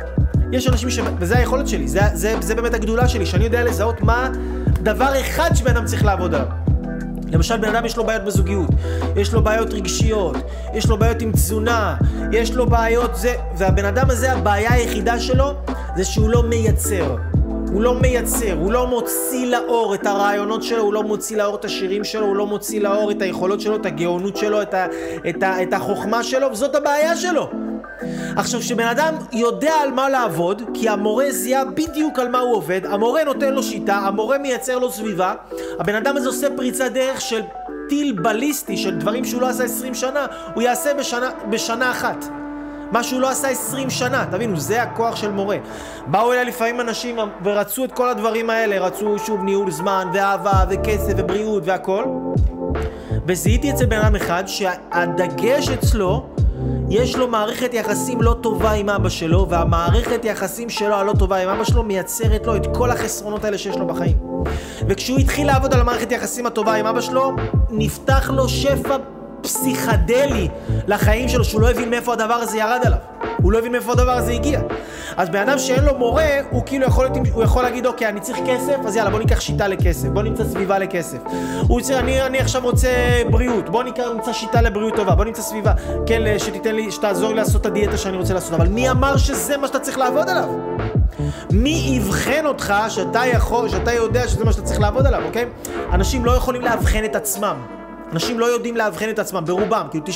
יש 0.52 0.68
אנשים 0.68 0.90
ש... 0.90 0.98
וזה 1.18 1.38
היכולת 1.38 1.68
שלי, 1.68 1.88
זה, 1.88 2.00
זה, 2.14 2.34
זה 2.40 2.54
באמת 2.54 2.74
הגדולה 2.74 3.08
שלי, 3.08 3.26
שאני 3.26 3.44
יודע 3.44 3.64
לזהות 3.64 4.00
מה 4.00 4.28
דבר 4.66 5.20
אחד 5.20 5.50
שבן 5.54 5.76
אדם 5.76 5.84
צריך 5.84 6.04
לעבוד 6.04 6.34
עליו. 6.34 6.46
למשל, 7.32 7.56
בן 7.56 7.68
אדם 7.68 7.84
יש 7.84 7.96
לו 7.96 8.04
בעיות 8.04 8.24
בזוגיות, 8.24 8.68
יש 9.16 9.32
לו 9.32 9.42
בעיות 9.42 9.72
רגשיות, 9.72 10.36
יש 10.74 10.86
לו 10.86 10.98
בעיות 10.98 11.22
עם 11.22 11.32
תזונה, 11.32 11.96
יש 12.32 12.54
לו 12.54 12.66
בעיות 12.66 13.16
זה, 13.16 13.34
והבן 13.56 13.84
אדם 13.84 14.10
הזה, 14.10 14.32
הבעיה 14.32 14.72
היחידה 14.72 15.20
שלו 15.20 15.54
זה 15.96 16.04
שהוא 16.04 16.30
לא 16.30 16.42
מייצר. 16.42 17.16
הוא 17.72 17.82
לא 17.82 17.94
מייצר, 17.94 18.52
הוא 18.52 18.72
לא 18.72 18.86
מוציא 18.86 19.46
לאור 19.46 19.94
את 19.94 20.06
הרעיונות 20.06 20.62
שלו, 20.62 20.82
הוא 20.82 20.92
לא 20.92 21.02
מוציא 21.02 21.36
לאור 21.36 21.54
את 21.54 21.64
השירים 21.64 22.04
שלו, 22.04 22.26
הוא 22.26 22.36
לא 22.36 22.46
מוציא 22.46 22.80
לאור 22.80 23.10
את 23.10 23.22
היכולות 23.22 23.60
שלו, 23.60 23.76
את 23.76 23.86
הגאונות 23.86 24.36
שלו, 24.36 24.62
את, 24.62 24.74
ה, 24.74 24.86
את, 25.28 25.42
ה, 25.42 25.62
את 25.62 25.72
החוכמה 25.72 26.22
שלו, 26.22 26.48
וזאת 26.52 26.74
הבעיה 26.74 27.16
שלו. 27.16 27.50
עכשיו, 28.36 28.60
כשבן 28.60 28.86
אדם 28.86 29.14
יודע 29.32 29.74
על 29.74 29.90
מה 29.90 30.08
לעבוד, 30.08 30.62
כי 30.74 30.88
המורה 30.88 31.30
זיהה 31.30 31.64
בדיוק 31.64 32.18
על 32.18 32.28
מה 32.28 32.38
הוא 32.38 32.54
עובד, 32.54 32.80
המורה 32.86 33.24
נותן 33.24 33.54
לו 33.54 33.62
שיטה, 33.62 33.94
המורה 33.94 34.38
מייצר 34.38 34.78
לו 34.78 34.90
סביבה, 34.90 35.34
הבן 35.78 35.94
אדם 35.94 36.16
הזה 36.16 36.28
עושה 36.28 36.46
פריצת 36.56 36.90
דרך 36.92 37.20
של 37.20 37.40
טיל 37.88 38.12
בליסטי, 38.22 38.76
של 38.76 38.98
דברים 38.98 39.24
שהוא 39.24 39.42
לא 39.42 39.48
עשה 39.48 39.64
20 39.64 39.94
שנה, 39.94 40.26
הוא 40.54 40.62
יעשה 40.62 40.94
בשנה, 40.94 41.30
בשנה 41.50 41.90
אחת. 41.90 42.41
מה 42.92 43.02
שהוא 43.02 43.20
לא 43.20 43.30
עשה 43.30 43.48
20 43.48 43.90
שנה, 43.90 44.26
תבינו, 44.30 44.60
זה 44.60 44.82
הכוח 44.82 45.16
של 45.16 45.30
מורה. 45.30 45.56
באו 46.06 46.32
אליי 46.32 46.44
לפעמים 46.44 46.80
אנשים 46.80 47.16
ורצו 47.44 47.84
את 47.84 47.92
כל 47.92 48.08
הדברים 48.08 48.50
האלה, 48.50 48.86
רצו 48.86 49.18
שוב 49.18 49.42
ניהול 49.42 49.70
זמן, 49.70 50.08
ואהבה, 50.14 50.64
וכסף, 50.70 51.12
ובריאות, 51.16 51.62
והכל. 51.66 52.04
וזיהיתי 53.26 53.70
אצל 53.70 53.86
בן 53.86 53.98
אדם 53.98 54.16
אחד 54.16 54.44
שהדגש 54.46 55.68
אצלו 55.68 56.26
יש 56.88 57.16
לו 57.16 57.28
מערכת 57.28 57.74
יחסים 57.74 58.22
לא 58.22 58.36
טובה 58.40 58.72
עם 58.72 58.88
אבא 58.90 59.08
שלו, 59.08 59.46
והמערכת 59.48 60.24
יחסים 60.24 60.70
שלו 60.70 60.94
הלא 60.94 61.12
טובה 61.18 61.36
עם 61.36 61.48
אבא 61.48 61.64
שלו 61.64 61.82
מייצרת 61.82 62.46
לו 62.46 62.56
את 62.56 62.66
כל 62.74 62.90
החסרונות 62.90 63.44
האלה 63.44 63.58
שיש 63.58 63.76
לו 63.76 63.86
בחיים. 63.86 64.16
וכשהוא 64.88 65.18
התחיל 65.18 65.46
לעבוד 65.46 65.74
על 65.74 65.80
המערכת 65.80 66.12
יחסים 66.12 66.46
הטובה 66.46 66.74
עם 66.74 66.86
אבא 66.86 67.00
שלו, 67.00 67.32
נפתח 67.70 68.30
לו 68.34 68.48
שפע 68.48 68.96
פסיכדלי 69.42 70.48
לחיים 70.86 71.28
שלו, 71.28 71.44
שהוא 71.44 71.60
לא 71.60 71.70
הבין 71.70 71.90
מאיפה 71.90 72.12
הדבר 72.12 72.34
הזה 72.34 72.58
ירד 72.58 72.80
עליו. 72.84 72.98
הוא 73.42 73.52
לא 73.52 73.58
הבין 73.58 73.72
מאיפה 73.72 73.92
הדבר 73.92 74.10
הזה 74.10 74.32
הגיע. 74.32 74.60
אז 75.16 75.28
בן 75.28 75.48
אדם 75.48 75.58
שאין 75.58 75.84
לו 75.84 75.98
מורה, 75.98 76.28
הוא 76.50 76.62
כאילו 76.66 76.86
יכול, 76.86 77.08
הוא 77.32 77.42
יכול 77.42 77.62
להגיד, 77.62 77.86
אוקיי, 77.86 78.08
אני 78.08 78.20
צריך 78.20 78.38
כסף, 78.46 78.76
אז 78.86 78.96
יאללה, 78.96 79.10
בוא 79.10 79.18
ניקח 79.18 79.40
שיטה 79.40 79.68
לכסף, 79.68 80.08
בוא 80.08 80.22
נמצא 80.22 80.44
סביבה 80.44 80.78
לכסף. 80.78 81.18
הוא 81.68 81.80
צריך, 81.80 81.98
אני, 81.98 82.22
אני 82.22 82.38
עכשיו 82.38 82.62
רוצה 82.62 82.88
בריאות, 83.30 83.68
בוא 83.68 83.82
נמצא 83.82 84.32
שיטה 84.32 84.60
לבריאות 84.60 84.96
טובה, 84.96 85.14
בוא 85.14 85.24
נמצא 85.24 85.42
סביבה, 85.42 85.72
כן, 86.06 86.38
שתיתן 86.38 86.74
לי, 86.74 86.92
שתעזור 86.92 87.30
לי 87.30 87.36
לעשות 87.36 87.60
את 87.60 87.66
הדיאטה 87.66 87.96
שאני 87.96 88.16
רוצה 88.16 88.34
לעשות, 88.34 88.52
אבל 88.52 88.68
מי 88.68 88.90
אמר 88.90 89.16
שזה 89.16 89.56
מה 89.56 89.66
שאתה 89.66 89.78
צריך 89.78 89.98
לעבוד 89.98 90.28
עליו? 90.28 90.48
מי 91.50 92.00
אבחן 92.02 92.46
אותך 92.46 92.74
שאתה 92.88 93.26
יכול, 93.26 93.68
שאתה 93.68 93.92
יודע 93.92 94.28
שזה 94.28 94.44
מה 94.44 94.52
שאתה 94.52 94.62
צריך 94.62 94.80
לעבוד 94.80 95.06
עליו, 95.06 95.22
אוקיי? 95.26 95.46
אנשים 95.92 96.24
לא 96.24 96.32
יכולים 96.32 96.62
לאבחן 96.62 97.04
את 97.04 97.16
עצמם. 97.16 97.81
אנשים 98.12 98.38
לא 98.38 98.46
יודעים 98.46 98.76
לאבחן 98.76 99.10
את 99.10 99.18
עצמם, 99.18 99.44
ברובם, 99.44 99.86
כאילו 99.90 100.04
99.9999 100.06 100.10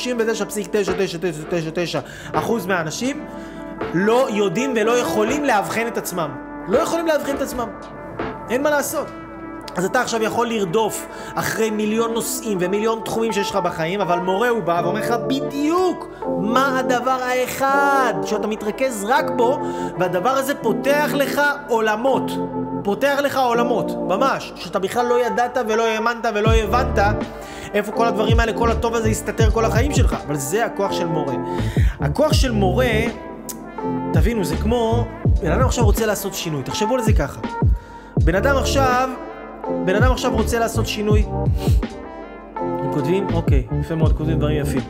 אחוז 2.33 2.67
מהאנשים 2.67 3.27
לא 3.95 4.29
יודעים 4.31 4.73
ולא 4.77 4.99
יכולים 4.99 5.45
לאבחן 5.45 5.87
את 5.87 5.99
עצמם. 5.99 6.31
לא 6.69 6.79
יכולים 6.79 7.07
לאבחן 7.07 7.37
את 7.37 7.43
עצמם. 7.43 7.69
אין 8.51 8.63
מה 8.63 8.71
לעשות. 8.71 9.07
אז 9.77 9.85
אתה 9.85 10.01
עכשיו 10.01 10.23
יכול 10.23 10.49
לרדוף 10.49 11.07
אחרי 11.35 11.71
מיליון 11.71 12.15
נושאים 12.15 12.59
ומיליון 12.61 13.01
תחומים 13.05 13.33
שיש 13.33 13.51
לך 13.51 13.57
בחיים, 13.57 14.01
אבל 14.01 14.19
מורה 14.19 14.49
הוא 14.49 14.63
בא 14.63 14.81
ואומר 14.85 15.01
לך 15.01 15.15
בדיוק 15.27 16.09
מה 16.41 16.79
הדבר 16.79 17.19
האחד 17.23 18.15
שאתה 18.25 18.47
מתרכז 18.47 19.05
רק 19.09 19.31
בו, 19.37 19.61
והדבר 19.99 20.31
הזה 20.31 20.55
פותח 20.55 21.11
לך 21.15 21.43
עולמות. 21.69 22.31
פותח 22.87 23.19
לך 23.25 23.37
עולמות, 23.37 23.91
ממש. 24.09 24.53
שאתה 24.57 24.79
בכלל 24.79 25.07
לא 25.07 25.27
ידעת 25.27 25.59
ולא 25.69 25.87
האמנת 25.87 26.27
ולא 26.35 26.55
הבנת 26.55 26.99
איפה 27.75 27.93
כל 27.93 28.07
הדברים 28.07 28.41
האלה, 28.41 28.53
כל 28.53 28.71
הטוב 28.71 28.95
הזה 28.95 29.09
יסתתר 29.09 29.51
כל 29.51 29.65
החיים 29.65 29.95
שלך. 29.95 30.17
אבל 30.27 30.37
זה 30.37 30.65
הכוח 30.65 30.93
של 30.93 31.07
מורה. 31.07 31.35
הכוח 32.01 32.33
של 32.33 32.53
מורה, 32.53 32.91
תבינו, 34.13 34.45
זה 34.45 34.57
כמו... 34.57 35.05
בן 35.43 35.53
אדם 35.53 35.65
עכשיו 35.65 35.85
רוצה 35.85 36.07
לעשות 36.07 36.35
שינוי, 36.35 36.63
תחשבו 36.63 36.95
על 36.95 37.03
זה 37.03 37.13
ככה. 37.13 37.41
בן 38.25 38.35
אדם 38.35 38.57
עכשיו, 38.57 39.09
בן 39.85 39.95
אדם 39.95 40.13
עכשיו 40.13 40.33
רוצה 40.33 40.59
לעשות 40.59 40.87
שינוי. 40.87 41.27
הם 42.57 42.93
כותבים? 42.93 43.27
אוקיי, 43.35 43.67
יפה 43.81 43.95
מאוד, 43.95 44.13
כותבים 44.13 44.39
דברים 44.39 44.57
יפים. 44.61 44.83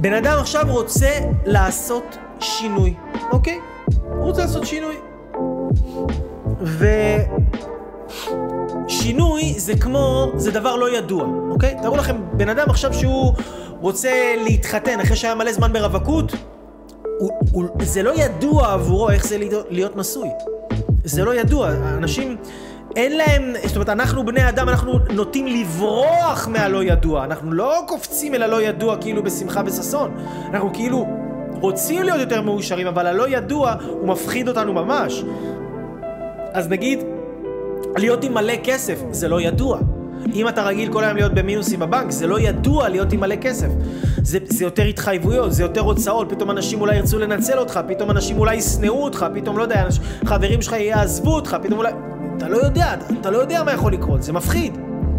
בן 0.00 0.12
אדם 0.12 0.38
עכשיו 0.38 0.64
רוצה 0.68 1.10
לעשות 1.46 2.18
שינוי, 2.40 2.94
אוקיי? 3.32 3.60
הוא 4.02 4.24
רוצה 4.24 4.42
לעשות 4.42 4.66
שינוי. 4.66 4.96
ו... 6.66 6.86
שינוי 8.88 9.54
זה 9.56 9.76
כמו, 9.76 10.32
זה 10.36 10.50
דבר 10.50 10.76
לא 10.76 10.96
ידוע, 10.96 11.24
אוקיי? 11.50 11.76
תארו 11.82 11.96
לכם, 11.96 12.16
בן 12.32 12.48
אדם 12.48 12.70
עכשיו 12.70 12.94
שהוא 12.94 13.34
רוצה 13.80 14.34
להתחתן 14.44 15.00
אחרי 15.00 15.16
שהיה 15.16 15.34
מלא 15.34 15.52
זמן 15.52 15.72
ברווקות, 15.72 16.32
הוא, 17.18 17.30
הוא, 17.52 17.64
זה 17.82 18.02
לא 18.02 18.12
ידוע 18.16 18.72
עבורו 18.72 19.10
איך 19.10 19.26
זה 19.26 19.38
להיות, 19.38 19.66
להיות 19.70 19.96
נשוי. 19.96 20.28
זה 21.04 21.24
לא 21.24 21.34
ידוע. 21.34 21.70
אנשים, 21.70 22.36
אין 22.96 23.16
להם, 23.16 23.54
זאת 23.64 23.76
אומרת, 23.76 23.88
אנחנו 23.88 24.26
בני 24.26 24.48
אדם, 24.48 24.68
אנחנו 24.68 24.98
נוטים 25.10 25.46
לברוח 25.46 26.48
מהלא 26.48 26.84
ידוע. 26.84 27.24
אנחנו 27.24 27.52
לא 27.52 27.80
קופצים 27.88 28.34
אל 28.34 28.42
הלא 28.42 28.62
ידוע 28.62 28.96
כאילו 28.96 29.22
בשמחה 29.22 29.60
וששון. 29.66 30.16
אנחנו 30.50 30.72
כאילו 30.72 31.06
רוצים 31.60 32.02
להיות 32.02 32.20
יותר 32.20 32.42
מאושרים, 32.42 32.86
אבל 32.86 33.06
הלא 33.06 33.28
ידוע 33.28 33.74
הוא 33.88 34.08
מפחיד 34.08 34.48
אותנו 34.48 34.72
ממש. 34.72 35.24
אז 36.56 36.68
נגיד, 36.68 36.98
להיות 37.96 38.24
עם 38.24 38.34
מלא 38.34 38.54
כסף, 38.64 39.02
זה 39.10 39.28
לא 39.28 39.40
ידוע. 39.40 39.78
אם 40.34 40.48
אתה 40.48 40.62
רגיל 40.62 40.92
כל 40.92 41.04
היום 41.04 41.16
להיות 41.16 41.34
במינוסים 41.34 41.80
בבנק, 41.80 42.10
זה 42.10 42.26
לא 42.26 42.40
ידוע 42.40 42.88
להיות 42.88 43.12
עם 43.12 43.20
מלא 43.20 43.36
כסף. 43.36 43.68
זה, 44.22 44.38
זה 44.44 44.64
יותר 44.64 44.82
התחייבויות, 44.82 45.52
זה 45.52 45.62
יותר 45.62 45.80
הוצאות, 45.80 46.32
פתאום 46.32 46.50
אנשים 46.50 46.80
אולי 46.80 46.96
ירצו 46.96 47.18
לנצל 47.18 47.58
אותך, 47.58 47.80
פתאום 47.88 48.10
אנשים 48.10 48.38
אולי 48.38 48.56
ישנאו 48.56 49.04
אותך, 49.04 49.26
פתאום, 49.34 49.58
לא 49.58 49.62
יודע, 49.62 49.82
אנשים, 49.82 50.02
חברים 50.24 50.62
שלך 50.62 50.72
יעזבו 50.72 51.34
אותך, 51.34 51.56
פתאום 51.62 51.78
אולי... 51.78 51.92
אתה 52.36 52.48
לא 52.48 52.56
יודע, 52.56 52.94
אתה, 52.94 53.04
אתה 53.20 53.30
לא 53.30 53.38
יודע 53.38 53.62
מה 53.62 53.72
יכול 53.72 53.92
לקרות, 53.92 54.22
זה 54.22 54.32
מפחיד. 54.32 54.78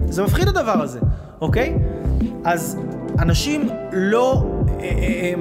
זה 0.10 0.24
מפחיד 0.24 0.48
הדבר 0.48 0.82
הזה, 0.82 1.00
אוקיי? 1.42 1.78
אז 2.44 2.78
אנשים 3.20 3.70
לא... 3.92 4.44
אה, 4.80 4.84
אה, 4.84 4.90
אה, 4.90 5.34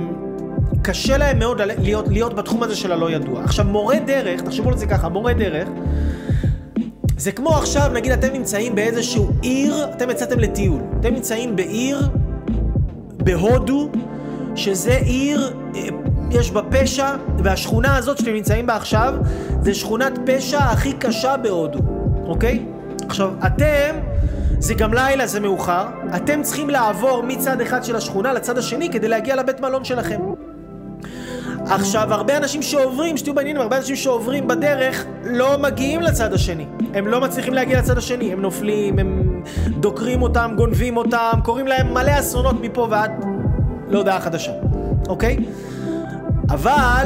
קשה 0.86 1.18
להם 1.18 1.38
מאוד 1.38 1.60
להיות, 1.60 2.08
להיות 2.08 2.34
בתחום 2.34 2.62
הזה 2.62 2.76
של 2.76 2.92
הלא 2.92 3.10
ידוע. 3.10 3.42
עכשיו, 3.44 3.64
מורה 3.64 3.98
דרך, 4.06 4.40
תחשבו 4.40 4.68
על 4.68 4.78
זה 4.78 4.86
ככה, 4.86 5.08
מורה 5.08 5.34
דרך, 5.34 5.68
זה 7.16 7.32
כמו 7.32 7.56
עכשיו, 7.56 7.90
נגיד 7.94 8.12
אתם 8.12 8.32
נמצאים 8.32 8.74
באיזשהו 8.74 9.30
עיר, 9.42 9.86
אתם 9.96 10.10
יצאתם 10.10 10.38
לטיול. 10.38 10.80
אתם 11.00 11.14
נמצאים 11.14 11.56
בעיר 11.56 12.08
בהודו, 13.16 13.90
שזה 14.54 14.96
עיר, 14.96 15.54
אה, 15.74 15.82
יש 16.30 16.50
בה 16.50 16.62
פשע, 16.62 17.08
והשכונה 17.38 17.96
הזאת 17.96 18.18
שאתם 18.18 18.32
נמצאים 18.32 18.66
בה 18.66 18.76
עכשיו, 18.76 19.14
זה 19.62 19.74
שכונת 19.74 20.18
פשע 20.26 20.58
הכי 20.58 20.92
קשה 20.92 21.36
בהודו, 21.36 21.78
אוקיי? 22.26 22.66
עכשיו, 23.08 23.30
אתם, 23.46 23.94
זה 24.58 24.74
גם 24.74 24.94
לילה, 24.94 25.26
זה 25.26 25.40
מאוחר, 25.40 25.86
אתם 26.16 26.42
צריכים 26.42 26.70
לעבור 26.70 27.22
מצד 27.22 27.60
אחד 27.60 27.84
של 27.84 27.96
השכונה 27.96 28.32
לצד 28.32 28.58
השני 28.58 28.90
כדי 28.90 29.08
להגיע 29.08 29.36
לבית 29.36 29.60
מלון 29.60 29.84
שלכם. 29.84 30.20
עכשיו, 31.70 32.14
הרבה 32.14 32.36
אנשים 32.36 32.62
שעוברים, 32.62 33.16
שתהיו 33.16 33.34
בעניינים, 33.34 33.62
הרבה 33.62 33.76
אנשים 33.76 33.96
שעוברים 33.96 34.48
בדרך 34.48 35.04
לא 35.24 35.58
מגיעים 35.58 36.00
לצד 36.00 36.32
השני. 36.32 36.66
הם 36.94 37.06
לא 37.06 37.20
מצליחים 37.20 37.54
להגיע 37.54 37.78
לצד 37.78 37.98
השני. 37.98 38.32
הם 38.32 38.42
נופלים, 38.42 38.98
הם 38.98 39.42
דוקרים 39.68 40.22
אותם, 40.22 40.52
גונבים 40.56 40.96
אותם, 40.96 41.32
קוראים 41.44 41.66
להם 41.66 41.94
מלא 41.94 42.18
אסונות 42.18 42.60
מפה 42.60 42.88
ועד... 42.90 43.24
להודעה 43.88 44.20
חדשה, 44.20 44.52
אוקיי? 45.08 45.36
אבל 46.50 47.04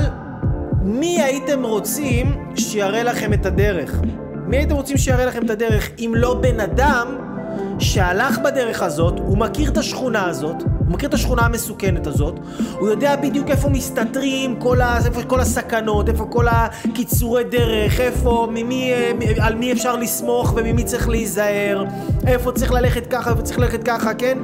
מי 0.82 1.22
הייתם 1.22 1.62
רוצים 1.62 2.36
שיראה 2.56 3.02
לכם 3.02 3.32
את 3.32 3.46
הדרך? 3.46 4.00
מי 4.46 4.56
הייתם 4.56 4.74
רוצים 4.74 4.96
שיראה 4.96 5.24
לכם 5.24 5.44
את 5.44 5.50
הדרך 5.50 5.90
אם 5.98 6.12
לא 6.16 6.34
בן 6.34 6.60
אדם 6.60 7.29
שהלך 7.78 8.38
בדרך 8.38 8.82
הזאת, 8.82 9.18
הוא 9.18 9.38
מכיר 9.38 9.70
את 9.70 9.78
השכונה 9.78 10.24
הזאת, 10.24 10.62
הוא 10.62 10.94
מכיר 10.94 11.08
את 11.08 11.14
השכונה 11.14 11.42
המסוכנת 11.42 12.06
הזאת, 12.06 12.34
הוא 12.78 12.88
יודע 12.88 13.16
בדיוק 13.16 13.50
איפה 13.50 13.68
מסתתרים 13.68 14.56
כל, 14.56 14.80
ה, 14.80 14.98
איפה 15.06 15.22
כל 15.22 15.40
הסכנות, 15.40 16.08
איפה 16.08 16.26
כל 16.30 16.46
הקיצורי 16.48 17.44
דרך, 17.44 18.00
איפה, 18.00 18.48
ממי, 18.50 18.92
על 19.40 19.54
מי 19.54 19.72
אפשר 19.72 19.96
לסמוך 19.96 20.52
וממי 20.56 20.84
צריך 20.84 21.08
להיזהר, 21.08 21.84
איפה 22.26 22.52
צריך 22.52 22.72
ללכת 22.72 23.06
ככה, 23.06 23.30
איפה 23.30 23.42
צריך 23.42 23.58
ללכת 23.58 23.84
ככה, 23.84 24.14
כן? 24.14 24.38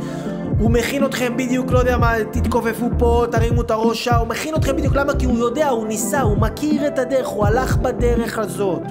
הוא 0.58 0.70
מכין 0.70 1.04
אתכם 1.04 1.36
בדיוק, 1.36 1.72
לא 1.72 1.78
יודע 1.78 1.98
מה, 1.98 2.12
תתכופפו 2.30 2.86
פה, 2.98 3.24
תרימו 3.30 3.62
את 3.62 3.70
הראשה, 3.70 4.16
הוא 4.16 4.28
מכין 4.28 4.54
אתכם 4.54 4.76
בדיוק, 4.76 4.96
למה? 4.96 5.14
כי 5.14 5.26
הוא 5.26 5.38
יודע, 5.38 5.68
הוא 5.68 5.86
ניסה, 5.86 6.20
הוא 6.20 6.38
מכיר 6.38 6.86
את 6.86 6.98
הדרך, 6.98 7.26
הוא 7.26 7.46
הלך 7.46 7.76
בדרך 7.76 8.38
הזאת. 8.38 8.82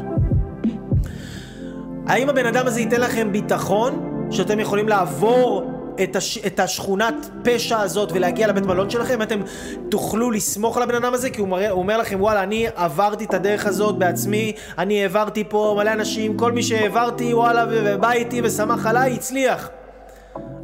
האם 2.07 2.29
הבן 2.29 2.45
אדם 2.45 2.67
הזה 2.67 2.79
ייתן 2.79 3.01
לכם 3.01 3.31
ביטחון 3.31 4.14
שאתם 4.35 4.59
יכולים 4.59 4.89
לעבור 4.89 5.71
את, 6.03 6.15
הש... 6.15 6.37
את 6.37 6.59
השכונת 6.59 7.29
פשע 7.43 7.79
הזאת 7.79 8.11
ולהגיע 8.11 8.47
לבית 8.47 8.65
מלון 8.65 8.89
שלכם? 8.89 9.21
אתם 9.21 9.41
תוכלו 9.89 10.31
לסמוך 10.31 10.77
על 10.77 10.83
הבן 10.83 10.95
אדם 10.95 11.13
הזה? 11.13 11.29
כי 11.29 11.41
הוא, 11.41 11.47
מראה, 11.47 11.69
הוא 11.69 11.81
אומר 11.81 11.97
לכם, 11.97 12.21
וואלה, 12.21 12.43
אני 12.43 12.67
עברתי 12.75 13.25
את 13.25 13.33
הדרך 13.33 13.65
הזאת 13.65 13.97
בעצמי, 13.97 14.53
אני 14.77 15.01
העברתי 15.01 15.43
פה 15.49 15.75
מלא 15.77 15.93
אנשים, 15.93 16.37
כל 16.37 16.51
מי 16.51 16.63
שהעברתי, 16.63 17.33
וואלה, 17.33 17.65
ובא 17.69 18.11
איתי 18.11 18.41
ושמח 18.43 18.85
עליי, 18.85 19.13
הצליח. 19.13 19.69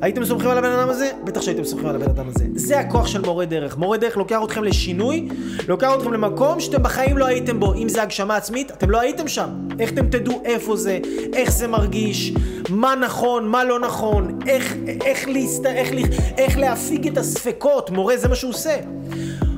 הייתם 0.01 0.25
סומכים 0.25 0.49
על 0.49 0.57
הבן 0.57 0.71
אדם 0.71 0.89
הזה? 0.89 1.11
בטח 1.23 1.41
שהייתם 1.41 1.63
סומכים 1.63 1.89
על 1.89 1.95
הבן 1.95 2.09
אדם 2.09 2.25
הזה. 2.27 2.45
זה 2.55 2.79
הכוח 2.79 3.07
של 3.07 3.21
מורה 3.21 3.45
דרך. 3.45 3.77
מורה 3.77 3.97
דרך 3.97 4.17
לוקח 4.17 4.39
אתכם 4.43 4.63
לשינוי, 4.63 5.27
לוקח 5.67 5.91
אתכם 5.97 6.13
למקום 6.13 6.59
שאתם 6.59 6.83
בחיים 6.83 7.17
לא 7.17 7.25
הייתם 7.25 7.59
בו. 7.59 7.73
אם 7.73 7.89
זה 7.89 8.03
הגשמה 8.03 8.35
עצמית, 8.35 8.71
אתם 8.71 8.89
לא 8.89 8.99
הייתם 8.99 9.27
שם. 9.27 9.49
איך 9.79 9.91
אתם 9.91 10.07
תדעו 10.07 10.41
איפה 10.45 10.75
זה, 10.75 10.99
איך 11.33 11.51
זה 11.51 11.67
מרגיש, 11.67 12.33
מה 12.69 12.95
נכון, 12.95 13.47
מה 13.47 13.63
לא 13.63 13.79
נכון, 13.79 14.39
איך, 14.47 14.75
איך, 15.05 15.27
להסת... 15.27 15.65
איך, 15.65 15.89
איך 16.37 16.57
להפיג 16.57 17.07
את 17.07 17.17
הספקות. 17.17 17.89
מורה, 17.89 18.17
זה 18.17 18.27
מה 18.27 18.35
שהוא 18.35 18.49
עושה. 18.49 18.75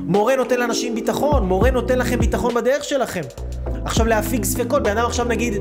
מורה 0.06 0.36
נותן 0.36 0.60
לאנשים 0.60 0.94
ביטחון, 0.94 1.46
מורה 1.46 1.70
נותן 1.70 1.98
לכם 1.98 2.18
ביטחון 2.18 2.54
בדרך 2.54 2.84
שלכם. 2.84 3.22
עכשיו 3.84 4.06
להפיג 4.06 4.44
ספקות, 4.44 4.82
בן 4.82 4.98
אדם 4.98 5.06
עכשיו 5.06 5.26
נגיד, 5.26 5.54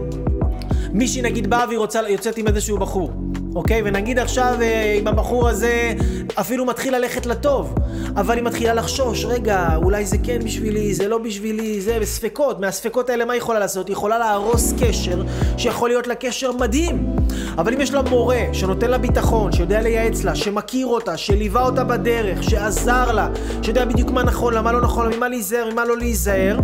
מישהי 0.91 1.21
נגיד 1.21 1.49
באה 1.49 1.67
והיא 1.67 1.79
רוצה, 1.79 2.01
יוצאת 2.09 2.37
עם 2.37 2.47
איזשהו 2.47 2.77
בחור. 2.77 3.11
אוקיי? 3.55 3.81
ונגיד 3.85 4.19
עכשיו 4.19 4.55
אה, 4.61 4.97
אם 4.99 5.07
הבחור 5.07 5.49
הזה 5.49 5.93
אפילו 6.35 6.65
מתחיל 6.65 6.95
ללכת 6.95 7.25
לטוב, 7.25 7.75
אבל 8.15 8.35
היא 8.35 8.43
מתחילה 8.43 8.73
לחשוש, 8.73 9.25
רגע, 9.25 9.69
אולי 9.75 10.05
זה 10.05 10.17
כן 10.23 10.39
בשבילי, 10.45 10.93
זה 10.93 11.07
לא 11.07 11.17
בשבילי, 11.17 11.81
זה 11.81 11.97
בספקות. 12.01 12.59
מהספקות 12.59 13.09
האלה 13.09 13.25
מה 13.25 13.33
היא 13.33 13.41
יכולה 13.41 13.59
לעשות? 13.59 13.87
היא 13.87 13.93
יכולה 13.93 14.17
להרוס 14.17 14.73
קשר 14.79 15.23
שיכול 15.57 15.89
להיות 15.89 16.07
לה 16.07 16.15
קשר 16.15 16.51
מדהים. 16.51 17.15
אבל 17.57 17.73
אם 17.73 17.81
יש 17.81 17.93
לה 17.93 18.01
מורה 18.01 18.41
שנותן 18.53 18.89
לה 18.89 18.97
ביטחון, 18.97 19.51
שיודע 19.51 19.81
לייעץ 19.81 20.23
לה, 20.23 20.35
שמכיר 20.35 20.87
אותה, 20.87 21.17
שליווה 21.17 21.65
אותה 21.65 21.83
בדרך, 21.83 22.43
שעזר 22.43 23.11
לה, 23.11 23.29
שיודע 23.61 23.85
בדיוק 23.85 24.11
מה 24.11 24.23
נכון 24.23 24.53
לה, 24.53 24.61
מה 24.61 24.71
לא 24.71 24.81
נכון 24.81 25.09
לה, 25.09 25.17
ממה 25.17 25.29
להיזהר, 25.29 25.69
ממה 25.71 25.85
לא 25.85 25.97
להיזהר, 25.97 26.59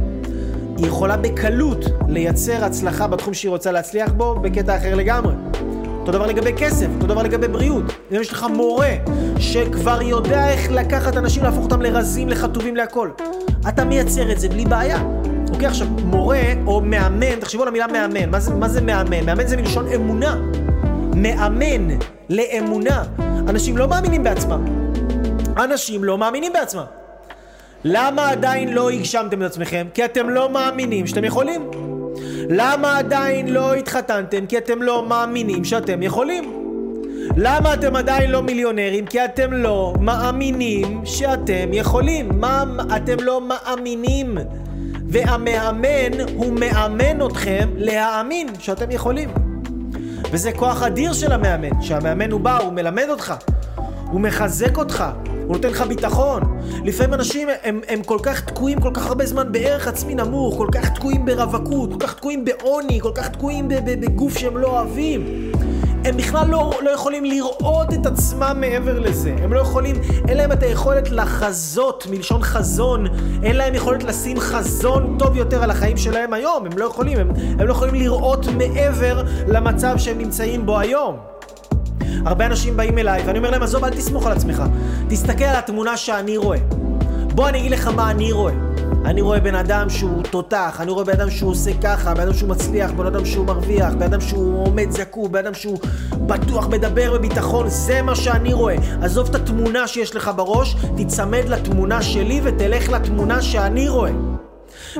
היא 0.77 0.87
יכולה 0.87 1.17
בקלות 1.17 1.85
לייצר 2.07 2.65
הצלחה 2.65 3.07
בתחום 3.07 3.33
שהיא 3.33 3.49
רוצה 3.49 3.71
להצליח 3.71 4.11
בו 4.11 4.35
בקטע 4.35 4.77
אחר 4.77 4.95
לגמרי. 4.95 5.33
אותו 6.10 6.18
דבר 6.18 6.28
לגבי 6.28 6.53
כסף, 6.57 6.88
אותו 6.95 7.07
דבר 7.07 7.24
לגבי 7.24 7.47
בריאות. 7.47 7.84
אם 8.12 8.18
יש 8.22 8.32
לך 8.32 8.45
מורה 8.55 8.89
שכבר 9.39 10.01
יודע 10.01 10.49
איך 10.49 10.72
לקחת 10.72 11.18
אנשים, 11.18 11.43
להפוך 11.43 11.64
אותם 11.64 11.82
לרזים, 11.82 12.30
לחטובים, 12.30 12.76
להכל, 12.76 13.10
אתה 13.68 13.86
מייצר 13.86 14.32
את 14.32 14.39
זה 14.39 14.49
בלי 14.49 14.66
בעיה. 14.66 15.03
אוקיי, 15.53 15.68
עכשיו, 15.68 15.88
מורה 16.03 16.41
או 16.68 16.82
מאמן, 16.82 17.39
תחשבו 17.39 17.62
על 17.62 17.68
המילה 17.68 17.88
מאמן. 17.88 18.30
מה 18.30 18.39
זה, 18.39 18.53
מה 18.53 18.70
זה 18.70 18.82
מאמן? 18.82 19.26
מאמן 19.26 19.47
זה 19.47 19.57
מלשון 19.57 19.88
אמונה. 19.88 20.36
מאמן 21.16 21.88
לאמונה. 22.30 23.03
אנשים 23.49 23.78
לא 23.78 23.88
מאמינים 23.88 24.24
בעצמם. 24.24 24.66
אנשים 25.57 26.03
לא 26.03 26.18
מאמינים 26.18 26.53
בעצמם. 26.53 26.86
למה 27.84 28.30
עדיין 28.30 28.74
לא 28.74 28.89
הגשמתם 28.89 29.41
את 29.41 29.47
עצמכם? 29.47 29.88
כי 29.93 30.05
אתם 30.05 30.30
לא 30.30 30.49
מאמינים 30.49 31.07
שאתם 31.07 31.24
יכולים. 31.24 31.88
למה 32.51 32.97
עדיין 32.97 33.47
לא 33.47 33.73
התחתנתם? 33.73 34.45
כי 34.45 34.57
אתם 34.57 34.81
לא 34.81 35.05
מאמינים 35.09 35.63
שאתם 35.63 36.03
יכולים. 36.03 36.43
למה 37.37 37.73
אתם 37.73 37.95
עדיין 37.95 38.31
לא 38.31 38.41
מיליונרים? 38.41 39.05
כי 39.05 39.25
אתם 39.25 39.53
לא 39.53 39.93
מאמינים 39.99 41.01
שאתם 41.05 41.69
יכולים. 41.73 42.29
מה 42.39 42.63
אתם 42.95 43.17
לא 43.21 43.41
מאמינים? 43.41 44.37
והמאמן 45.07 46.19
הוא 46.35 46.53
מאמן 46.59 47.25
אתכם 47.25 47.69
להאמין 47.75 48.47
שאתם 48.59 48.91
יכולים. 48.91 49.29
וזה 50.31 50.51
כוח 50.51 50.83
אדיר 50.83 51.13
של 51.13 51.31
המאמן, 51.31 51.81
שהמאמן 51.81 52.31
הוא 52.31 52.41
בא, 52.41 52.57
הוא 52.57 52.73
מלמד 52.73 53.05
אותך, 53.09 53.33
הוא 54.11 54.21
מחזק 54.21 54.77
אותך, 54.77 55.03
הוא 55.49 55.57
נותן 55.57 55.69
לך 55.69 55.81
ביטחון. 55.81 56.59
לפעמים 56.85 57.13
אנשים 57.13 57.47
הם, 57.63 57.81
הם 57.87 58.03
כל 58.03 58.17
כך 58.23 58.41
תקועים 58.41 58.81
כל 58.81 58.91
כך 58.93 59.05
הרבה 59.05 59.25
זמן 59.25 59.51
בערך 59.51 59.87
עצמי 59.87 60.15
נמוך, 60.15 60.57
כל 60.57 60.67
כך 60.71 60.89
תקועים 60.89 61.25
ברווקות, 61.25 61.93
כל 61.93 61.99
כך 61.99 62.13
תקועים 62.13 62.45
בעוני, 62.45 62.99
כל 63.01 63.11
כך 63.15 63.27
תקועים 63.27 63.67
בגוף 63.69 64.37
שהם 64.37 64.57
לא 64.57 64.67
אוהבים. 64.67 65.51
הם 66.05 66.17
בכלל 66.17 66.47
לא, 66.47 66.71
לא 66.81 66.89
יכולים 66.89 67.25
לראות 67.25 67.93
את 67.93 68.05
עצמם 68.05 68.57
מעבר 68.59 68.99
לזה. 68.99 69.35
הם 69.43 69.53
לא 69.53 69.59
יכולים, 69.59 69.95
אין 70.27 70.37
להם 70.37 70.51
את 70.51 70.63
היכולת 70.63 71.11
לחזות, 71.11 72.07
מלשון 72.09 72.43
חזון, 72.43 73.07
אין 73.43 73.55
להם 73.55 73.75
יכולת 73.75 74.03
לשים 74.03 74.39
חזון 74.39 75.15
טוב 75.19 75.35
יותר 75.35 75.63
על 75.63 75.71
החיים 75.71 75.97
שלהם 75.97 76.33
היום. 76.33 76.65
הם 76.65 76.77
לא 76.77 76.85
יכולים, 76.85 77.17
הם, 77.17 77.29
הם 77.59 77.67
לא 77.67 77.71
יכולים 77.71 77.95
לראות 77.95 78.45
מעבר 78.47 79.23
למצב 79.47 79.93
שהם 79.97 80.17
נמצאים 80.17 80.65
בו 80.65 80.79
היום. 80.79 81.38
הרבה 82.26 82.45
אנשים 82.45 82.78
באים 82.78 82.97
אליי 82.97 83.24
ואני 83.26 83.38
אומר 83.38 83.49
להם, 83.49 83.63
עזוב, 83.63 83.84
אל 83.84 83.89
תסמוך 83.89 84.26
על 84.26 84.32
עצמך. 84.32 84.63
תסתכל 85.09 85.43
על 85.43 85.55
התמונה 85.55 85.97
שאני 85.97 86.38
רואה. 86.38 86.57
בוא 87.36 87.49
אני 87.49 87.59
אגיד 87.59 87.72
לך 87.72 87.88
מה 87.88 88.11
אני 88.11 88.32
רואה. 88.32 88.53
אני 89.05 89.22
רואה 89.22 89.39
בן 89.39 89.55
אדם 89.55 89.89
שהוא 89.89 90.24
תותח, 90.24 90.78
אני 90.82 90.91
רואה 90.91 91.03
בן 91.03 91.13
אדם 91.13 91.30
שהוא 91.30 91.51
עושה 91.51 91.72
ככה, 91.84 92.13
בן 92.13 92.22
אדם 92.22 92.34
שהוא 92.34 92.49
מצליח, 92.49 92.91
בן 92.91 93.05
אדם 93.05 93.26
שהוא 93.26 93.45
מרוויח, 93.45 93.93
בן 93.93 94.03
אדם 94.03 94.22
שהוא 94.22 94.67
עומד 94.67 94.91
זקוף, 94.91 95.30
בן 95.32 95.39
אדם 95.39 95.53
שהוא 95.53 95.80
בטוח, 96.28 96.67
מדבר 96.67 97.13
בביטחון, 97.17 97.70
זה 97.70 98.01
מה 98.01 98.15
שאני 98.15 98.53
רואה. 98.53 98.76
עזוב 99.01 99.30
את 99.30 99.36
התמונה 99.36 99.88
שיש 99.88 100.15
לך 100.15 100.32
בראש, 100.36 100.76
תיצמד 100.95 101.43
לתמונה 101.47 102.01
שלי 102.01 102.41
ותלך 102.43 102.89
לתמונה 102.89 103.41
שאני 103.41 103.89
רואה. 103.89 104.11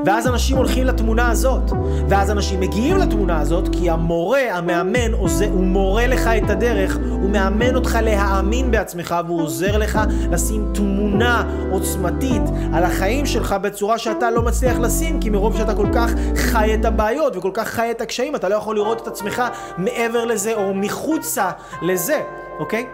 ואז 0.06 0.28
אנשים 0.28 0.58
הולכים 0.58 0.86
לתמונה 0.86 1.32
הזאת, 1.32 1.72
ואז 2.10 2.32
אנשים 2.32 2.60
מגיעים 2.60 2.98
לתמונה 2.98 3.40
הזאת, 3.40 3.70
כי 3.72 3.90
המורה, 3.90 4.42
המאמן, 4.52 5.14
עוזר, 5.14 5.46
הוא 5.46 5.64
מורה 5.64 6.08
לך 6.08 6.28
את 6.28 6.50
הדרך, 6.50 6.98
הוא 7.12 7.30
מאמן 7.30 7.76
אותך 7.76 7.98
להאמין 8.02 8.72
בעצמך, 8.72 9.16
והוא 9.28 9.42
עוזר 9.42 9.78
לך 9.78 10.00
לשים 10.32 10.72
תמונה 10.74 11.44
עוצמתית 11.72 12.42
על 12.74 12.84
החיים 12.84 13.26
שלך 13.26 13.56
בצורה 13.62 13.98
שאתה 13.98 14.32
לא 14.32 14.42
מצליח 14.42 14.78
לשים, 14.80 15.20
כי 15.20 15.30
מרוב 15.30 15.58
שאתה 15.58 15.76
כל 15.76 15.88
כך 15.94 16.12
חי 16.36 16.74
את 16.74 16.86
הבעיות 16.86 17.38
וכל 17.38 17.52
כך 17.54 17.68
חי 17.68 17.92
את 17.92 18.02
הקשיים, 18.02 18.36
אתה 18.36 18.50
לא 18.50 18.56
יכול 18.56 18.76
לראות 18.76 19.02
את 19.02 19.08
עצמך 19.08 19.44
מעבר 19.78 20.26
לזה 20.26 20.54
או 20.54 20.74
מחוצה 20.74 21.50
לזה, 21.82 22.22
אוקיי? 22.60 22.88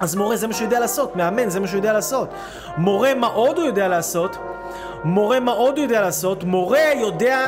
אז 0.00 0.16
מורה 0.16 0.36
זה 0.36 0.46
מה 0.46 0.52
שהוא 0.52 0.64
יודע 0.64 0.80
לעשות, 0.80 1.16
מאמן 1.16 1.48
זה 1.48 1.60
מה 1.60 1.66
שהוא 1.66 1.78
יודע 1.78 1.92
לעשות. 1.92 2.28
מורה 2.76 3.14
מה 3.14 3.26
עוד 3.26 3.58
הוא 3.58 3.66
יודע 3.66 3.88
לעשות? 3.88 4.36
מורה 5.04 5.40
מה 5.40 5.52
עוד 5.52 5.78
יודע 5.78 6.00
לעשות? 6.00 6.44
מורה 6.44 6.92
יודע 6.94 7.46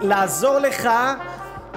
לעזור 0.00 0.58
לך 0.58 0.88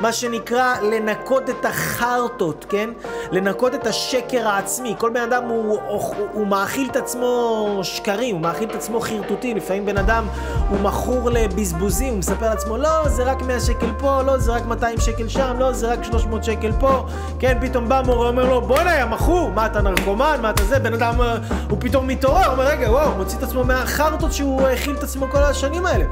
מה 0.01 0.13
שנקרא 0.13 0.75
לנקות 0.81 1.49
את 1.49 1.65
החרטות, 1.65 2.65
כן? 2.69 2.89
לנקות 3.31 3.75
את 3.75 3.87
השקר 3.87 4.47
העצמי. 4.47 4.95
כל 4.97 5.09
בן 5.09 5.21
אדם 5.21 5.43
הוא, 5.43 5.79
הוא, 5.87 6.01
הוא 6.33 6.47
מאכיל 6.47 6.87
את 6.91 6.95
עצמו 6.95 7.79
שקרים, 7.83 8.35
הוא 8.35 8.41
מאכיל 8.41 8.69
את 8.69 8.75
עצמו 8.75 8.99
חרטוטים. 8.99 9.57
לפעמים 9.57 9.85
בן 9.85 9.97
אדם 9.97 10.27
הוא 10.69 10.79
מכור 10.79 11.29
לבזבוזים, 11.29 12.09
הוא 12.09 12.19
מספר 12.19 12.49
לעצמו, 12.49 12.77
לא, 12.77 13.09
זה 13.09 13.23
רק 13.23 13.41
100 13.41 13.59
שקל 13.59 13.89
פה, 13.99 14.21
לא, 14.21 14.37
זה 14.37 14.51
רק 14.51 14.65
200 14.65 14.99
שקל 14.99 15.27
שם, 15.27 15.55
לא, 15.59 15.73
זה 15.73 15.93
רק 15.93 16.03
300 16.03 16.43
שקל 16.43 16.71
פה. 16.79 17.05
כן, 17.39 17.57
פתאום 17.61 17.89
בא 17.89 18.01
מורה, 18.05 18.27
אומר 18.27 18.49
לו, 18.49 18.61
בוא'נה, 18.61 18.95
יא 18.95 19.05
מכור, 19.05 19.51
מה 19.51 19.65
אתה 19.65 19.81
נרקומן, 19.81 20.39
מה 20.41 20.49
אתה 20.49 20.63
זה? 20.63 20.79
בן 20.79 20.93
אדם, 20.93 21.21
אה, 21.21 21.37
הוא 21.69 21.77
פתאום 21.81 22.07
מתעורר, 22.07 22.51
אומר, 22.51 22.67
רגע, 22.67 22.91
וואו, 22.91 23.15
מוציא 23.15 23.37
את 23.37 23.43
עצמו 23.43 23.63
מהחרטות 23.63 24.33
שהוא 24.33 24.61
האכיל 24.61 24.95
את 24.95 25.03
עצמו 25.03 25.25
כל 25.31 25.43
השנים 25.43 25.85
האלה. 25.85 26.05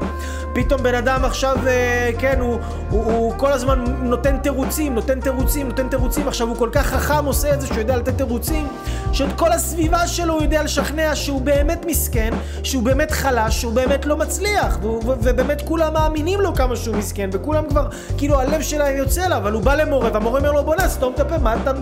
פתאום 0.54 0.82
בן 0.82 0.94
אדם 0.94 1.24
עכשיו, 1.24 1.56
אה, 1.66 2.10
כן, 2.18 2.40
הוא, 2.40 2.58
הוא, 2.90 3.04
הוא 3.04 3.34
כל 3.36 3.52
הזמן... 3.52 3.73
הזמן 3.82 4.08
נותן 4.08 4.38
תירוצים, 4.38 4.94
נותן 4.94 5.20
תירוצים, 5.20 5.68
נותן 5.68 5.88
תירוצים. 5.88 6.28
עכשיו 6.28 6.48
הוא 6.48 6.56
כל 6.56 6.68
כך 6.72 6.86
חכם 6.86 7.24
עושה 7.24 7.54
את 7.54 7.60
זה 7.60 7.66
שהוא 7.66 7.78
יודע 7.78 7.96
לתת 7.96 8.16
תירוצים, 8.16 8.68
שאת 9.12 9.32
כל 9.36 9.52
הסביבה 9.52 10.06
שלו 10.06 10.34
הוא 10.34 10.42
יודע 10.42 10.62
לשכנע 10.62 11.14
שהוא 11.14 11.40
באמת 11.40 11.84
מסכן, 11.86 12.34
שהוא 12.62 12.82
באמת 12.82 13.10
חלש, 13.10 13.60
שהוא 13.60 13.72
באמת 13.72 14.06
לא 14.06 14.16
מצליח. 14.16 14.78
ובאמת 14.82 15.62
כולם 15.62 15.92
מאמינים 15.92 16.40
לו 16.40 16.54
כמה 16.54 16.76
שהוא 16.76 16.96
מסכן, 16.96 17.30
וכולם 17.32 17.64
כבר, 17.68 17.88
כאילו 18.18 18.40
הלב 18.40 18.62
שלהם 18.62 18.96
יוצא 18.96 19.26
אליו, 19.26 19.38
אבל 19.38 19.52
הוא 19.52 19.62
בא 19.62 19.74
למורה, 19.74 20.10
והמורה 20.12 20.38
אומר 20.38 20.52
לו 20.52 20.64
בוא 20.64 20.76
נסתום 20.76 21.12
את 21.14 21.20
הפה, 21.20 21.38
מה 21.38 21.54
אתה... 21.62 21.72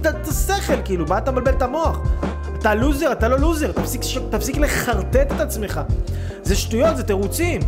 את 0.00 0.28
השכל, 0.28 0.82
כאילו, 0.84 1.06
מה 1.08 1.18
אתה 1.18 1.30
מבלבל 1.30 1.52
את 1.52 1.62
המוח? 1.62 1.98
אתה 2.58 2.74
לוזר, 2.74 3.12
אתה 3.12 3.28
לא 3.28 3.38
לוזר, 3.38 3.72
תפסיק, 3.72 4.00
תפסיק 4.30 4.56
לחרטט 4.56 5.32
את 5.32 5.40
עצמך. 5.40 5.80
זה 6.42 6.56
שטויות, 6.56 6.96
זה 6.96 7.02
תירוצים. 7.02 7.60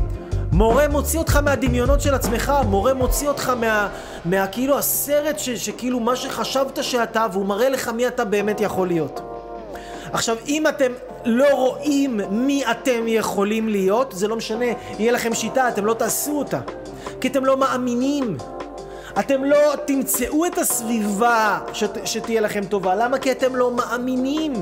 מורה 0.57 0.89
מוציא 0.89 1.19
אותך 1.19 1.37
מהדמיונות 1.37 2.01
של 2.01 2.15
עצמך, 2.15 2.53
מורה 2.67 2.95
מוציא 2.95 3.29
אותך 3.29 3.49
מה, 3.49 3.89
מה 4.25 4.47
כאילו 4.47 4.79
הסרט 4.79 5.39
ש, 5.39 5.51
שכאילו 5.51 6.01
מה 6.01 6.17
שחשבת 6.17 6.85
שאתה, 6.85 7.27
והוא 7.33 7.47
מראה 7.47 7.69
לך 7.69 7.89
מי 7.89 8.07
אתה 8.07 8.25
באמת 8.25 8.61
יכול 8.61 8.89
להיות. 8.89 9.21
עכשיו, 10.13 10.37
אם 10.49 10.67
אתם 10.67 10.93
לא 11.25 11.55
רואים 11.55 12.21
מי 12.31 12.65
אתם 12.71 13.05
יכולים 13.07 13.69
להיות, 13.69 14.13
זה 14.17 14.29
לא 14.29 14.37
משנה, 14.37 14.65
יהיה 14.99 15.13
לכם 15.13 15.35
שיטה, 15.35 15.69
אתם 15.69 15.85
לא 15.85 15.95
תעשו 15.95 16.39
אותה. 16.39 16.61
כי 17.21 17.29
אתם 17.29 17.45
לא 17.45 17.57
מאמינים. 17.57 18.37
אתם 19.19 19.45
לא 19.45 19.59
תמצאו 19.85 20.47
את 20.47 20.59
הסביבה 20.59 21.59
שת, 21.73 22.07
שתהיה 22.07 22.41
לכם 22.41 22.65
טובה. 22.65 22.95
למה? 22.95 23.19
כי 23.19 23.33
אתם 23.33 23.57
לא 23.57 23.71
מאמינים. 23.71 24.53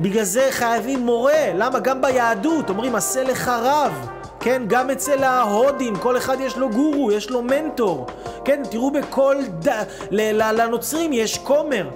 בגלל 0.00 0.24
זה 0.24 0.48
חייבים 0.50 1.00
מורה. 1.00 1.52
למה? 1.54 1.78
גם 1.80 2.02
ביהדות 2.02 2.68
אומרים 2.68 2.94
עשה 2.94 3.22
לך 3.22 3.48
רב. 3.48 4.13
כן, 4.44 4.62
גם 4.66 4.90
אצל 4.90 5.24
ההודים, 5.24 5.96
כל 5.96 6.16
אחד 6.16 6.36
יש 6.40 6.56
לו 6.56 6.70
גורו, 6.70 7.12
יש 7.12 7.30
לו 7.30 7.42
מנטור. 7.42 8.06
כן, 8.44 8.62
תראו 8.70 8.90
בכל 8.90 9.36
ד... 9.66 9.68
לנוצרים 10.10 11.12
יש 11.12 11.38
כומר. 11.38 11.88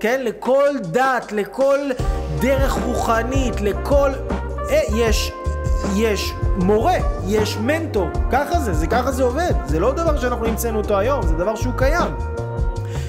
כן, 0.00 0.20
לכל 0.24 0.68
דת, 0.80 1.32
לכל 1.32 1.78
דרך 2.40 2.72
רוחנית, 2.72 3.60
לכל... 3.60 4.10
אה, 4.70 4.80
יש, 4.96 5.32
יש 5.96 6.34
מורה, 6.56 6.94
יש 7.26 7.56
מנטור. 7.56 8.08
ככה 8.32 8.58
זה, 8.58 8.72
זה 8.72 8.86
ככה 8.86 9.12
זה 9.12 9.22
עובד. 9.22 9.52
זה 9.66 9.80
לא 9.80 9.92
דבר 9.92 10.20
שאנחנו 10.20 10.46
המצאנו 10.46 10.78
אותו 10.78 10.98
היום, 10.98 11.22
זה 11.22 11.34
דבר 11.34 11.56
שהוא 11.56 11.72
קיים. 11.76 12.14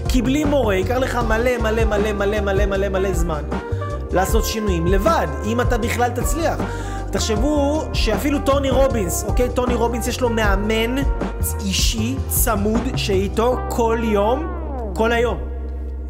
כי 0.09 0.21
בלי 0.21 0.43
מורה 0.43 0.75
ייקח 0.75 0.95
לך 0.95 1.15
מלא 1.15 1.57
מלא 1.57 1.85
מלא 1.85 2.13
מלא 2.13 2.41
מלא 2.41 2.65
מלא 2.65 2.89
מלא 2.89 3.13
זמן 3.13 3.43
לעשות 4.11 4.45
שינויים 4.45 4.87
לבד, 4.87 5.27
אם 5.45 5.61
אתה 5.61 5.77
בכלל 5.77 6.09
תצליח. 6.09 6.59
תחשבו 7.13 7.83
שאפילו 7.93 8.39
טוני 8.39 8.69
רובינס, 8.69 9.25
אוקיי? 9.27 9.49
טוני 9.53 9.73
רובינס 9.73 10.07
יש 10.07 10.21
לו 10.21 10.29
מאמן 10.29 10.95
אישי 11.65 12.15
צמוד 12.27 12.81
שאיתו 12.95 13.57
כל 13.69 13.99
יום, 14.03 14.47
כל 14.95 15.11
היום. 15.11 15.37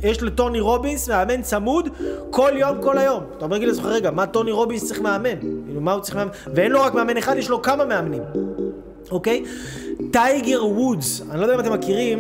יש 0.04 0.24
לטוני 0.24 0.60
רובינס 0.60 1.10
מאמן 1.10 1.42
צמוד 1.42 1.90
כל 2.30 2.52
יום, 2.56 2.78
כל 2.82 2.98
היום. 2.98 3.24
אתה 3.38 3.46
אומר 3.46 3.58
לי 3.58 3.66
לזוכר, 3.66 3.90
רגע, 3.90 4.12
מה 4.12 4.26
טוני 4.26 4.52
רובינס 4.52 4.86
צריך 4.86 5.02
מאמן? 5.02 5.40
כאילו, 5.40 5.82
מה 5.82 5.94
הוא 5.94 6.02
צריך 6.02 6.16
מאמן? 6.16 6.32
ואין 6.54 6.72
לו 6.72 6.82
רק 6.82 6.94
מאמן 6.94 7.18
אחד, 7.18 7.36
יש 7.38 7.50
לו 7.50 7.62
כמה 7.62 7.86
מאמנים, 7.86 8.22
אוקיי? 9.12 9.44
טייגר 10.12 10.66
וודס, 10.66 11.22
אני 11.32 11.40
לא 11.40 11.46
יודע 11.46 11.56
אם 11.56 11.60
אתם 11.60 11.74
מכירים, 11.74 12.20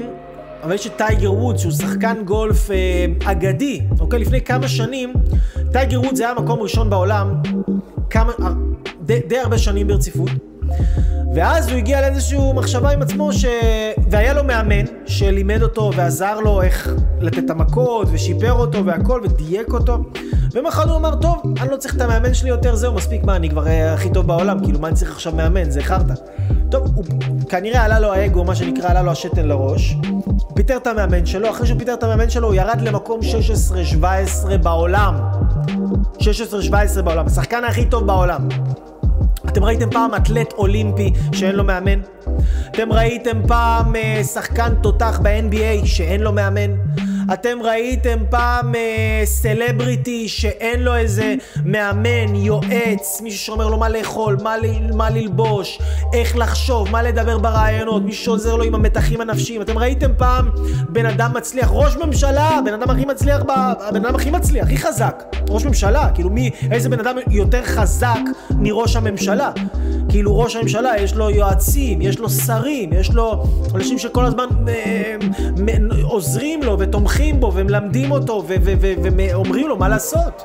אבל 0.63 0.73
יש 0.73 0.87
את 0.87 0.97
טייגר 0.97 1.33
וודס, 1.33 1.61
שהוא 1.61 1.71
שחקן 1.71 2.23
גולף 2.25 2.71
אה, 2.71 3.05
אגדי, 3.31 3.81
אוקיי? 3.99 4.19
לפני 4.19 4.41
כמה 4.41 4.67
שנים, 4.67 5.13
טייגר 5.71 6.01
וודס 6.01 6.19
היה 6.19 6.33
מקום 6.33 6.59
ראשון 6.59 6.89
בעולם, 6.89 7.33
כמה, 8.09 8.31
די, 9.05 9.19
די 9.27 9.39
הרבה 9.39 9.57
שנים 9.57 9.87
ברציפות. 9.87 10.29
ואז 11.35 11.69
הוא 11.69 11.77
הגיע 11.77 12.01
לאיזושהי 12.01 12.53
מחשבה 12.53 12.89
עם 12.89 13.01
עצמו 13.01 13.33
ש... 13.33 13.45
והיה 14.09 14.33
לו 14.33 14.43
מאמן 14.43 14.85
שלימד 15.05 15.61
אותו 15.61 15.91
ועזר 15.95 16.39
לו 16.39 16.61
איך 16.61 16.93
לתת 17.21 17.37
את 17.37 17.49
המכות 17.49 18.07
ושיפר 18.11 18.51
אותו 18.51 18.85
והכל 18.85 19.21
ודייק 19.23 19.73
אותו. 19.73 19.97
אחד 20.67 20.89
הוא 20.89 20.97
אמר 20.97 21.15
טוב 21.15 21.41
אני 21.61 21.69
לא 21.69 21.77
צריך 21.77 21.95
את 21.95 22.01
המאמן 22.01 22.33
שלי 22.33 22.49
יותר 22.49 22.75
זהו 22.75 22.93
מספיק 22.93 23.23
מה 23.23 23.35
אני 23.35 23.49
כבר 23.49 23.67
אה, 23.67 23.93
הכי 23.93 24.09
טוב 24.13 24.27
בעולם 24.27 24.63
כאילו 24.63 24.79
מה 24.79 24.87
אני 24.87 24.95
צריך 24.95 25.11
עכשיו 25.11 25.33
מאמן? 25.33 25.71
זה 25.71 25.81
חרטא. 25.81 26.13
טוב 26.71 26.87
הוא 26.95 27.05
כנראה 27.49 27.83
עלה 27.83 27.99
לו 27.99 28.13
האגו 28.13 28.43
מה 28.43 28.55
שנקרא 28.55 28.89
עלה 28.89 29.01
לו 29.01 29.11
השתן 29.11 29.45
לראש. 29.45 29.95
פיטר 30.55 30.77
את 30.77 30.87
המאמן 30.87 31.25
שלו 31.25 31.49
אחרי 31.49 31.67
שהוא 31.67 31.79
פיטר 31.79 31.93
את 31.93 32.03
המאמן 32.03 32.29
שלו 32.29 32.47
הוא 32.47 32.55
ירד 32.55 32.81
למקום 32.81 33.19
16-17 34.01 34.57
בעולם. 34.57 35.15
16-17 36.19 37.01
בעולם 37.01 37.25
השחקן 37.25 37.63
הכי 37.63 37.85
טוב 37.85 38.07
בעולם 38.07 38.47
אתם 39.53 39.63
ראיתם 39.63 39.89
פעם 39.89 40.15
אתלט 40.15 40.53
אולימפי 40.53 41.13
שאין 41.31 41.55
לו 41.55 41.63
מאמן? 41.63 41.99
אתם 42.71 42.93
ראיתם 42.93 43.47
פעם 43.47 43.95
אה, 43.95 44.23
שחקן 44.23 44.73
תותח 44.83 45.19
ב-NBA 45.23 45.85
שאין 45.85 46.21
לו 46.21 46.31
מאמן? 46.31 46.71
אתם 47.33 47.57
ראיתם 47.63 48.19
פעם 48.29 48.75
אה, 48.75 49.21
סלבריטי 49.25 50.27
שאין 50.27 50.79
לו 50.83 50.95
איזה 50.95 51.35
מאמן, 51.65 52.35
יועץ, 52.35 53.21
מישהו 53.23 53.39
שאומר 53.45 53.67
לו 53.67 53.77
מה 53.77 53.89
לאכול, 53.89 54.37
מה, 54.43 54.57
ל- 54.57 54.95
מה 54.95 55.09
ללבוש, 55.09 55.79
איך 56.13 56.37
לחשוב, 56.37 56.89
מה 56.91 57.01
לדבר 57.03 57.37
ברעיונות, 57.37 58.03
מישהו 58.03 58.23
שעוזר 58.25 58.55
לו 58.55 58.63
עם 58.63 58.75
המתחים 58.75 59.21
הנפשיים. 59.21 59.61
אתם 59.61 59.77
ראיתם 59.77 60.11
פעם 60.17 60.49
בן 60.89 61.05
אדם 61.05 61.31
מצליח, 61.33 61.69
ראש 61.71 61.95
ממשלה, 61.95 62.59
בן 62.65 62.73
אדם 62.73 62.89
הכי 62.89 63.05
מצליח, 63.05 63.41
ב... 63.43 63.51
הבן 63.89 64.05
אדם 64.05 64.15
הכי 64.15 64.31
מצליח, 64.31 64.65
הכי 64.65 64.77
חזק, 64.77 65.23
ראש 65.49 65.65
ממשלה, 65.65 66.09
כאילו 66.13 66.29
מי, 66.29 66.49
איזה 66.71 66.89
בן 66.89 66.99
אדם 66.99 67.15
יותר 67.29 67.63
חזק 67.65 68.19
מראש 68.59 68.95
הממשלה? 68.95 69.51
כאילו 70.13 70.39
ראש 70.39 70.55
הממשלה 70.55 70.97
יש 70.97 71.13
לו 71.13 71.29
יועצים, 71.29 72.01
יש 72.01 72.19
לו 72.19 72.29
שרים, 72.29 72.93
יש 72.93 73.11
לו 73.11 73.43
אנשים 73.75 73.97
שכל 73.97 74.25
הזמן 74.25 74.45
אה, 74.67 75.15
עוזרים 76.03 76.63
לו 76.63 76.79
ותומכים 76.79 77.39
בו 77.39 77.51
ומלמדים 77.53 78.11
אותו 78.11 78.43
ואומרים 78.47 79.67
לו 79.67 79.77
מה 79.77 79.89
לעשות, 79.89 80.43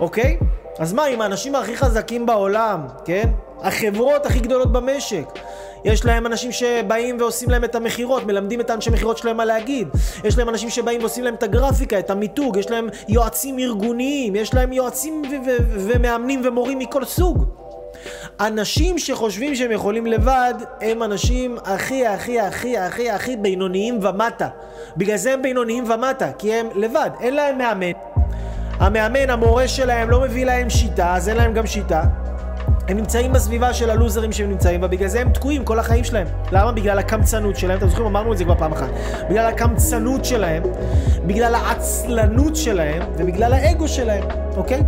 אוקיי? 0.00 0.38
אז 0.78 0.92
מה, 0.92 1.04
עם 1.04 1.20
האנשים 1.20 1.54
הכי 1.54 1.76
חזקים 1.76 2.26
בעולם, 2.26 2.80
כן? 3.04 3.28
החברות 3.60 4.26
הכי 4.26 4.40
גדולות 4.40 4.72
במשק. 4.72 5.24
יש 5.84 6.04
להם 6.04 6.26
אנשים 6.26 6.52
שבאים 6.52 7.16
ועושים 7.20 7.50
להם 7.50 7.64
את 7.64 7.74
המכירות, 7.74 8.26
מלמדים 8.26 8.60
את 8.60 8.70
האנשי 8.70 8.90
מכירות 8.90 9.18
שלהם 9.18 9.36
מה 9.36 9.44
להגיד. 9.44 9.88
יש 10.24 10.38
להם 10.38 10.48
אנשים 10.48 10.70
שבאים 10.70 11.00
ועושים 11.00 11.24
להם 11.24 11.34
את 11.34 11.42
הגרפיקה, 11.42 11.98
את 11.98 12.10
המיתוג, 12.10 12.56
יש 12.56 12.70
להם 12.70 12.88
יועצים 13.08 13.58
ארגוניים, 13.58 14.36
יש 14.36 14.54
להם 14.54 14.72
יועצים 14.72 15.22
ומאמנים 15.74 16.42
ומורים 16.44 16.78
מכל 16.78 17.04
סוג. 17.04 17.67
אנשים 18.40 18.98
שחושבים 18.98 19.54
שהם 19.54 19.70
יכולים 19.70 20.06
לבד, 20.06 20.54
הם 20.80 21.02
אנשים 21.02 21.56
הכי 21.64 22.06
הכי 22.06 22.40
הכי 22.40 22.78
הכי 22.78 23.10
הכי 23.10 23.36
בינוניים 23.36 23.98
ומטה. 24.02 24.48
בגלל 24.96 25.16
זה 25.16 25.32
הם 25.32 25.42
בינוניים 25.42 25.84
ומטה, 25.90 26.32
כי 26.38 26.54
הם 26.54 26.66
לבד, 26.74 27.10
אין 27.20 27.34
להם 27.34 27.58
מאמן. 27.58 27.92
המאמן, 28.80 29.30
המורה 29.30 29.68
שלהם 29.68 30.10
לא 30.10 30.20
מביא 30.20 30.44
להם 30.44 30.70
שיטה, 30.70 31.14
אז 31.14 31.28
אין 31.28 31.36
להם 31.36 31.54
גם 31.54 31.66
שיטה. 31.66 32.02
הם 32.88 32.96
נמצאים 32.96 33.32
בסביבה 33.32 33.74
של 33.74 33.90
הלוזרים 33.90 34.32
שהם 34.32 34.50
נמצאים 34.50 34.80
בה, 34.80 34.88
בגלל 34.88 35.08
זה 35.08 35.20
הם 35.20 35.32
תקועים 35.32 35.64
כל 35.64 35.78
החיים 35.78 36.04
שלהם. 36.04 36.26
למה? 36.52 36.72
בגלל 36.72 36.98
הקמצנות 36.98 37.56
שלהם, 37.56 37.78
אתם 37.78 37.88
זוכרים, 37.88 38.06
אמרנו 38.06 38.32
את 38.32 38.38
זה 38.38 38.44
כבר 38.44 38.54
פעם 38.54 38.72
אחת. 38.72 38.88
בגלל 39.30 39.46
הקמצנות 39.46 40.24
שלהם, 40.24 40.62
בגלל 41.26 41.54
העצלנות 41.54 42.56
שלהם, 42.56 43.02
ובגלל 43.16 43.52
האגו 43.52 43.88
שלהם, 43.88 44.24
אוקיי? 44.56 44.82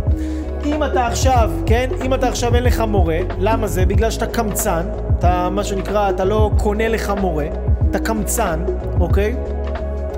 אם 0.65 0.83
אתה 0.83 1.07
עכשיו, 1.07 1.51
כן? 1.65 1.89
אם 2.05 2.13
אתה 2.13 2.27
עכשיו 2.27 2.55
אין 2.55 2.63
לך 2.63 2.79
מורה, 2.87 3.19
למה 3.39 3.67
זה? 3.67 3.85
בגלל 3.85 4.11
שאתה 4.11 4.27
קמצן, 4.27 4.81
אתה 5.19 5.49
מה 5.51 5.63
שנקרא, 5.63 6.09
אתה 6.09 6.25
לא 6.25 6.51
קונה 6.57 6.87
לך 6.87 7.13
מורה, 7.21 7.45
אתה 7.89 7.99
קמצן, 7.99 8.59
אוקיי? 8.99 9.35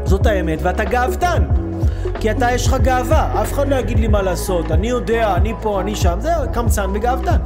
זאת 0.06 0.26
האמת, 0.26 0.60
ואתה 0.62 0.84
גאוותן. 0.84 1.44
כי 2.20 2.32
אתה, 2.32 2.52
יש 2.52 2.68
לך 2.68 2.78
גאווה, 2.82 3.42
אף 3.42 3.54
אחד 3.54 3.68
לא 3.70 3.76
יגיד 3.76 4.00
לי 4.00 4.08
מה 4.08 4.22
לעשות, 4.22 4.72
אני 4.72 4.88
יודע, 4.90 5.36
אני 5.36 5.54
פה, 5.62 5.82
אני 5.82 5.96
שם, 5.96 6.18
זהו, 6.20 6.52
קמצן 6.54 6.90
וגאוותן. 6.94 7.38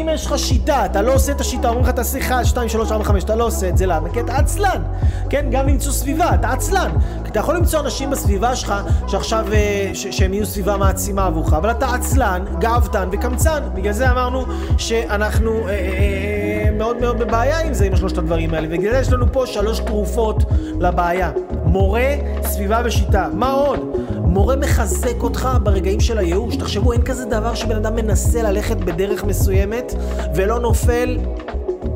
אם 0.00 0.08
יש 0.12 0.26
לך 0.26 0.38
שיטה, 0.38 0.84
אתה 0.86 1.02
לא 1.02 1.14
עושה 1.14 1.32
את 1.32 1.40
השיטה, 1.40 1.68
אומרים 1.68 1.84
לך 1.84 1.90
תעשה 1.90 2.18
1, 2.18 2.44
2, 2.44 2.68
3, 2.68 2.92
4, 2.92 3.04
5, 3.04 3.24
אתה 3.24 3.34
לא 3.34 3.44
עושה 3.44 3.68
את 3.68 3.78
זה, 3.78 3.86
למה? 3.86 4.08
כי 4.08 4.20
אתה 4.20 4.36
עצלן, 4.36 4.82
כן? 5.30 5.46
גם 5.50 5.68
למצוא 5.68 5.92
סביבה, 5.92 6.34
אתה 6.34 6.50
עצלן. 6.50 6.90
אתה 7.26 7.38
יכול 7.40 7.56
למצוא 7.56 7.80
אנשים 7.80 8.10
בסביבה 8.10 8.56
שלך, 8.56 8.74
שעכשיו, 9.08 9.46
אה, 9.52 9.90
ש- 9.94 10.06
שהם 10.10 10.34
יהיו 10.34 10.46
סביבה 10.46 10.76
מעצימה 10.76 11.26
עבורך, 11.26 11.52
אבל 11.52 11.70
אתה 11.70 11.94
עצלן, 11.94 12.44
גאוותן 12.58 13.08
וקמצן. 13.12 13.62
בגלל 13.74 13.92
זה 13.92 14.10
אמרנו 14.10 14.44
שאנחנו 14.78 15.50
אה, 15.68 15.70
אה, 15.70 16.63
מאוד 16.78 17.00
מאוד 17.00 17.18
בבעיה 17.18 17.60
עם 17.60 17.74
זה, 17.74 17.84
עם 17.84 17.92
השלושת 17.92 18.18
הדברים 18.18 18.54
האלה. 18.54 18.66
ובגלל 18.70 18.92
זה 18.92 18.98
יש 18.98 19.12
לנו 19.12 19.32
פה 19.32 19.46
שלוש 19.46 19.80
תרופות 19.80 20.42
לבעיה. 20.80 21.30
מורה, 21.64 22.14
סביבה 22.42 22.82
ושיטה. 22.84 23.28
מה 23.32 23.52
עוד? 23.52 23.80
מורה 24.16 24.56
מחזק 24.56 25.22
אותך 25.22 25.48
ברגעים 25.62 26.00
של 26.00 26.18
הייאוש. 26.18 26.56
תחשבו, 26.56 26.92
אין 26.92 27.02
כזה 27.02 27.24
דבר 27.24 27.54
שבן 27.54 27.76
אדם 27.76 27.96
מנסה 27.96 28.42
ללכת 28.42 28.76
בדרך 28.76 29.24
מסוימת 29.24 29.94
ולא 30.34 30.58
נופל 30.60 31.18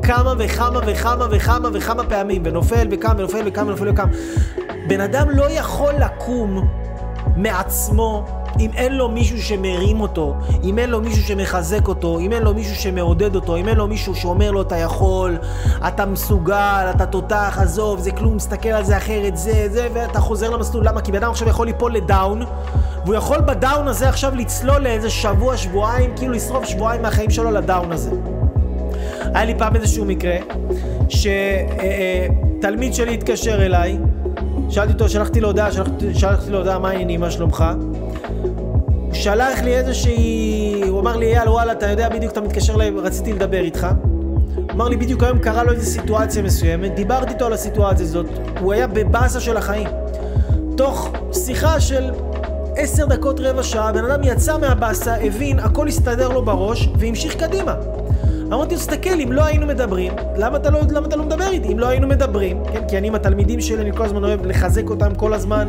כמה 0.01 0.33
וכמה 0.37 0.79
וכמה 0.85 1.27
וכמה 1.31 1.69
וכמה 1.73 2.03
פעמים, 2.03 2.41
ונופל 2.45 2.87
וקם 2.91 3.11
ונופל 3.17 3.41
וקם 3.45 3.67
ונופל 3.67 3.89
וקם. 3.89 4.07
בן 4.87 5.01
אדם 5.01 5.29
לא 5.29 5.51
יכול 5.51 5.93
לקום 5.93 6.67
מעצמו 7.35 8.25
אם 8.59 8.69
אין 8.75 8.95
לו 8.95 9.09
מישהו 9.09 9.41
שמרים 9.41 10.01
אותו, 10.01 10.35
אם 10.63 10.79
אין 10.79 10.89
לו 10.89 11.01
מישהו 11.01 11.23
שמחזק 11.23 11.87
אותו, 11.87 12.19
אם 12.19 12.31
אין 12.31 12.43
לו 12.43 12.53
מישהו 12.53 12.75
שמעודד 12.75 13.35
אותו, 13.35 13.57
אם 13.57 13.67
אין 13.67 13.77
לו 13.77 13.87
מישהו 13.87 14.15
שאומר 14.15 14.51
לו 14.51 14.61
אתה 14.61 14.77
יכול, 14.77 15.37
אתה 15.87 16.05
מסוגל, 16.05 16.87
אתה 16.95 17.05
תותח, 17.05 17.57
עזוב, 17.61 17.99
זה 17.99 18.11
כלום, 18.11 18.35
מסתכל 18.35 18.69
על 18.69 18.83
זה 18.83 18.97
אחרת, 18.97 19.37
זה, 19.37 19.67
זה, 19.69 19.87
ואתה 19.93 20.19
חוזר 20.19 20.49
למסלול. 20.49 20.87
למה? 20.87 21.01
כי 21.01 21.11
בן 21.11 21.17
אדם 21.17 21.31
עכשיו 21.31 21.49
יכול 21.49 21.67
ליפול 21.67 21.93
לדאון, 21.93 22.43
והוא 23.05 23.15
יכול 23.15 23.39
בדאון 23.39 23.87
הזה 23.87 24.09
עכשיו 24.09 24.35
לצלול 24.35 24.81
לאיזה 24.81 25.09
שבוע, 25.09 25.57
שבועיים, 25.57 26.13
כאילו 26.15 26.33
לשרוף 26.33 26.65
שבועיים 26.65 27.01
מהחיים 27.01 27.29
שלו 27.29 27.51
לדאון 27.51 27.91
הזה. 27.91 28.11
היה 29.33 29.45
לי 29.45 29.55
פעם 29.57 29.75
איזשהו 29.75 30.05
מקרה, 30.05 30.35
שתלמיד 31.09 32.93
שלי 32.93 33.13
התקשר 33.13 33.65
אליי, 33.65 33.97
שאלתי 34.69 34.93
אותו, 34.93 35.09
שלחתי 35.09 35.39
לו 35.39 35.47
הודעה, 35.47 35.69
שלחתי 36.13 36.51
לו 36.51 36.57
הודעה 36.57 36.79
מה 36.79 36.89
העניינים, 36.89 37.19
מה 37.19 37.31
שלומך? 37.31 37.65
שלח 39.23 39.59
לי 39.63 39.75
איזושהי... 39.75 40.83
הוא 40.87 40.99
אמר 40.99 41.17
לי, 41.17 41.37
אייל, 41.37 41.49
וואלה, 41.49 41.71
אתה 41.71 41.87
יודע 41.87 42.09
בדיוק, 42.09 42.31
אתה 42.31 42.41
מתקשר 42.41 42.75
אליי, 42.75 42.91
רציתי 42.91 43.33
לדבר 43.33 43.59
איתך. 43.59 43.87
אמר 44.71 44.87
לי, 44.87 44.97
בדיוק 44.97 45.23
היום 45.23 45.39
קרה 45.39 45.63
לו 45.63 45.71
איזו 45.71 45.91
סיטואציה 45.91 46.43
מסוימת, 46.43 46.95
דיברתי 46.95 47.33
איתו 47.33 47.45
על 47.45 47.53
הסיטואציה 47.53 48.05
הזאת, 48.05 48.25
הוא 48.59 48.73
היה 48.73 48.87
בבאסה 48.87 49.39
של 49.39 49.57
החיים. 49.57 49.87
תוך 50.77 51.11
שיחה 51.33 51.79
של 51.79 52.11
עשר 52.75 53.05
דקות, 53.05 53.39
רבע 53.39 53.63
שעה, 53.63 53.91
בן 53.91 54.05
אדם 54.05 54.23
יצא 54.23 54.57
מהבאסה, 54.57 55.15
הבין, 55.15 55.59
הכל 55.59 55.87
הסתדר 55.87 56.29
לו 56.29 56.45
בראש, 56.45 56.89
והמשיך 56.95 57.35
קדימה. 57.35 57.75
אמרתי 58.47 58.75
לו, 58.75 58.79
תסתכל, 58.79 59.19
אם 59.23 59.31
לא 59.31 59.45
היינו 59.45 59.67
מדברים, 59.67 60.13
למה 60.37 60.57
אתה 60.57 60.69
לא, 60.69 60.79
למה 60.91 61.07
אתה 61.07 61.15
לא 61.15 61.23
מדבר 61.23 61.47
איתי? 61.47 61.73
אם 61.73 61.79
לא 61.79 61.87
היינו 61.87 62.07
מדברים, 62.07 62.63
כן? 62.73 62.87
כי 62.87 62.97
אני 62.97 63.07
עם 63.07 63.15
התלמידים 63.15 63.61
שלי, 63.61 63.81
אני 63.81 63.91
כל 63.97 64.05
הזמן 64.05 64.23
אוהב 64.23 64.45
לחזק 64.45 64.89
אותם 64.89 65.15
כל 65.15 65.33
הזמן 65.33 65.67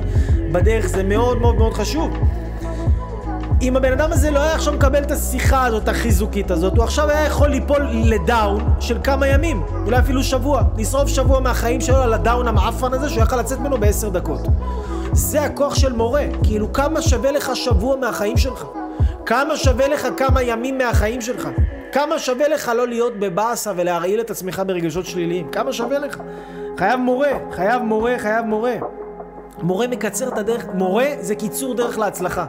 בדרך, 0.52 0.86
זה 0.86 1.02
מאוד 1.02 1.40
מאוד 1.40 1.54
מאוד 1.56 1.74
חשוב. 1.74 2.10
אם 3.62 3.76
הבן 3.76 3.92
אדם 3.92 4.12
הזה 4.12 4.30
לא 4.30 4.38
היה 4.38 4.54
עכשיו 4.54 4.72
מקבל 4.72 5.02
את 5.02 5.10
השיחה 5.10 5.66
הזאת, 5.66 5.88
החיזוקית 5.88 6.50
הזאת, 6.50 6.76
הוא 6.76 6.84
עכשיו 6.84 7.10
היה 7.10 7.26
יכול 7.26 7.48
ליפול 7.48 7.82
לדאון 7.92 8.74
של 8.80 8.98
כמה 9.04 9.26
ימים, 9.26 9.62
אולי 9.86 9.98
אפילו 9.98 10.22
שבוע. 10.22 10.62
לשרוף 10.78 11.08
שבוע 11.08 11.40
מהחיים 11.40 11.80
שלו 11.80 11.96
על 11.96 12.12
הדאון 12.12 12.48
המעפן 12.48 12.94
הזה, 12.94 13.08
שהוא 13.08 13.22
יכל 13.22 13.36
לצאת 13.36 13.58
ממנו 13.58 13.78
בעשר 13.78 14.08
דקות. 14.08 14.40
זה 15.12 15.42
הכוח 15.42 15.74
של 15.74 15.92
מורה. 15.92 16.24
כאילו, 16.42 16.72
כמה 16.72 17.02
שווה 17.02 17.32
לך 17.32 17.56
שבוע 17.56 17.96
מהחיים 17.96 18.36
שלך? 18.36 18.64
כמה 19.26 19.56
שווה 19.56 19.88
לך 19.88 20.08
כמה 20.16 20.42
ימים 20.42 20.78
מהחיים 20.78 21.20
שלך? 21.20 21.48
כמה 21.92 22.18
שווה 22.18 22.48
לך 22.48 22.72
לא 22.76 22.88
להיות 22.88 23.12
בבאסה 23.18 23.72
ולהרעיל 23.76 24.20
את 24.20 24.30
עצמך 24.30 24.62
ברגשות 24.66 25.06
שליליים? 25.06 25.50
כמה 25.50 25.72
שווה 25.72 25.98
לך? 25.98 26.16
חייב 26.78 27.00
מורה, 27.00 27.32
חייב 27.52 27.82
מורה, 27.82 28.14
חייב 28.18 28.44
מורה. 28.44 28.74
מורה 29.62 29.86
מקצר 29.86 30.28
את 30.28 30.38
הדרך, 30.38 30.66
מורה 30.74 31.06
זה 31.20 31.34
קיצור 31.34 31.74
דרך 31.74 31.98
להצלחה. 31.98 32.46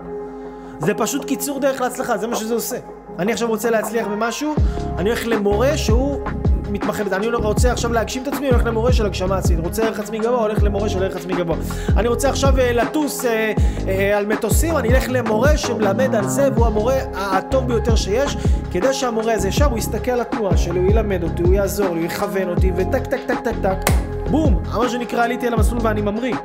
זה 0.81 0.93
פשוט 0.93 1.25
קיצור 1.25 1.59
דרך 1.59 1.81
להצלחה, 1.81 2.17
זה 2.17 2.27
מה 2.27 2.35
שזה 2.35 2.53
עושה. 2.53 2.77
אני 3.19 3.33
עכשיו 3.33 3.47
רוצה 3.47 3.69
להצליח 3.69 4.07
במשהו, 4.07 4.55
אני 4.97 5.09
הולך 5.09 5.27
למורה 5.27 5.77
שהוא 5.77 6.21
מתמחה 6.69 7.03
בזה. 7.03 7.15
אני 7.15 7.27
רוצה 7.27 7.71
עכשיו 7.71 7.93
להגשים 7.93 8.23
את 8.23 8.27
עצמי, 8.27 8.49
הולך 8.49 8.65
למורה 8.65 8.93
של 8.93 9.05
הגשמה 9.05 9.37
עצמית. 9.37 9.59
רוצה 9.59 9.83
ערך 9.83 9.99
עצמי 9.99 10.19
גבוה, 10.19 10.39
הולך 10.39 10.63
למורה 10.63 10.89
של 10.89 11.03
ערך 11.03 11.15
עצמי 11.15 11.33
גבוה. 11.33 11.55
אני 11.97 12.07
רוצה 12.07 12.29
עכשיו 12.29 12.59
אה, 12.59 12.73
לטוס 12.73 13.25
אה, 13.25 13.53
אה, 13.87 14.17
על 14.17 14.25
מטוסים, 14.25 14.77
אני 14.77 14.89
אלך 14.89 15.05
למורה 15.09 15.57
שמלמד 15.57 16.15
על 16.15 16.27
זה, 16.27 16.49
והוא 16.55 16.65
המורה 16.65 16.95
הטוב 17.13 17.67
ביותר 17.67 17.95
שיש, 17.95 18.37
כדי 18.71 18.93
שהמורה 18.93 19.33
הזה 19.33 19.51
שם, 19.51 19.69
הוא 19.69 19.77
יסתכל 19.77 20.11
על 20.11 20.21
התנועה 20.21 20.57
שלי, 20.57 20.79
הוא 20.79 20.89
ילמד 20.89 21.23
אותי, 21.23 21.43
הוא 21.43 21.53
יעזור 21.53 21.95
לי, 21.95 21.99
הוא 21.99 22.05
יכוון 22.05 22.49
אותי, 22.49 22.71
וטק 22.75 23.05
טק 23.05 23.19
טק 23.27 23.39
טק 23.43 23.55
טק, 23.61 23.91
בום, 24.29 24.63
מה 24.77 24.89
שנקרא 24.89 25.23
עליתי 25.23 25.47
על 25.47 25.53
המסלול 25.53 25.79
ואני 25.83 26.01
ממריא. 26.01 26.35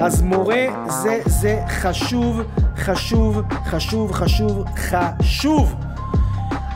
אז 0.00 0.22
מורה 0.22 0.66
זה, 0.88 1.20
זה 1.26 1.62
חשוב, 1.68 2.40
חשוב, 2.76 3.42
חשוב, 3.64 4.12
חשוב, 4.12 4.64
חשוב. 4.76 5.74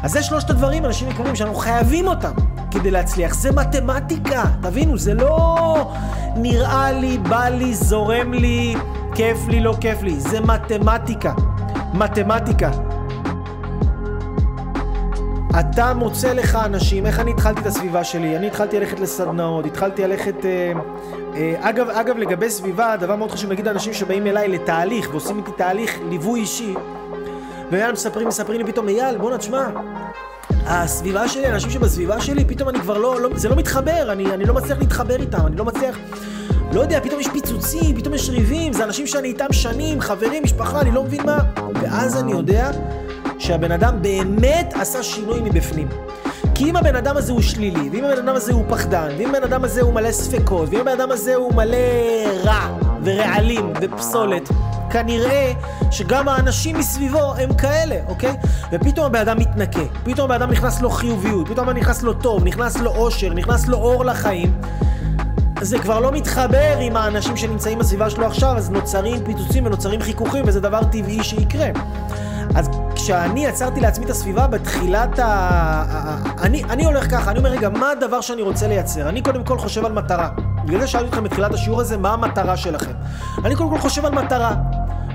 אז 0.02 0.12
זה 0.12 0.22
שלושת 0.22 0.50
הדברים, 0.50 0.84
אנשים 0.84 1.10
יקרים, 1.10 1.36
שאנחנו 1.36 1.54
חייבים 1.56 2.08
אותם 2.08 2.32
כדי 2.70 2.90
להצליח. 2.90 3.34
זה 3.34 3.52
מתמטיקה, 3.52 4.44
תבינו, 4.62 4.98
זה 4.98 5.14
לא 5.14 5.92
נראה 6.36 6.92
לי, 6.92 7.18
בא 7.18 7.48
לי, 7.48 7.74
זורם 7.74 8.32
לי, 8.32 8.74
כיף 9.14 9.38
לי, 9.48 9.60
לא 9.60 9.74
כיף 9.80 10.02
לי. 10.02 10.20
זה 10.20 10.40
מתמטיקה. 10.40 11.32
מתמטיקה. 11.94 12.70
אתה 15.60 15.94
מוצא 15.94 16.32
לך 16.32 16.58
אנשים, 16.64 17.06
איך 17.06 17.20
אני 17.20 17.30
התחלתי 17.30 17.60
את 17.60 17.66
הסביבה 17.66 18.04
שלי? 18.04 18.36
אני 18.36 18.46
התחלתי 18.46 18.80
ללכת 18.80 19.00
לסדנאות, 19.00 19.66
התחלתי 19.66 20.02
ללכת... 20.02 20.44
אה, 20.44 20.72
אה, 21.34 21.54
אגב, 21.60 21.88
אגב, 21.88 22.16
לגבי 22.16 22.50
סביבה, 22.50 22.96
דבר 22.96 23.16
מאוד 23.16 23.30
חשוב 23.30 23.50
להגיד 23.50 23.66
לאנשים 23.66 23.92
שבאים 23.92 24.26
אליי 24.26 24.48
לתהליך 24.48 25.08
ועושים 25.10 25.38
איתי 25.38 25.50
תהליך 25.56 25.98
ליווי 26.08 26.40
אישי, 26.40 26.74
ואייל 27.70 27.92
מספרים, 27.92 28.28
מספרים 28.28 28.60
לי 28.60 28.72
פתאום, 28.72 28.88
אייל, 28.88 29.18
בואנה, 29.18 29.38
תשמע, 29.38 29.66
הסביבה 30.66 31.28
שלי, 31.28 31.46
האנשים 31.46 31.70
שבסביבה 31.70 32.20
שלי, 32.20 32.44
פתאום 32.44 32.68
אני 32.68 32.78
כבר 32.80 32.98
לא, 32.98 33.20
לא 33.20 33.28
זה 33.34 33.48
לא 33.48 33.56
מתחבר, 33.56 34.12
אני, 34.12 34.26
אני 34.26 34.44
לא 34.44 34.54
מצליח 34.54 34.78
להתחבר 34.78 35.16
איתם, 35.16 35.46
אני 35.46 35.56
לא 35.56 35.64
מצליח... 35.64 35.98
לא 36.72 36.80
יודע, 36.80 37.00
פתאום 37.00 37.20
יש 37.20 37.28
פיצוצים, 37.28 37.96
פתאום 37.96 38.14
יש 38.14 38.30
ריבים, 38.30 38.72
זה 38.72 38.84
אנשים 38.84 39.06
שאני 39.06 39.28
איתם 39.28 39.52
שנים, 39.52 40.00
חברים, 40.00 40.42
משפחה, 40.42 40.80
אני 40.80 40.90
לא 40.90 41.04
מבין 41.04 41.26
מה. 41.26 41.38
ואז 41.82 42.16
אני 42.16 42.32
יודע 42.32 42.70
שהבן 43.44 43.72
אדם 43.72 44.02
באמת 44.02 44.74
עשה 44.80 45.02
שינוי 45.02 45.40
מבפנים. 45.40 45.88
כי 46.54 46.70
אם 46.70 46.76
הבן 46.76 46.96
אדם 46.96 47.16
הזה 47.16 47.32
הוא 47.32 47.42
שלילי, 47.42 47.90
ואם 47.92 48.04
הבן 48.04 48.18
אדם 48.18 48.34
הזה 48.34 48.52
הוא 48.52 48.64
פחדן, 48.68 49.08
ואם 49.18 49.28
הבן 49.28 49.42
אדם 49.42 49.64
הזה 49.64 49.82
הוא 49.82 49.92
מלא 49.92 50.12
ספקות, 50.12 50.68
ואם 50.68 50.80
הבן 50.80 50.92
אדם 50.92 51.10
הזה 51.10 51.34
הוא 51.34 51.54
מלא 51.54 51.76
רע, 52.44 52.76
ורעלים, 53.04 53.72
ופסולת, 53.80 54.48
כנראה 54.90 55.52
שגם 55.90 56.28
האנשים 56.28 56.78
מסביבו 56.78 57.34
הם 57.38 57.54
כאלה, 57.54 57.96
אוקיי? 58.06 58.36
ופתאום 58.72 59.06
הבן 59.06 59.20
אדם 59.20 59.38
מתנקה, 59.38 59.84
פתאום 60.04 60.30
הבן 60.30 60.42
אדם 60.42 60.50
נכנס 60.50 60.80
לו 60.80 60.90
חיוביות, 60.90 61.48
פתאום 61.48 61.70
נכנס 61.70 62.02
לו 62.02 62.12
טוב, 62.12 62.44
נכנס 62.44 62.76
לו 62.76 62.90
אושר, 62.90 63.34
נכנס 63.34 63.68
לו 63.68 63.76
אור 63.76 64.04
לחיים. 64.04 64.52
זה 65.60 65.78
כבר 65.78 66.00
לא 66.00 66.12
מתחבר 66.12 66.78
עם 66.80 66.96
האנשים 66.96 67.36
שנמצאים 67.36 67.78
בסביבה 67.78 68.10
שלו 68.10 68.26
עכשיו, 68.26 68.56
אז 68.56 68.70
נוצרים 68.70 69.24
פיצוצים 69.24 69.66
ונוצרים 69.66 70.00
חיכוכים, 70.00 70.44
וזה 70.46 70.60
דבר 70.60 70.84
טבעי 70.84 71.24
שיקרה. 71.24 71.68
אז 72.54 72.68
כשאני 72.94 73.46
יצרתי 73.46 73.80
לעצמי 73.80 74.04
את 74.04 74.10
הסביבה 74.10 74.46
בתחילת 74.46 75.18
ה... 75.18 76.16
אני, 76.42 76.64
אני 76.64 76.84
הולך 76.84 77.10
ככה, 77.10 77.30
אני 77.30 77.38
אומר, 77.38 77.50
רגע, 77.50 77.68
מה 77.68 77.90
הדבר 77.90 78.20
שאני 78.20 78.42
רוצה 78.42 78.68
לייצר? 78.68 79.08
אני 79.08 79.22
קודם 79.22 79.44
כל 79.44 79.58
חושב 79.58 79.84
על 79.84 79.92
מטרה. 79.92 80.28
בגלל 80.64 80.80
זה 80.80 80.86
שאלתי 80.86 81.08
אתכם 81.08 81.24
בתחילת 81.24 81.54
השיעור 81.54 81.80
הזה, 81.80 81.96
מה 81.96 82.12
המטרה 82.12 82.56
שלכם? 82.56 82.92
אני 83.44 83.56
קודם 83.56 83.70
כל 83.70 83.78
חושב 83.78 84.04
על 84.04 84.12
מטרה. 84.14 84.54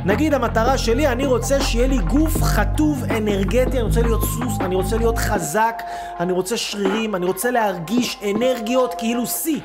נגיד 0.06 0.34
המטרה 0.34 0.78
שלי, 0.78 1.08
אני 1.08 1.26
רוצה 1.26 1.62
שיהיה 1.62 1.88
לי 1.88 1.98
גוף 1.98 2.44
חטוב 2.44 3.04
אנרגטי, 3.18 3.78
אני 3.78 3.82
רוצה 3.82 4.02
להיות 4.02 4.22
סוס, 4.22 4.62
אני 4.62 4.76
רוצה 4.76 4.98
להיות 4.98 5.18
חזק, 5.18 5.82
אני 6.20 6.32
רוצה 6.32 6.58
שרירים, 6.58 7.16
אני 7.16 7.26
רוצה 7.26 7.52
להרגיש 7.52 8.20
אנרגיות 8.36 8.96
כאילו 8.98 9.28
שיא. 9.28 9.60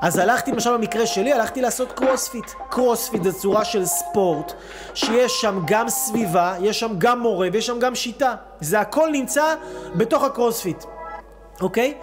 אז 0.00 0.18
הלכתי, 0.18 0.52
למשל 0.52 0.76
במקרה 0.76 1.06
שלי, 1.06 1.32
הלכתי 1.32 1.60
לעשות 1.60 1.92
קרוספיט. 1.92 2.50
קרוספיט 2.70 3.22
זה 3.22 3.32
צורה 3.32 3.64
של 3.64 3.84
ספורט, 3.84 4.52
שיש 4.94 5.40
שם 5.40 5.60
גם 5.66 5.88
סביבה, 5.88 6.54
יש 6.60 6.80
שם 6.80 6.92
גם 6.98 7.20
מורה 7.20 7.48
ויש 7.52 7.66
שם 7.66 7.78
גם 7.78 7.94
שיטה. 7.94 8.34
זה 8.60 8.80
הכל 8.80 9.08
נמצא 9.12 9.54
בתוך 9.94 10.24
הקרוספיט, 10.24 10.84
אוקיי? 11.60 11.94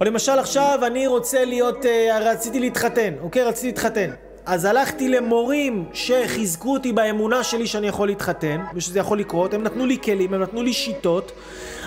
או 0.00 0.04
למשל 0.04 0.38
עכשיו 0.38 0.78
אני 0.86 1.06
רוצה 1.06 1.44
להיות, 1.44 1.86
אה, 1.86 2.18
רציתי 2.20 2.60
להתחתן, 2.60 3.14
אוקיי? 3.22 3.42
רציתי 3.42 3.66
להתחתן. 3.66 4.10
אז 4.46 4.64
הלכתי 4.64 5.08
למורים 5.08 5.84
שחיזקו 5.92 6.72
אותי 6.72 6.92
באמונה 6.92 7.44
שלי 7.44 7.66
שאני 7.66 7.86
יכול 7.86 8.08
להתחתן, 8.08 8.60
ושזה 8.74 8.98
יכול 8.98 9.18
לקרות, 9.18 9.54
הם 9.54 9.62
נתנו 9.62 9.86
לי 9.86 9.98
כלים, 10.04 10.34
הם 10.34 10.42
נתנו 10.42 10.62
לי 10.62 10.72
שיטות. 10.72 11.32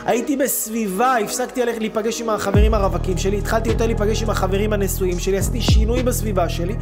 הייתי 0.05 0.37
בסביבה, 0.37 1.17
הפסקתי 1.17 1.65
ללכת 1.65 1.79
להיפגש 1.79 2.21
עם 2.21 2.29
החברים 2.29 2.73
הרווקים 2.73 3.17
שלי, 3.17 3.37
התחלתי 3.37 3.69
יותר 3.69 3.85
להיפגש 3.85 4.23
עם 4.23 4.29
החברים 4.29 4.73
הנשואים 4.73 5.19
שלי, 5.19 5.37
עשיתי 5.37 5.61
שינוי 5.61 6.03
בסביבה 6.03 6.49
שלי, 6.49 6.75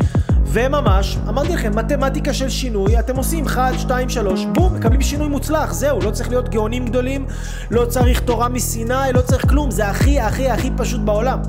וממש, 0.46 1.18
אמרתי 1.30 1.54
לכם, 1.54 1.72
מתמטיקה 1.76 2.34
של 2.34 2.50
שינוי, 2.50 3.00
אתם 3.00 3.16
עושים 3.16 3.46
1, 3.46 3.74
2, 3.80 4.10
3, 4.10 4.46
בום, 4.46 4.76
מקבלים 4.76 5.02
שינוי 5.02 5.28
מוצלח, 5.28 5.74
זהו, 5.74 6.00
לא 6.02 6.12
צריך 6.12 6.30
להיות 6.30 6.50
גאונים 6.50 6.86
גדולים, 6.86 7.26
לא 7.72 7.86
צריך 7.86 8.20
תורה 8.20 8.50
מסיני, 8.50 9.14
לא 9.14 9.22
צריך 9.22 9.50
כלום, 9.50 9.72
זה 9.72 9.88
הכי 9.88 10.20
הכי 10.20 10.50
הכי 10.50 10.70
פשוט 10.78 11.02
בעולם. 11.02 11.40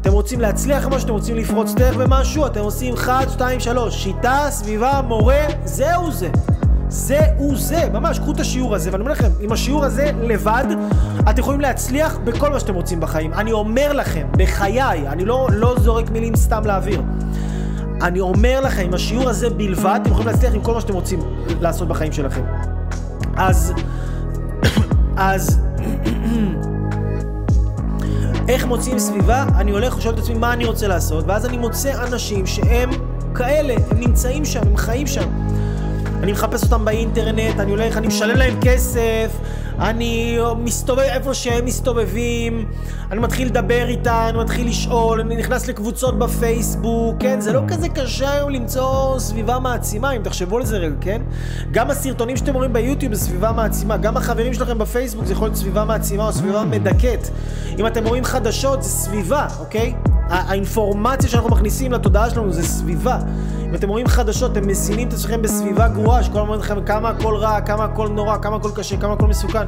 אתם 0.00 0.12
רוצים 0.12 0.40
להצליח 0.40 0.86
במשהו, 0.86 1.04
אתם 1.04 1.12
רוצים 1.12 1.36
לפרוץ 1.36 1.74
דרך 1.74 1.96
במשהו, 1.96 2.46
אתם 2.46 2.60
עושים 2.60 2.94
1, 2.94 3.30
2, 3.30 3.60
3, 3.60 4.02
שיטה, 4.02 4.46
סביבה, 4.50 5.00
מורה, 5.08 5.44
זהו 5.64 6.12
זה. 6.12 6.28
זהו 6.88 7.56
זה, 7.56 7.88
ממש, 7.92 8.18
קחו 8.18 8.32
את 8.32 8.40
השיעור 8.40 8.74
הזה, 8.74 8.90
ואני 8.92 9.00
אומר 9.00 9.12
לכם, 9.12 9.30
עם 9.40 9.52
השיעור 9.52 9.84
הזה 9.84 10.10
לבד, 10.22 10.64
אתם 11.30 11.40
יכולים 11.40 11.60
להצליח 11.60 12.18
בכל 12.24 12.50
מה 12.50 12.60
שאתם 12.60 12.74
רוצים 12.74 13.00
בחיים. 13.00 13.34
אני 13.34 13.52
אומר 13.52 13.92
לכם, 13.92 14.26
בחיי, 14.32 15.08
אני 15.08 15.24
לא, 15.24 15.48
לא 15.52 15.74
זורק 15.78 16.10
מילים 16.10 16.36
סתם 16.36 16.64
לאוויר. 16.64 17.02
אני 18.02 18.20
אומר 18.20 18.60
לכם, 18.60 18.82
עם 18.84 18.94
השיעור 18.94 19.28
הזה 19.28 19.50
בלבד, 19.50 19.98
אתם 20.02 20.10
יכולים 20.10 20.26
להצליח 20.28 20.54
עם 20.54 20.62
כל 20.62 20.74
מה 20.74 20.80
שאתם 20.80 20.94
רוצים 20.94 21.20
לעשות 21.60 21.88
בחיים 21.88 22.12
שלכם. 22.12 22.42
אז, 23.36 23.72
אז, 25.16 25.60
איך 28.48 28.66
מוצאים 28.66 28.98
סביבה? 28.98 29.44
אני 29.56 29.70
הולך 29.70 29.96
ושואל 29.96 30.14
את 30.14 30.18
עצמי 30.18 30.34
מה 30.34 30.52
אני 30.52 30.64
רוצה 30.64 30.88
לעשות, 30.88 31.24
ואז 31.28 31.46
אני 31.46 31.56
מוצא 31.56 32.04
אנשים 32.04 32.46
שהם 32.46 32.90
כאלה, 33.34 33.74
הם 33.90 34.00
נמצאים 34.00 34.44
שם, 34.44 34.60
הם 34.66 34.76
חיים 34.76 35.06
שם. 35.06 35.28
אני 36.22 36.32
מחפש 36.32 36.62
אותם 36.62 36.84
באינטרנט, 36.84 37.60
אני 37.60 37.70
הולך, 37.70 37.96
אני 37.96 38.06
משלם 38.06 38.36
להם 38.36 38.60
כסף, 38.60 39.38
אני 39.78 40.38
מסתובב 40.58 41.00
איפה 41.00 41.34
שהם 41.34 41.64
מסתובבים, 41.64 42.68
אני 43.10 43.20
מתחיל 43.20 43.48
לדבר 43.48 43.88
איתם, 43.88 44.26
אני 44.28 44.38
מתחיל 44.38 44.68
לשאול, 44.68 45.20
אני 45.20 45.36
נכנס 45.36 45.68
לקבוצות 45.68 46.18
בפייסבוק, 46.18 47.16
כן? 47.20 47.40
זה 47.40 47.52
לא 47.52 47.60
כזה 47.68 47.88
קשה 47.88 48.32
היום 48.32 48.50
למצוא 48.50 49.18
סביבה 49.18 49.58
מעצימה, 49.58 50.12
אם 50.12 50.22
תחשבו 50.22 50.56
על 50.56 50.64
זה 50.64 50.76
רגע, 50.76 50.94
כן? 51.00 51.22
גם 51.70 51.90
הסרטונים 51.90 52.36
שאתם 52.36 52.54
רואים 52.54 52.72
ביוטיוב 52.72 53.14
זה 53.14 53.20
סביבה 53.20 53.52
מעצימה, 53.52 53.96
גם 53.96 54.16
החברים 54.16 54.54
שלכם 54.54 54.78
בפייסבוק 54.78 55.24
זה 55.24 55.32
יכול 55.32 55.46
להיות 55.46 55.56
סביבה 55.56 55.84
מעצימה 55.84 56.26
או 56.26 56.32
סביבה 56.32 56.64
מדכאת. 56.64 57.28
אם 57.78 57.86
אתם 57.86 58.06
רואים 58.06 58.24
חדשות 58.24 58.82
זה 58.82 58.88
סביבה, 58.88 59.46
אוקיי? 59.60 59.94
האינפורמציה 60.28 61.30
שאנחנו 61.30 61.50
מכניסים 61.50 61.92
לתודעה 61.92 62.30
שלנו 62.30 62.52
זה 62.52 62.62
סביבה. 62.62 63.18
אם 63.64 63.74
אתם 63.74 63.88
רואים 63.88 64.06
חדשות, 64.06 64.52
אתם 64.52 64.68
מזינים 64.68 65.08
את 65.08 65.12
עצמכם 65.12 65.42
בסביבה 65.42 65.88
גרועה, 65.88 66.22
שכל 66.22 66.40
הזמן 66.40 66.58
לכם 66.58 66.84
כמה 66.84 67.08
הכל 67.08 67.36
רע, 67.36 67.60
כמה 67.60 67.84
הכל 67.84 68.08
נורא, 68.08 68.36
כמה 68.38 68.56
הכל 68.56 68.70
קשה, 68.74 68.96
כמה 68.96 69.12
הכל 69.12 69.26
מסוכן. 69.26 69.66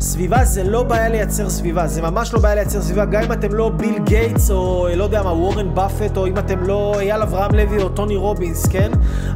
סביבה 0.00 0.44
זה 0.44 0.64
לא 0.64 0.82
בעיה 0.82 1.08
לייצר 1.08 1.50
סביבה, 1.50 1.86
זה 1.86 2.02
ממש 2.02 2.34
לא 2.34 2.40
בעיה 2.40 2.54
לייצר 2.54 2.82
סביבה, 2.82 3.04
גם 3.04 3.22
אם 3.22 3.32
אתם 3.32 3.54
לא 3.54 3.68
ביל 3.68 3.98
גייטס 3.98 4.50
או 4.50 4.88
לא 4.96 5.04
יודע 5.04 5.22
מה, 5.22 5.32
וורן 5.32 5.74
באפט, 5.74 6.16
או 6.16 6.26
אם 6.26 6.38
אתם 6.38 6.62
לא 6.62 6.94
אייל 6.98 7.22
אברהם 7.22 7.54
לוי 7.54 7.82
או 7.82 7.88
טוני 7.88 8.16
רובינס, 8.16 8.66
כן? 8.66 8.90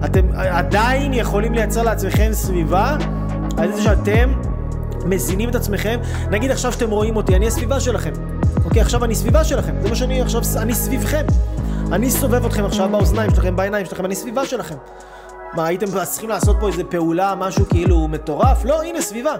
אתם 0.04 0.26
עדיין 0.34 1.14
יכולים 1.14 1.54
לייצר 1.54 1.82
לעצמכם 1.82 2.28
סביבה 2.32 2.96
על 3.56 3.72
זה 3.72 3.82
שאתם 3.82 4.32
מזינים 5.04 5.48
את 5.48 5.54
עצמכם. 5.54 5.98
נגיד 6.30 6.50
עכשיו 6.50 6.72
שאתם 6.72 6.90
רואים 6.90 7.16
אותי, 7.16 7.36
אני 7.36 7.46
הסביבה 7.46 7.80
שלכם. 7.80 8.12
אוקיי, 8.66 8.82
עכשיו 8.82 9.04
אני 9.04 9.14
סביבה 9.14 9.44
שלכם, 9.44 9.74
זה 9.82 9.88
מה 9.88 9.94
שאני 9.94 10.20
עכשיו, 10.20 10.42
אני 10.56 10.74
סביבכם. 10.74 11.26
אני 11.92 12.10
סובב 12.10 12.46
אתכם 12.46 12.64
עכשיו 12.64 12.88
באוזניים 12.88 13.30
שלכם, 13.30 13.56
בעיניים 13.56 13.86
שלכם, 13.86 14.04
אני 14.04 14.14
סביבה 14.14 14.46
שלכם. 14.46 14.74
מה, 15.54 15.66
הייתם 15.66 15.86
צריכים 16.04 16.30
לעשות 16.30 16.56
פה 16.60 16.68
איזה 16.68 16.84
פעולה, 16.84 17.34
משהו 17.34 17.68
כאילו 17.68 18.08
מטורף? 18.08 18.64
לא, 18.64 18.82
הנה, 18.82 19.00
סביבה. 19.00 19.34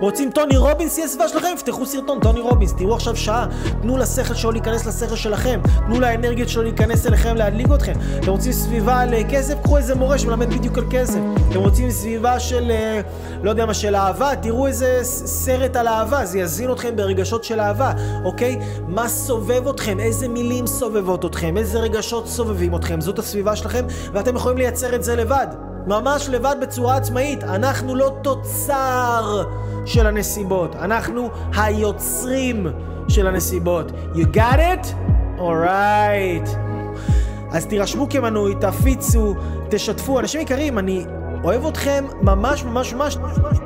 רוצים 0.00 0.30
טוני 0.30 0.56
רובינס 0.56 0.98
יהיה 0.98 1.08
סביבה 1.08 1.28
שלכם? 1.28 1.48
פתחו 1.58 1.86
סרטון 1.86 2.20
טוני 2.20 2.40
רובינס, 2.40 2.72
תראו 2.72 2.94
עכשיו 2.94 3.16
שעה. 3.16 3.46
תנו 3.82 3.96
לשכל 3.96 4.34
שלו 4.34 4.52
להיכנס 4.52 4.86
לשכל 4.86 5.16
שלכם. 5.16 5.60
תנו 5.86 6.00
לאנרגיות 6.00 6.48
שלו 6.48 6.62
להיכנס 6.62 7.06
אליכם, 7.06 7.36
להדליק 7.36 7.66
אתכם. 7.74 7.92
אתם 8.18 8.30
רוצים 8.30 8.52
סביבה 8.52 9.04
לכסף? 9.04 9.54
קחו 9.62 9.76
איזה 9.76 9.94
מורה 9.94 10.18
שמלמד 10.18 10.54
בדיוק 10.54 10.78
על 10.78 10.84
כסף. 10.90 11.18
אתם 11.50 11.58
רוצים 11.58 11.90
סביבה 11.90 12.40
של, 12.40 12.70
אה, 12.70 13.00
לא 13.42 13.50
יודע 13.50 13.66
מה, 13.66 13.74
של 13.74 13.96
אהבה? 13.96 14.36
תראו 14.36 14.66
איזה 14.66 14.98
סרט 15.02 15.76
על 15.76 15.88
אהבה, 15.88 16.24
זה 16.24 16.38
יזין 16.38 16.72
אתכם 16.72 16.96
ברגשות 16.96 17.44
של 17.44 17.60
אהבה, 17.60 17.92
אוקיי? 18.24 18.58
מה 18.88 19.08
סובב 19.08 19.68
אתכם? 19.68 20.00
איזה 20.00 20.28
מילים 20.28 20.66
סובבות 20.66 21.24
אתכם? 21.24 21.56
איזה 21.56 21.78
רגשות 21.78 22.28
סובבים 22.28 22.76
אתכם? 22.76 23.00
זאת 23.00 23.18
הסביבה 23.18 23.56
שלכם, 23.56 23.84
ואתם 24.12 24.36
יכולים 24.36 24.58
לייצר 24.58 24.94
את 24.94 25.04
זה 25.04 25.16
לבד. 25.16 25.73
ממש 25.86 26.28
לבד 26.28 26.56
בצורה 26.62 26.96
עצמאית. 26.96 27.44
אנחנו 27.44 27.94
לא 27.94 28.16
תוצר 28.22 29.44
של 29.86 30.06
הנסיבות, 30.06 30.76
אנחנו 30.76 31.30
היוצרים 31.56 32.66
של 33.08 33.26
הנסיבות. 33.26 33.92
You 34.14 34.36
got 34.36 34.58
it? 34.58 34.86
alright. 35.38 36.48
אז 37.50 37.66
תירשמו 37.66 38.08
כמנוי, 38.08 38.54
תפיצו, 38.60 39.34
תשתפו. 39.68 40.20
אנשים 40.20 40.40
יקרים, 40.40 40.78
אני 40.78 41.06
אוהב 41.44 41.66
אתכם 41.66 42.04
ממש 42.22 42.64
ממש 42.64 42.94
ממש 42.94 43.16
ממש 43.16 43.38
ממש 43.38 43.58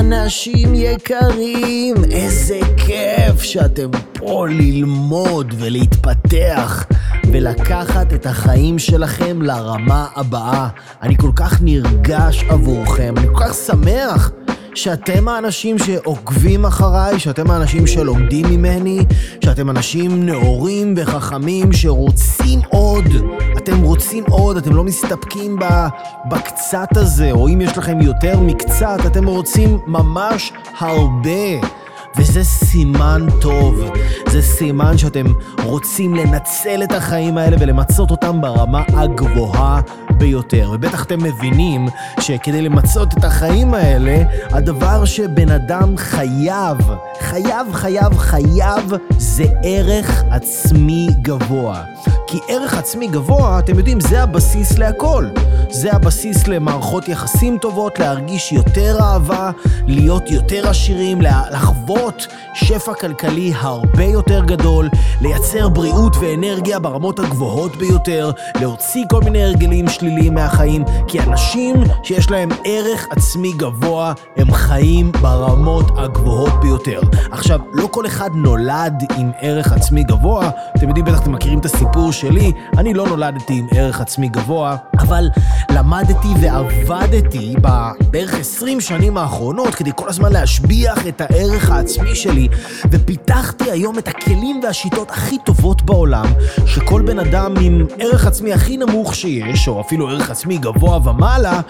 אנשים 0.00 0.74
יקרים, 0.74 1.94
איזה 2.10 2.60
כיף 2.76 3.42
שאתם 3.42 3.90
פה 4.12 4.46
ללמוד 4.48 5.54
ולהתפתח 5.58 6.86
ולקחת 7.32 8.12
את 8.12 8.26
החיים 8.26 8.78
שלכם 8.78 9.42
לרמה 9.42 10.06
הבאה. 10.16 10.68
אני 11.02 11.16
כל 11.16 11.30
כך 11.36 11.62
נרגש 11.62 12.44
עבורכם, 12.48 13.14
אני 13.16 13.26
כל 13.26 13.44
כך 13.44 13.54
שמח 13.54 14.30
שאתם 14.74 15.28
האנשים 15.28 15.78
שעוקבים 15.78 16.64
אחריי, 16.64 17.20
שאתם 17.20 17.50
האנשים 17.50 17.86
שלומדים 17.86 18.46
ממני, 18.50 19.04
שאתם 19.44 19.70
אנשים 19.70 20.26
נאורים 20.26 20.94
וחכמים 20.96 21.72
שרוצים 21.72 22.60
עוד. 22.68 23.04
אתם 23.56 23.82
רוצים 23.82 24.24
עוד, 24.30 24.56
אתם 24.56 24.74
לא 24.74 24.84
מסתפקים 24.84 25.58
בקצת 26.30 26.96
הזה, 26.96 27.30
או 27.30 27.48
אם 27.48 27.60
יש 27.60 27.78
לכם 27.78 28.00
יותר 28.00 28.40
מקצת, 28.40 28.98
אתם 29.06 29.26
רוצים 29.26 29.78
ממש 29.86 30.52
הרבה. 30.78 31.81
וזה 32.16 32.44
סימן 32.44 33.26
טוב, 33.40 33.80
זה 34.30 34.42
סימן 34.42 34.98
שאתם 34.98 35.26
רוצים 35.64 36.14
לנצל 36.14 36.82
את 36.84 36.92
החיים 36.92 37.38
האלה 37.38 37.56
ולמצות 37.60 38.10
אותם 38.10 38.40
ברמה 38.40 38.82
הגבוהה 38.88 39.80
ביותר. 40.10 40.70
ובטח 40.74 41.04
אתם 41.04 41.22
מבינים 41.22 41.88
שכדי 42.20 42.62
למצות 42.62 43.18
את 43.18 43.24
החיים 43.24 43.74
האלה, 43.74 44.22
הדבר 44.50 45.04
שבן 45.04 45.50
אדם 45.50 45.96
חייב, 45.96 46.78
חייב, 47.20 47.72
חייב, 47.72 48.18
חייב, 48.18 48.92
זה 49.18 49.44
ערך 49.64 50.22
עצמי 50.30 51.08
גבוה. 51.22 51.82
כי 52.26 52.38
ערך 52.48 52.74
עצמי 52.74 53.06
גבוה, 53.06 53.58
אתם 53.58 53.78
יודעים, 53.78 54.00
זה 54.00 54.22
הבסיס 54.22 54.78
להכל. 54.78 55.26
זה 55.70 55.92
הבסיס 55.92 56.46
למערכות 56.46 57.08
יחסים 57.08 57.58
טובות, 57.58 57.98
להרגיש 57.98 58.52
יותר 58.52 58.96
אהבה, 59.00 59.50
להיות 59.86 60.30
יותר 60.30 60.68
עשירים, 60.68 61.22
לחוות 61.22 62.01
שפע 62.54 62.94
כלכלי 62.94 63.52
הרבה 63.56 64.04
יותר 64.04 64.44
גדול, 64.44 64.88
לייצר 65.20 65.68
בריאות 65.68 66.16
ואנרגיה 66.20 66.78
ברמות 66.78 67.18
הגבוהות 67.18 67.76
ביותר, 67.76 68.30
להוציא 68.60 69.04
כל 69.10 69.20
מיני 69.20 69.42
הרגלים 69.42 69.88
שליליים 69.88 70.34
מהחיים, 70.34 70.84
כי 71.08 71.20
אנשים 71.20 71.76
שיש 72.02 72.30
להם 72.30 72.48
ערך 72.64 73.06
עצמי 73.10 73.52
גבוה, 73.56 74.12
הם 74.36 74.52
חיים 74.52 75.12
ברמות 75.12 75.90
הגבוהות 75.96 76.60
ביותר. 76.62 77.00
עכשיו, 77.30 77.60
לא 77.72 77.88
כל 77.90 78.06
אחד 78.06 78.30
נולד 78.34 78.94
עם 79.18 79.30
ערך 79.40 79.72
עצמי 79.72 80.04
גבוה, 80.04 80.50
אתם 80.76 80.88
יודעים, 80.88 81.06
בטח 81.06 81.22
אתם 81.22 81.32
מכירים 81.32 81.58
את 81.58 81.64
הסיפור 81.64 82.12
שלי, 82.12 82.52
אני 82.78 82.94
לא 82.94 83.06
נולדתי 83.06 83.58
עם 83.58 83.66
ערך 83.70 84.00
עצמי 84.00 84.28
גבוה, 84.28 84.76
אבל 84.98 85.28
למדתי 85.70 86.28
ועבדתי 86.40 87.54
בערך 88.10 88.34
20 88.34 88.80
שנים 88.80 89.16
האחרונות 89.16 89.74
כדי 89.74 89.90
כל 89.96 90.08
הזמן 90.08 90.32
להשביח 90.32 91.06
את 91.06 91.20
הערך 91.20 91.70
העצמי 91.70 91.91
שלי, 92.14 92.48
ופיתחתי 92.90 93.70
היום 93.70 93.98
את 93.98 94.08
הכלים 94.08 94.60
והשיטות 94.62 95.10
הכי 95.10 95.38
טובות 95.44 95.82
בעולם, 95.82 96.26
שכל 96.66 97.02
בן 97.02 97.18
אדם 97.18 97.54
עם 97.60 97.86
ערך 97.98 98.26
עצמי 98.26 98.52
הכי 98.52 98.76
נמוך 98.76 99.14
שיש, 99.14 99.68
או 99.68 99.80
אפילו 99.80 100.08
ערך 100.08 100.30
עצמי 100.30 100.58
גבוה 100.58 101.08
ומעלה, 101.08 101.60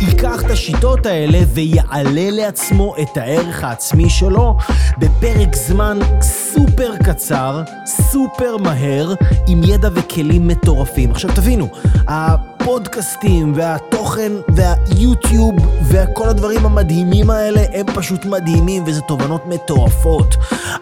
ייקח 0.00 0.42
את 0.44 0.50
השיטות 0.50 1.06
האלה 1.06 1.38
ויעלה 1.54 2.30
לעצמו 2.30 2.94
את 3.02 3.16
הערך 3.16 3.64
העצמי 3.64 4.10
שלו 4.10 4.56
בפרק 4.98 5.56
זמן 5.56 5.98
סופר 6.20 6.96
קצר, 7.04 7.62
סופר 7.86 8.56
מהר, 8.56 9.14
עם 9.46 9.62
ידע 9.64 9.88
וכלים 9.94 10.48
מטורפים. 10.48 11.10
עכשיו 11.10 11.30
תבינו, 11.34 11.68
הפודקאסטים 12.08 13.52
והתוכן 13.56 14.32
והיוטיוב 14.48 15.54
וכל 15.88 16.28
הדברים 16.28 16.66
המדהימים 16.66 17.30
האלה 17.30 17.60
הם 17.72 17.86
פשוט 17.94 18.24
מדהימים 18.24 18.84
וזה 18.86 19.00
תובנות 19.00 19.46
מטורפות. 19.46 19.71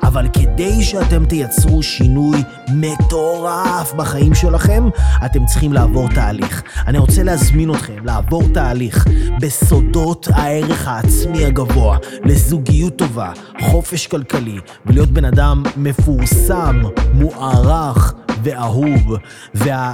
אבל 0.02 0.28
כדי 0.32 0.82
שאתם 0.84 1.24
תייצרו 1.24 1.82
שינוי 1.82 2.42
מטורף 2.68 3.92
בחיים 3.96 4.34
שלכם, 4.34 4.88
אתם 5.24 5.46
צריכים 5.46 5.72
לעבור 5.72 6.08
תהליך. 6.14 6.62
אני 6.86 6.98
רוצה 6.98 7.22
להזמין 7.22 7.70
אתכם 7.70 8.06
לעבור 8.06 8.42
תהליך 8.54 9.06
בסודות 9.40 10.28
הערך 10.32 10.88
העצמי 10.88 11.44
הגבוה, 11.44 11.98
לזוגיות 12.24 12.96
טובה, 12.96 13.32
חופש 13.60 14.06
כלכלי, 14.06 14.58
ולהיות 14.86 15.08
בן 15.08 15.24
אדם 15.24 15.62
מפורסם, 15.76 16.82
מוערך 17.14 18.14
ואהוב. 18.42 19.16
וה... 19.54 19.92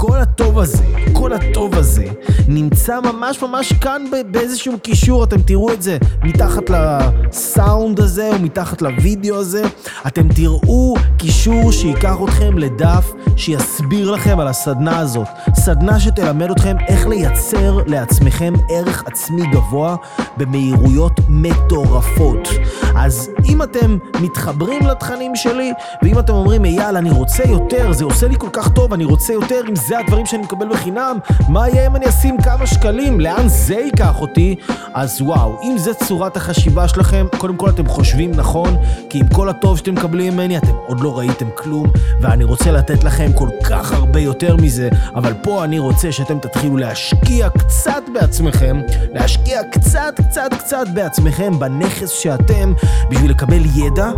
כל 0.00 0.18
הטוב 0.18 0.58
הזה, 0.58 0.84
כל 1.12 1.32
הטוב 1.32 1.74
הזה, 1.74 2.04
נמצא 2.48 3.00
ממש 3.00 3.42
ממש 3.42 3.72
כאן 3.72 4.04
באיזשהו 4.30 4.78
קישור, 4.82 5.24
אתם 5.24 5.42
תראו 5.42 5.72
את 5.72 5.82
זה 5.82 5.98
מתחת 6.22 6.62
לסאונד 6.70 8.00
הזה 8.00 8.30
או 8.32 8.38
מתחת 8.38 8.82
לוידאו 8.82 9.36
הזה, 9.36 9.62
אתם 10.06 10.28
תראו 10.28 10.94
קישור 11.16 11.72
שייקח 11.72 12.16
אתכם 12.24 12.58
לדף 12.58 13.12
שיסביר 13.36 14.10
לכם 14.10 14.40
על 14.40 14.48
הסדנה 14.48 14.98
הזאת. 14.98 15.26
סדנה 15.54 16.00
שתלמד 16.00 16.50
אתכם 16.50 16.76
איך 16.88 17.06
לייצר 17.06 17.78
לעצמכם 17.86 18.52
ערך 18.70 19.04
עצמי 19.06 19.46
גבוה 19.46 19.96
במהירויות 20.36 21.20
מטורפות. 21.28 22.48
אז 22.96 23.30
אם 23.44 23.62
אתם 23.62 23.98
מתחברים 24.20 24.86
לתכנים 24.86 25.36
שלי, 25.36 25.72
ואם 26.02 26.18
אתם 26.18 26.32
אומרים, 26.32 26.64
אייל, 26.64 26.96
אני 26.96 27.10
רוצה 27.10 27.42
יותר, 27.48 27.92
זה 27.92 28.04
עושה 28.04 28.28
לי 28.28 28.34
כל 28.38 28.48
כך 28.52 28.68
טוב, 28.68 28.92
אני 28.92 29.04
רוצה 29.04 29.32
יותר, 29.32 29.60
אם 29.68 29.76
זה 29.76 29.87
הדברים 29.96 30.26
שאני 30.26 30.42
מקבל 30.42 30.68
בחינם, 30.68 31.18
מה 31.48 31.68
יהיה 31.68 31.86
אם 31.86 31.96
אני 31.96 32.08
אשים 32.08 32.36
כמה 32.42 32.66
שקלים? 32.66 33.20
לאן 33.20 33.48
זה 33.48 33.74
ייקח 33.74 34.20
אותי? 34.20 34.54
אז 34.94 35.22
וואו, 35.22 35.60
אם 35.62 35.78
זה 35.78 35.94
צורת 35.94 36.36
החשיבה 36.36 36.88
שלכם, 36.88 37.26
קודם 37.38 37.56
כל 37.56 37.70
אתם 37.70 37.86
חושבים 37.88 38.30
נכון, 38.30 38.76
כי 39.10 39.18
עם 39.18 39.28
כל 39.28 39.48
הטוב 39.48 39.78
שאתם 39.78 39.94
מקבלים 39.94 40.32
ממני, 40.32 40.58
אתם 40.58 40.72
עוד 40.86 41.00
לא 41.00 41.18
ראיתם 41.18 41.46
כלום, 41.54 41.86
ואני 42.20 42.44
רוצה 42.44 42.70
לתת 42.70 43.04
לכם 43.04 43.32
כל 43.32 43.48
כך 43.64 43.92
הרבה 43.92 44.20
יותר 44.20 44.56
מזה, 44.56 44.88
אבל 45.14 45.32
פה 45.42 45.64
אני 45.64 45.78
רוצה 45.78 46.12
שאתם 46.12 46.38
תתחילו 46.38 46.76
להשקיע 46.76 47.48
קצת 47.48 48.02
בעצמכם, 48.14 48.80
להשקיע 49.14 49.62
קצת, 49.70 50.20
קצת, 50.28 50.54
קצת 50.58 50.86
בעצמכם, 50.94 51.58
בנכס 51.58 52.10
שאתם, 52.10 52.72
בשביל 53.10 53.30
לקבל 53.30 53.62
ידע 53.74 54.10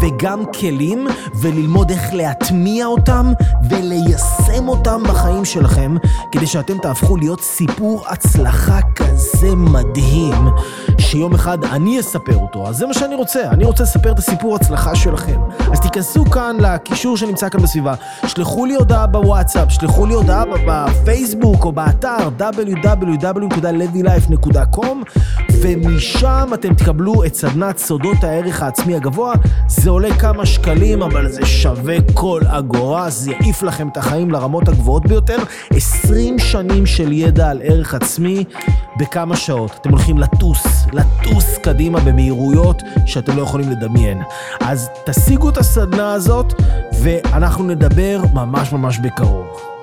וגם 0.00 0.44
כלים, 0.60 1.06
וללמוד 1.34 1.90
איך 1.90 2.14
להטמיע 2.14 2.86
אותם 2.86 3.32
וליישם 3.70 4.68
אותם 4.68 5.02
בחיים 5.08 5.44
שלכם, 5.44 5.96
כדי 6.32 6.46
שאתם 6.46 6.78
תהפכו 6.78 7.16
להיות 7.16 7.40
סיפור 7.40 8.04
הצלחה 8.08 8.78
כזה 8.94 9.54
מדהים, 9.56 10.48
שיום 10.98 11.34
אחד 11.34 11.64
אני 11.64 12.00
אספר 12.00 12.36
אותו. 12.36 12.68
אז 12.68 12.76
זה 12.76 12.86
מה 12.86 12.94
שאני 12.94 13.14
רוצה, 13.14 13.50
אני 13.50 13.64
רוצה 13.64 13.82
לספר 13.82 14.12
את 14.12 14.18
הסיפור 14.18 14.54
הצלחה 14.54 14.94
שלכם. 14.94 15.40
אז 15.72 15.80
תיכנסו 15.80 16.24
כאן 16.24 16.56
לקישור 16.60 17.16
שנמצא 17.16 17.48
כאן 17.48 17.62
בסביבה, 17.62 17.94
שלחו 18.26 18.66
לי 18.66 18.74
הודעה 18.74 19.06
בוואטסאפ, 19.06 19.72
שלחו 19.72 20.06
לי 20.06 20.14
הודעה 20.14 20.44
בפייסבוק 20.66 21.64
או 21.64 21.72
באתר 21.72 22.28
www.levylife.com 22.38 25.18
ומשם 25.62 26.50
אתם 26.54 26.74
תקבלו 26.74 27.24
את 27.24 27.34
סדנת 27.34 27.78
סודות 27.78 28.24
הערך 28.24 28.62
העצמי 28.62 28.96
הגבוה. 28.96 29.32
זה 29.88 29.92
עולה 29.92 30.18
כמה 30.18 30.46
שקלים, 30.46 31.02
אבל 31.02 31.28
זה 31.28 31.46
שווה 31.46 31.96
כל 32.14 32.40
אגורה, 32.46 33.10
זה 33.10 33.32
יעיף 33.32 33.62
לכם 33.62 33.88
את 33.88 33.96
החיים 33.96 34.30
לרמות 34.30 34.68
הגבוהות 34.68 35.06
ביותר. 35.06 35.36
20 35.70 36.38
שנים 36.38 36.86
של 36.86 37.12
ידע 37.12 37.50
על 37.50 37.60
ערך 37.64 37.94
עצמי 37.94 38.44
בכמה 38.98 39.36
שעות. 39.36 39.78
אתם 39.80 39.90
הולכים 39.90 40.18
לטוס, 40.18 40.66
לטוס 40.92 41.58
קדימה 41.62 42.00
במהירויות 42.00 42.82
שאתם 43.06 43.36
לא 43.36 43.42
יכולים 43.42 43.70
לדמיין. 43.70 44.22
אז 44.60 44.90
תשיגו 45.06 45.48
את 45.48 45.58
הסדנה 45.58 46.12
הזאת, 46.12 46.54
ואנחנו 47.02 47.64
נדבר 47.64 48.20
ממש 48.34 48.72
ממש 48.72 48.98
בקרוב. 48.98 49.77